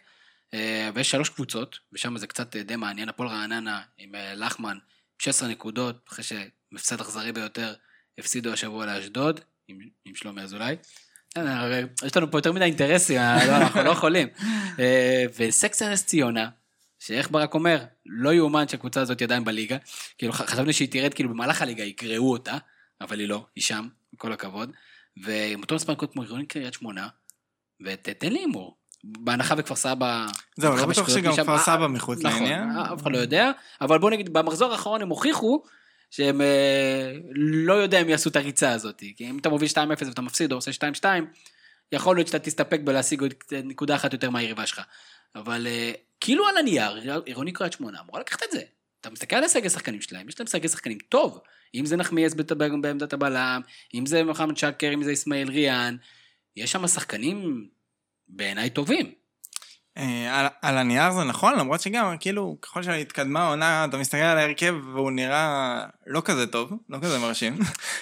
ויש 0.93 1.11
שלוש 1.11 1.29
קבוצות, 1.29 1.79
ושם 1.93 2.17
זה 2.17 2.27
קצת 2.27 2.55
די 2.55 2.75
מעניין. 2.75 3.09
הפועל 3.09 3.29
רעננה 3.29 3.81
עם 3.97 4.11
לחמן, 4.35 4.77
16 5.19 5.49
נקודות, 5.49 5.95
אחרי 6.09 6.23
שמפסד 6.23 7.01
אכזרי 7.01 7.31
ביותר, 7.31 7.73
הפסידו 8.17 8.53
השבוע 8.53 8.85
לאשדוד, 8.85 9.39
עם, 9.67 9.79
עם 10.05 10.15
שלומי 10.15 10.41
אזולאי. 10.41 10.75
יש 12.05 12.17
לנו 12.17 12.31
פה 12.31 12.37
יותר 12.37 12.51
מדי 12.51 12.65
אינטרסים, 12.65 13.17
לא, 13.47 13.57
אנחנו 13.57 13.83
לא 13.83 13.89
יכולים. 13.89 14.27
וסקסר 15.37 15.89
נס 15.89 16.05
ציונה, 16.05 16.49
שאיך 17.05 17.31
ברק 17.31 17.53
אומר, 17.53 17.83
לא 18.05 18.33
יאומן 18.33 18.67
שהקבוצה 18.67 19.01
הזאת 19.01 19.21
עדיין 19.21 19.43
בליגה. 19.43 19.77
כאילו 20.17 20.33
חשבנו 20.33 20.73
שהיא 20.73 20.91
תרד 20.91 21.13
כאילו 21.13 21.29
במהלך 21.29 21.61
הליגה, 21.61 21.83
יקראו 21.83 22.31
אותה, 22.31 22.57
אבל 23.01 23.19
היא 23.19 23.27
לא, 23.27 23.45
היא 23.55 23.63
שם, 23.63 23.87
עם 24.13 24.17
כל 24.17 24.33
הכבוד. 24.33 24.71
ועם 25.23 25.61
אותו 25.61 25.75
מספר 25.75 25.93
נקודות 25.93 26.13
כמו 26.13 26.21
עירוני 26.21 26.45
קריית 26.45 26.73
שמונה, 26.73 27.07
ותתן 27.85 28.33
לי 28.33 28.39
הימור. 28.39 28.77
בהנחה 29.03 29.55
וכפר 29.57 29.75
סבא... 29.75 30.27
זהו, 30.55 30.75
לא 30.75 30.85
בטוח 30.85 31.09
שגם 31.09 31.33
כפר 31.33 31.53
אה, 31.53 31.59
סבא 31.59 31.87
מחוץ 31.87 32.19
נכון, 32.25 32.43
לעניין. 32.43 32.69
אף 32.93 33.01
אחד 33.01 33.11
לא 33.11 33.17
יודע, 33.17 33.51
אבל 33.81 33.99
בוא 33.99 34.11
נגיד, 34.11 34.33
במחזור 34.33 34.71
האחרון 34.71 35.01
הם 35.01 35.09
הוכיחו 35.09 35.63
שהם 36.11 36.41
אה, 36.41 37.13
לא 37.35 37.73
יודע 37.73 38.01
אם 38.01 38.09
יעשו 38.09 38.29
את 38.29 38.35
הריצה 38.35 38.71
הזאת. 38.71 39.03
כי 39.17 39.29
אם 39.29 39.37
אתה 39.37 39.49
מוביל 39.49 39.69
2-0 39.69 39.77
ואתה 39.89 40.21
מפסיד 40.21 40.51
או 40.51 40.57
עושה 40.57 40.71
2-2, 41.01 41.05
יכול 41.91 42.15
להיות 42.15 42.27
שאתה 42.27 42.39
תסתפק 42.39 42.79
בלהשיג 42.83 43.23
נקודה 43.51 43.95
אחת 43.95 44.13
יותר 44.13 44.29
מהיריבה 44.29 44.65
שלך. 44.65 44.81
אבל 45.35 45.67
כאילו 46.23 46.47
על 46.47 46.57
הנייר, 46.57 47.21
עירוני 47.25 47.51
קריית 47.51 47.73
שמונה 47.73 47.99
אמורה 48.01 48.19
לקחת 48.19 48.43
את 48.43 48.51
זה. 48.51 48.61
אתה 49.01 49.09
מסתכל 49.09 49.35
על 49.35 49.43
הסגל 49.43 49.65
השחקנים 49.65 50.01
שלהם, 50.01 50.29
יש 50.29 50.39
להם 50.39 50.47
סגל 50.47 50.67
שחקנים 50.67 50.97
טוב. 51.09 51.39
אם 51.75 51.85
זה 51.85 51.97
נחמיאס 51.97 52.33
בעמדת 52.33 53.13
הבלם, 53.13 53.61
אם 53.93 54.05
זה 54.05 54.23
מוחמד 54.23 54.57
שקר, 54.57 54.93
אם 54.93 55.03
זה 55.03 55.13
אסמאעיל 55.13 55.49
ריאן, 55.49 55.95
יש 56.55 56.71
שם 56.71 56.87
שחקנים 56.87 57.69
בעיניי 58.27 58.69
טובים. 58.69 59.13
אה, 59.97 60.39
על, 60.39 60.45
על 60.61 60.77
הנייר 60.77 61.11
זה 61.11 61.23
נכון, 61.23 61.59
למרות 61.59 61.81
שגם, 61.81 62.15
כאילו, 62.19 62.57
ככל 62.61 62.83
שהתקדמה 62.83 63.43
העונה, 63.43 63.85
אתה 63.85 63.97
מסתכל 63.97 64.17
על 64.17 64.37
ההרכב 64.37 64.75
והוא 64.93 65.11
נראה 65.11 65.79
לא 66.07 66.21
כזה 66.25 66.47
טוב, 66.47 66.71
לא 66.89 66.97
כזה 67.01 67.19
מרשים. 67.19 67.57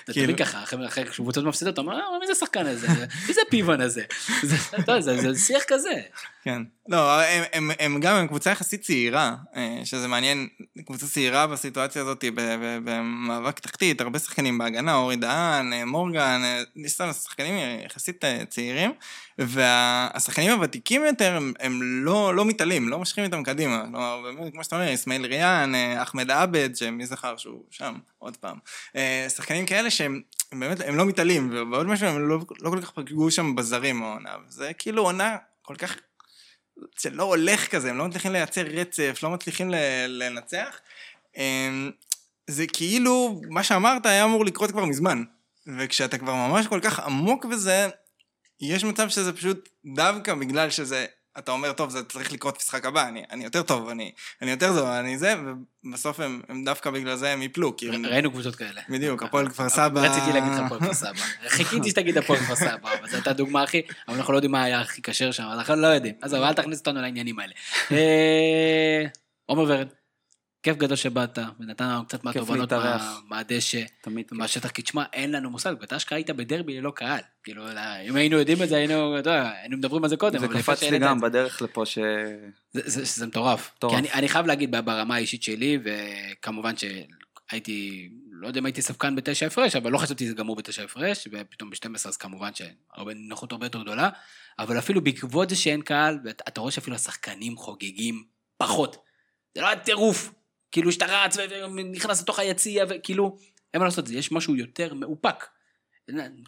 זה 0.07 0.13
כאילו- 0.13 0.25
תמיד 0.25 0.37
ככה, 0.47 0.63
אחרי 0.87 1.03
קבוצות 1.15 1.45
מפסידות, 1.45 1.73
אתה 1.73 1.81
אומר, 1.81 1.93
"אה, 1.93 2.19
מי 2.19 2.25
זה 2.27 2.31
השחקן 2.31 2.65
הזה? 2.65 2.87
מי 3.27 3.33
זה 3.33 3.41
הפיוון 3.47 3.81
הזה? 3.81 4.03
זה- 4.99 5.35
שיח 5.39 5.63
כזה. 5.67 5.93
כן. 6.43 6.61
לא, 6.87 7.21
הם, 7.21 7.43
הם, 7.53 7.71
הם 7.79 7.99
גם, 7.99 8.15
הם 8.15 8.27
קבוצה 8.27 8.51
יחסית 8.51 8.81
צעירה, 8.81 9.35
אה, 9.55 9.79
שזה 9.83 10.07
מעניין, 10.07 10.47
קבוצה 10.85 11.07
צעירה 11.07 11.47
בסיטואציה 11.47 12.01
הזאת, 12.01 12.23
במאבק 12.83 13.59
תחתית, 13.59 14.01
הרבה 14.01 14.19
שחקנים 14.19 14.57
בהגנה, 14.57 14.95
אורי 14.95 15.15
דהן, 15.15 15.73
מורגן, 15.83 16.41
יש 16.75 17.01
לנו 17.01 17.13
שחקנים 17.13 17.55
יחסית 17.85 18.23
צעירים, 18.49 18.91
והשחקנים 19.47 20.51
הוותיקים 20.51 21.05
יותר, 21.05 21.35
הם, 21.35 21.53
הם 21.59 21.79
לא, 21.81 22.35
לא 22.35 22.45
מתעלים, 22.45 22.89
לא 22.89 22.99
מושכים 22.99 23.23
איתם 23.23 23.43
קדימה. 23.43 23.83
כלומר, 23.91 24.21
באמת, 24.23 24.53
כמו 24.53 24.63
שאתה 24.63 24.75
אומר, 24.75 24.93
אסמאעיל 24.93 25.25
ריאן, 25.25 25.75
אה, 25.75 26.01
אחמד 26.01 26.31
עבד, 26.31 26.75
שמי 26.75 27.05
זכר 27.05 27.37
שהוא 27.37 27.63
שם, 27.69 27.95
עוד 28.19 28.37
פעם. 28.37 28.57
אה, 28.95 29.27
שחקנים 29.29 29.65
כאלה 29.65 29.89
שהם 29.89 30.21
באמת, 30.51 30.81
הם 30.81 30.95
לא 30.95 31.05
מתעלים, 31.05 31.53
ועוד 31.71 31.87
משהו, 31.87 32.07
הם 32.07 32.29
לא, 32.29 32.39
לא 32.59 32.69
כל 32.69 32.81
כך 32.81 32.91
פגעו 32.91 33.31
שם 33.31 33.55
בזרים 33.55 34.03
העונה. 34.03 34.35
זה 34.47 34.71
כאילו 34.73 35.03
עונה 35.03 35.37
כל 35.61 35.75
כך 35.75 35.95
שלא 36.99 37.23
הולך 37.23 37.67
כזה, 37.67 37.89
הם 37.89 37.97
לא 37.97 38.07
מצליחים 38.07 38.31
לייצר 38.31 38.61
רצף, 38.61 39.19
לא 39.23 39.29
מצליחים 39.29 39.71
לנצח. 40.07 40.79
אמ, 41.37 41.91
זה 42.47 42.67
כאילו, 42.67 43.41
מה 43.49 43.63
שאמרת 43.63 44.05
היה 44.05 44.23
אמור 44.23 44.45
לקרות 44.45 44.71
כבר 44.71 44.85
מזמן. 44.85 45.23
וכשאתה 45.77 46.17
כבר 46.17 46.35
ממש 46.35 46.67
כל 46.67 46.79
כך 46.83 46.99
עמוק 46.99 47.45
בזה, 47.45 47.89
יש 48.61 48.83
מצב 48.83 49.09
שזה 49.09 49.33
פשוט 49.33 49.69
דווקא 49.95 50.33
בגלל 50.33 50.69
שזה, 50.69 51.05
אתה 51.37 51.51
אומר, 51.51 51.73
טוב, 51.73 51.89
זה 51.89 52.03
צריך 52.03 52.33
לקרות 52.33 52.57
משחק 52.57 52.85
הבא, 52.85 53.07
אני, 53.07 53.23
אני 53.31 53.43
יותר 53.43 53.63
טוב, 53.63 53.89
אני, 53.89 54.11
אני 54.41 54.51
יותר 54.51 54.67
טוב, 54.67 54.87
אני 54.87 55.17
זה, 55.17 55.35
ובסוף 55.85 56.19
הם, 56.19 56.41
הם 56.49 56.65
דווקא 56.65 56.89
בגלל 56.89 57.15
זה 57.15 57.29
הם 57.29 57.41
יפלו, 57.41 57.77
כי 57.77 57.89
הם... 57.89 58.05
ראינו 58.05 58.31
קבוצות 58.31 58.55
כאלה. 58.55 58.81
בדיוק, 58.89 59.23
הפועל 59.23 59.49
כפר 59.49 59.69
סבא... 59.69 60.01
רציתי 60.01 60.33
להגיד 60.33 60.51
לך 60.53 60.59
הפועל 60.59 60.79
כפר 60.79 60.93
סבא. 60.93 61.21
חיכיתי 61.47 61.89
שתגיד 61.89 62.17
הפועל 62.17 62.39
כפר 62.39 62.55
סבא, 62.55 62.93
אבל 62.99 63.09
זו 63.09 63.15
הייתה 63.15 63.29
הדוגמה 63.29 63.63
הכי, 63.63 63.81
אבל 64.07 64.17
אנחנו 64.17 64.33
לא 64.33 64.37
יודעים 64.37 64.51
מה 64.51 64.63
היה 64.63 64.81
הכי 64.81 65.01
כשר 65.01 65.31
שם, 65.31 65.43
אנחנו 65.43 65.75
לא 65.75 65.87
יודעים. 65.87 66.15
עזוב, 66.21 66.41
אל 66.41 66.53
תכניס 66.53 66.79
אותנו 66.79 67.01
לעניינים 67.01 67.39
האלה. 67.39 67.53
אה, 67.91 69.05
עומר 69.45 69.63
ורד, 69.63 69.87
כיף 70.63 70.77
גדול 70.77 70.97
שבאת, 70.97 71.39
ונתן 71.59 71.89
לנו 71.89 72.05
קצת 72.05 72.23
מהתובנות. 72.23 72.73
מה- 72.73 73.19
מהדשא, 73.29 73.81
תמיד 74.01 74.29
כיף. 74.29 74.37
מהשטח, 74.37 74.69
כי 74.69 74.81
תשמע, 74.81 75.03
אין 75.13 75.31
לנו 75.31 75.49
מושג, 75.49 75.75
ואתה 75.81 75.95
אשכרה 75.97 76.17
היית 76.17 76.29
בדרבי 76.29 76.77
ללא 76.79 76.91
קהל. 76.95 77.19
כאילו, 77.43 77.63
אם 78.09 78.15
היינו 78.15 78.37
יודעים 78.37 78.63
את 78.63 78.69
זה, 78.69 78.77
היינו, 78.77 79.19
אתה 79.19 79.29
יודע, 79.29 79.51
היינו 79.61 79.77
מדברים 79.77 80.03
על 80.03 80.09
זה 80.09 80.17
קודם. 80.17 80.39
זה 80.39 80.47
קפץ 80.47 80.83
לי 80.83 80.99
גם. 80.99 81.21
בדרך 81.21 81.61
לפה 81.61 81.85
ש... 81.85 81.97
זה, 82.73 82.81
זה, 82.85 83.03
זה 83.19 83.27
מטורף. 83.27 83.71
כי 83.89 83.95
אני, 83.95 84.11
אני 84.11 84.29
חייב 84.29 84.45
להגיד 84.45 84.75
ברמה 84.85 85.15
האישית 85.15 85.43
שלי, 85.43 85.79
וכמובן 85.83 86.73
שהייתי, 86.77 88.09
לא 88.31 88.47
יודע 88.47 88.59
אם 88.59 88.65
הייתי 88.65 88.81
ספקן 88.81 89.15
בתשע 89.15 89.45
הפרש, 89.47 89.75
אבל 89.75 89.91
לא 89.91 89.97
חשבתי 89.97 90.25
שזה 90.25 90.33
גמור 90.33 90.55
בתשע 90.55 90.83
הפרש, 90.83 91.27
ופתאום 91.31 91.69
ב-12 91.69 92.07
אז 92.07 92.17
כמובן 92.17 92.51
שנוחות 92.53 93.51
הרבה 93.51 93.65
יותר 93.65 93.81
גדולה, 93.81 94.09
אבל 94.59 94.79
אפילו 94.79 95.01
בעקבות 95.03 95.49
זה 95.49 95.55
שאין 95.55 95.81
קהל, 95.81 96.19
ואתה 96.25 96.43
אתה 96.47 96.61
רואה 96.61 96.71
שאפילו 96.71 96.95
השחקנים 96.95 97.57
חוגגים 97.57 98.23
פחות. 98.57 98.97
זה 99.55 99.61
לא 99.61 99.67
היה 99.67 99.75
טירוף. 99.79 100.31
כאילו 100.71 100.91
שאתה 100.91 101.05
רץ 101.05 101.37
ונכנס 101.77 102.21
לתוך 102.21 102.39
היציע, 102.39 102.85
וכאילו, 102.89 103.37
אין 103.73 103.79
מה 103.79 103.85
לעשות, 103.85 104.07
זה 104.07 104.15
יש 104.15 104.31
משהו 104.31 104.55
יותר 104.55 104.93
מאופק. 104.93 105.45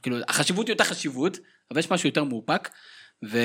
כאילו, 0.01 0.17
החשיבות 0.27 0.67
היא 0.67 0.73
אותה 0.73 0.83
חשיבות, 0.83 1.37
אבל 1.71 1.79
יש 1.79 1.91
משהו 1.91 2.09
יותר 2.09 2.23
מאופק. 2.23 2.69
ו... 3.31 3.37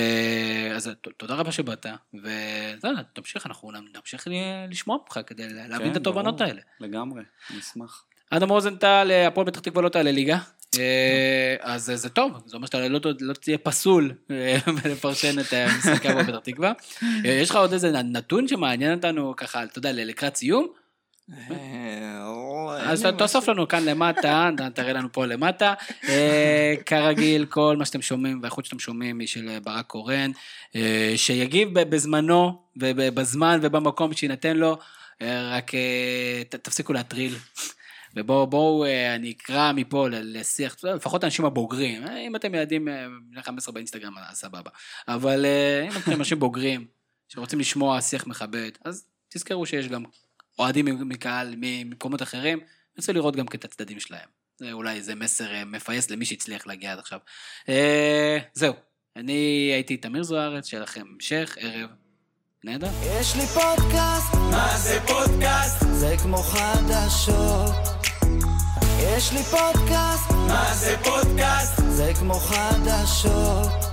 אז 0.76 0.91
ת- 1.03 1.09
תודה 1.16 1.35
רבה 1.35 1.53
שבאת, 1.53 1.87
ותמשיך, 2.14 3.47
אנחנו 3.47 3.72
נמשיך 3.97 4.29
לשמוע 4.70 4.99
ממך 5.03 5.18
כדי 5.26 5.49
להבין 5.49 5.87
כן, 5.87 5.93
את 5.93 5.97
התובנות. 5.97 6.41
האלה. 6.41 6.61
לגמרי, 6.81 7.22
אני 7.51 7.59
אשמח. 7.59 8.05
אדם 8.31 8.49
רוזנטל, 8.49 9.24
הפועל 9.26 9.47
פתח 9.47 9.61
תקווה 9.61 9.83
לא 9.83 9.89
תעלה 9.89 10.11
ליגה. 10.12 10.39
אה, 10.76 11.56
אז 11.60 11.92
זה 11.94 12.08
טוב, 12.08 12.32
זה 12.46 12.56
אומר 12.56 12.66
שאתה 12.66 12.88
לא, 12.88 13.00
לא 13.20 13.32
תהיה 13.32 13.58
פסול 13.58 14.12
אה, 14.30 14.56
לפרשן 14.90 15.40
את 15.40 15.54
אה, 15.54 15.66
משחקי 15.78 16.08
הפועל 16.08 16.26
פתח 16.26 16.38
תקווה. 16.38 16.72
יש 17.24 17.50
לך 17.50 17.56
עוד 17.56 17.72
איזה 17.72 17.90
נתון 18.02 18.48
שמעניין 18.48 18.94
אותנו 18.94 19.34
ככה, 19.36 19.64
אתה 19.64 19.78
יודע, 19.78 19.92
לקראת 19.92 20.36
סיום? 20.36 20.66
אז 22.80 23.06
תאסוף 23.18 23.48
לנו 23.48 23.68
כאן 23.68 23.84
למטה, 23.84 24.50
תראה 24.74 24.92
לנו 24.92 25.08
פה 25.12 25.26
למטה. 25.26 25.74
כרגיל, 26.86 27.44
כל 27.44 27.76
מה 27.78 27.84
שאתם 27.84 28.02
שומעים 28.02 28.38
והאיכות 28.42 28.64
שאתם 28.64 28.78
שומעים 28.78 29.18
היא 29.18 29.28
של 29.28 29.58
ברק 29.64 29.86
קורן, 29.86 30.30
שיגיב 31.16 31.80
בזמנו 31.80 32.62
ובזמן 32.76 33.58
ובמקום 33.62 34.12
שיינתן 34.12 34.56
לו, 34.56 34.78
רק 35.20 35.70
תפסיקו 36.62 36.92
להטריל. 36.92 37.34
ובואו, 38.18 38.46
בואו, 38.46 38.84
אה, 38.84 39.14
אני 39.14 39.30
אקרא 39.30 39.72
מפה 39.72 40.06
לשיח, 40.10 40.76
לפחות 40.84 41.24
האנשים 41.24 41.44
הבוגרים, 41.44 42.06
אה, 42.06 42.18
אם 42.18 42.36
אתם 42.36 42.54
ילדים 42.54 42.88
אה, 42.88 43.06
בני 43.30 43.42
15 43.42 43.74
באינסטגרם, 43.74 44.14
אז 44.18 44.36
סבבה. 44.36 44.70
אבל 45.08 45.46
אם 45.86 45.98
אתם 46.02 46.12
אנשים 46.12 46.38
בוגרים, 46.44 46.86
שרוצים 47.28 47.60
לשמוע 47.60 48.00
שיח 48.00 48.26
מכבד, 48.26 48.70
אז 48.84 49.06
תזכרו 49.28 49.66
שיש 49.66 49.88
גם 49.88 50.04
אוהדים 50.58 51.08
מקהל 51.08 51.54
ממקומות 51.56 52.22
אחרים, 52.22 52.58
אני 52.58 52.66
רוצה 52.96 53.12
לראות 53.12 53.36
גם 53.36 53.44
את 53.54 53.64
הצדדים 53.64 54.00
שלהם. 54.00 54.28
זה 54.56 54.72
אולי 54.72 54.96
איזה 54.96 55.14
מסר 55.14 55.64
מפייס 55.66 56.10
למי 56.10 56.24
שהצליח 56.24 56.66
להגיע 56.66 56.92
עד 56.92 56.98
עכשיו. 56.98 57.18
זהו, 58.54 58.74
אני 59.16 59.70
הייתי 59.74 59.96
תמיר 59.96 60.22
זוארץ, 60.22 60.66
שיהיה 60.66 60.82
לכם 60.82 61.02
המשך, 61.14 61.56
ערב 61.60 61.90
נהדר. 62.64 62.90
יש 63.20 63.36
לי 63.36 63.46
פודקאסט, 63.46 64.34
מה 64.34 64.78
זה 64.78 64.98
פודקאסט? 65.06 65.86
זה 65.92 66.14
כמו 66.22 66.36
חדשות. 66.36 67.97
יש 69.01 69.32
לי 69.32 69.42
פודקאסט, 69.42 70.30
מה 70.30 70.74
זה 70.74 70.96
פודקאסט? 71.05 71.80
זה 71.88 72.12
כמו 72.18 72.34
חדשות. 72.34 73.88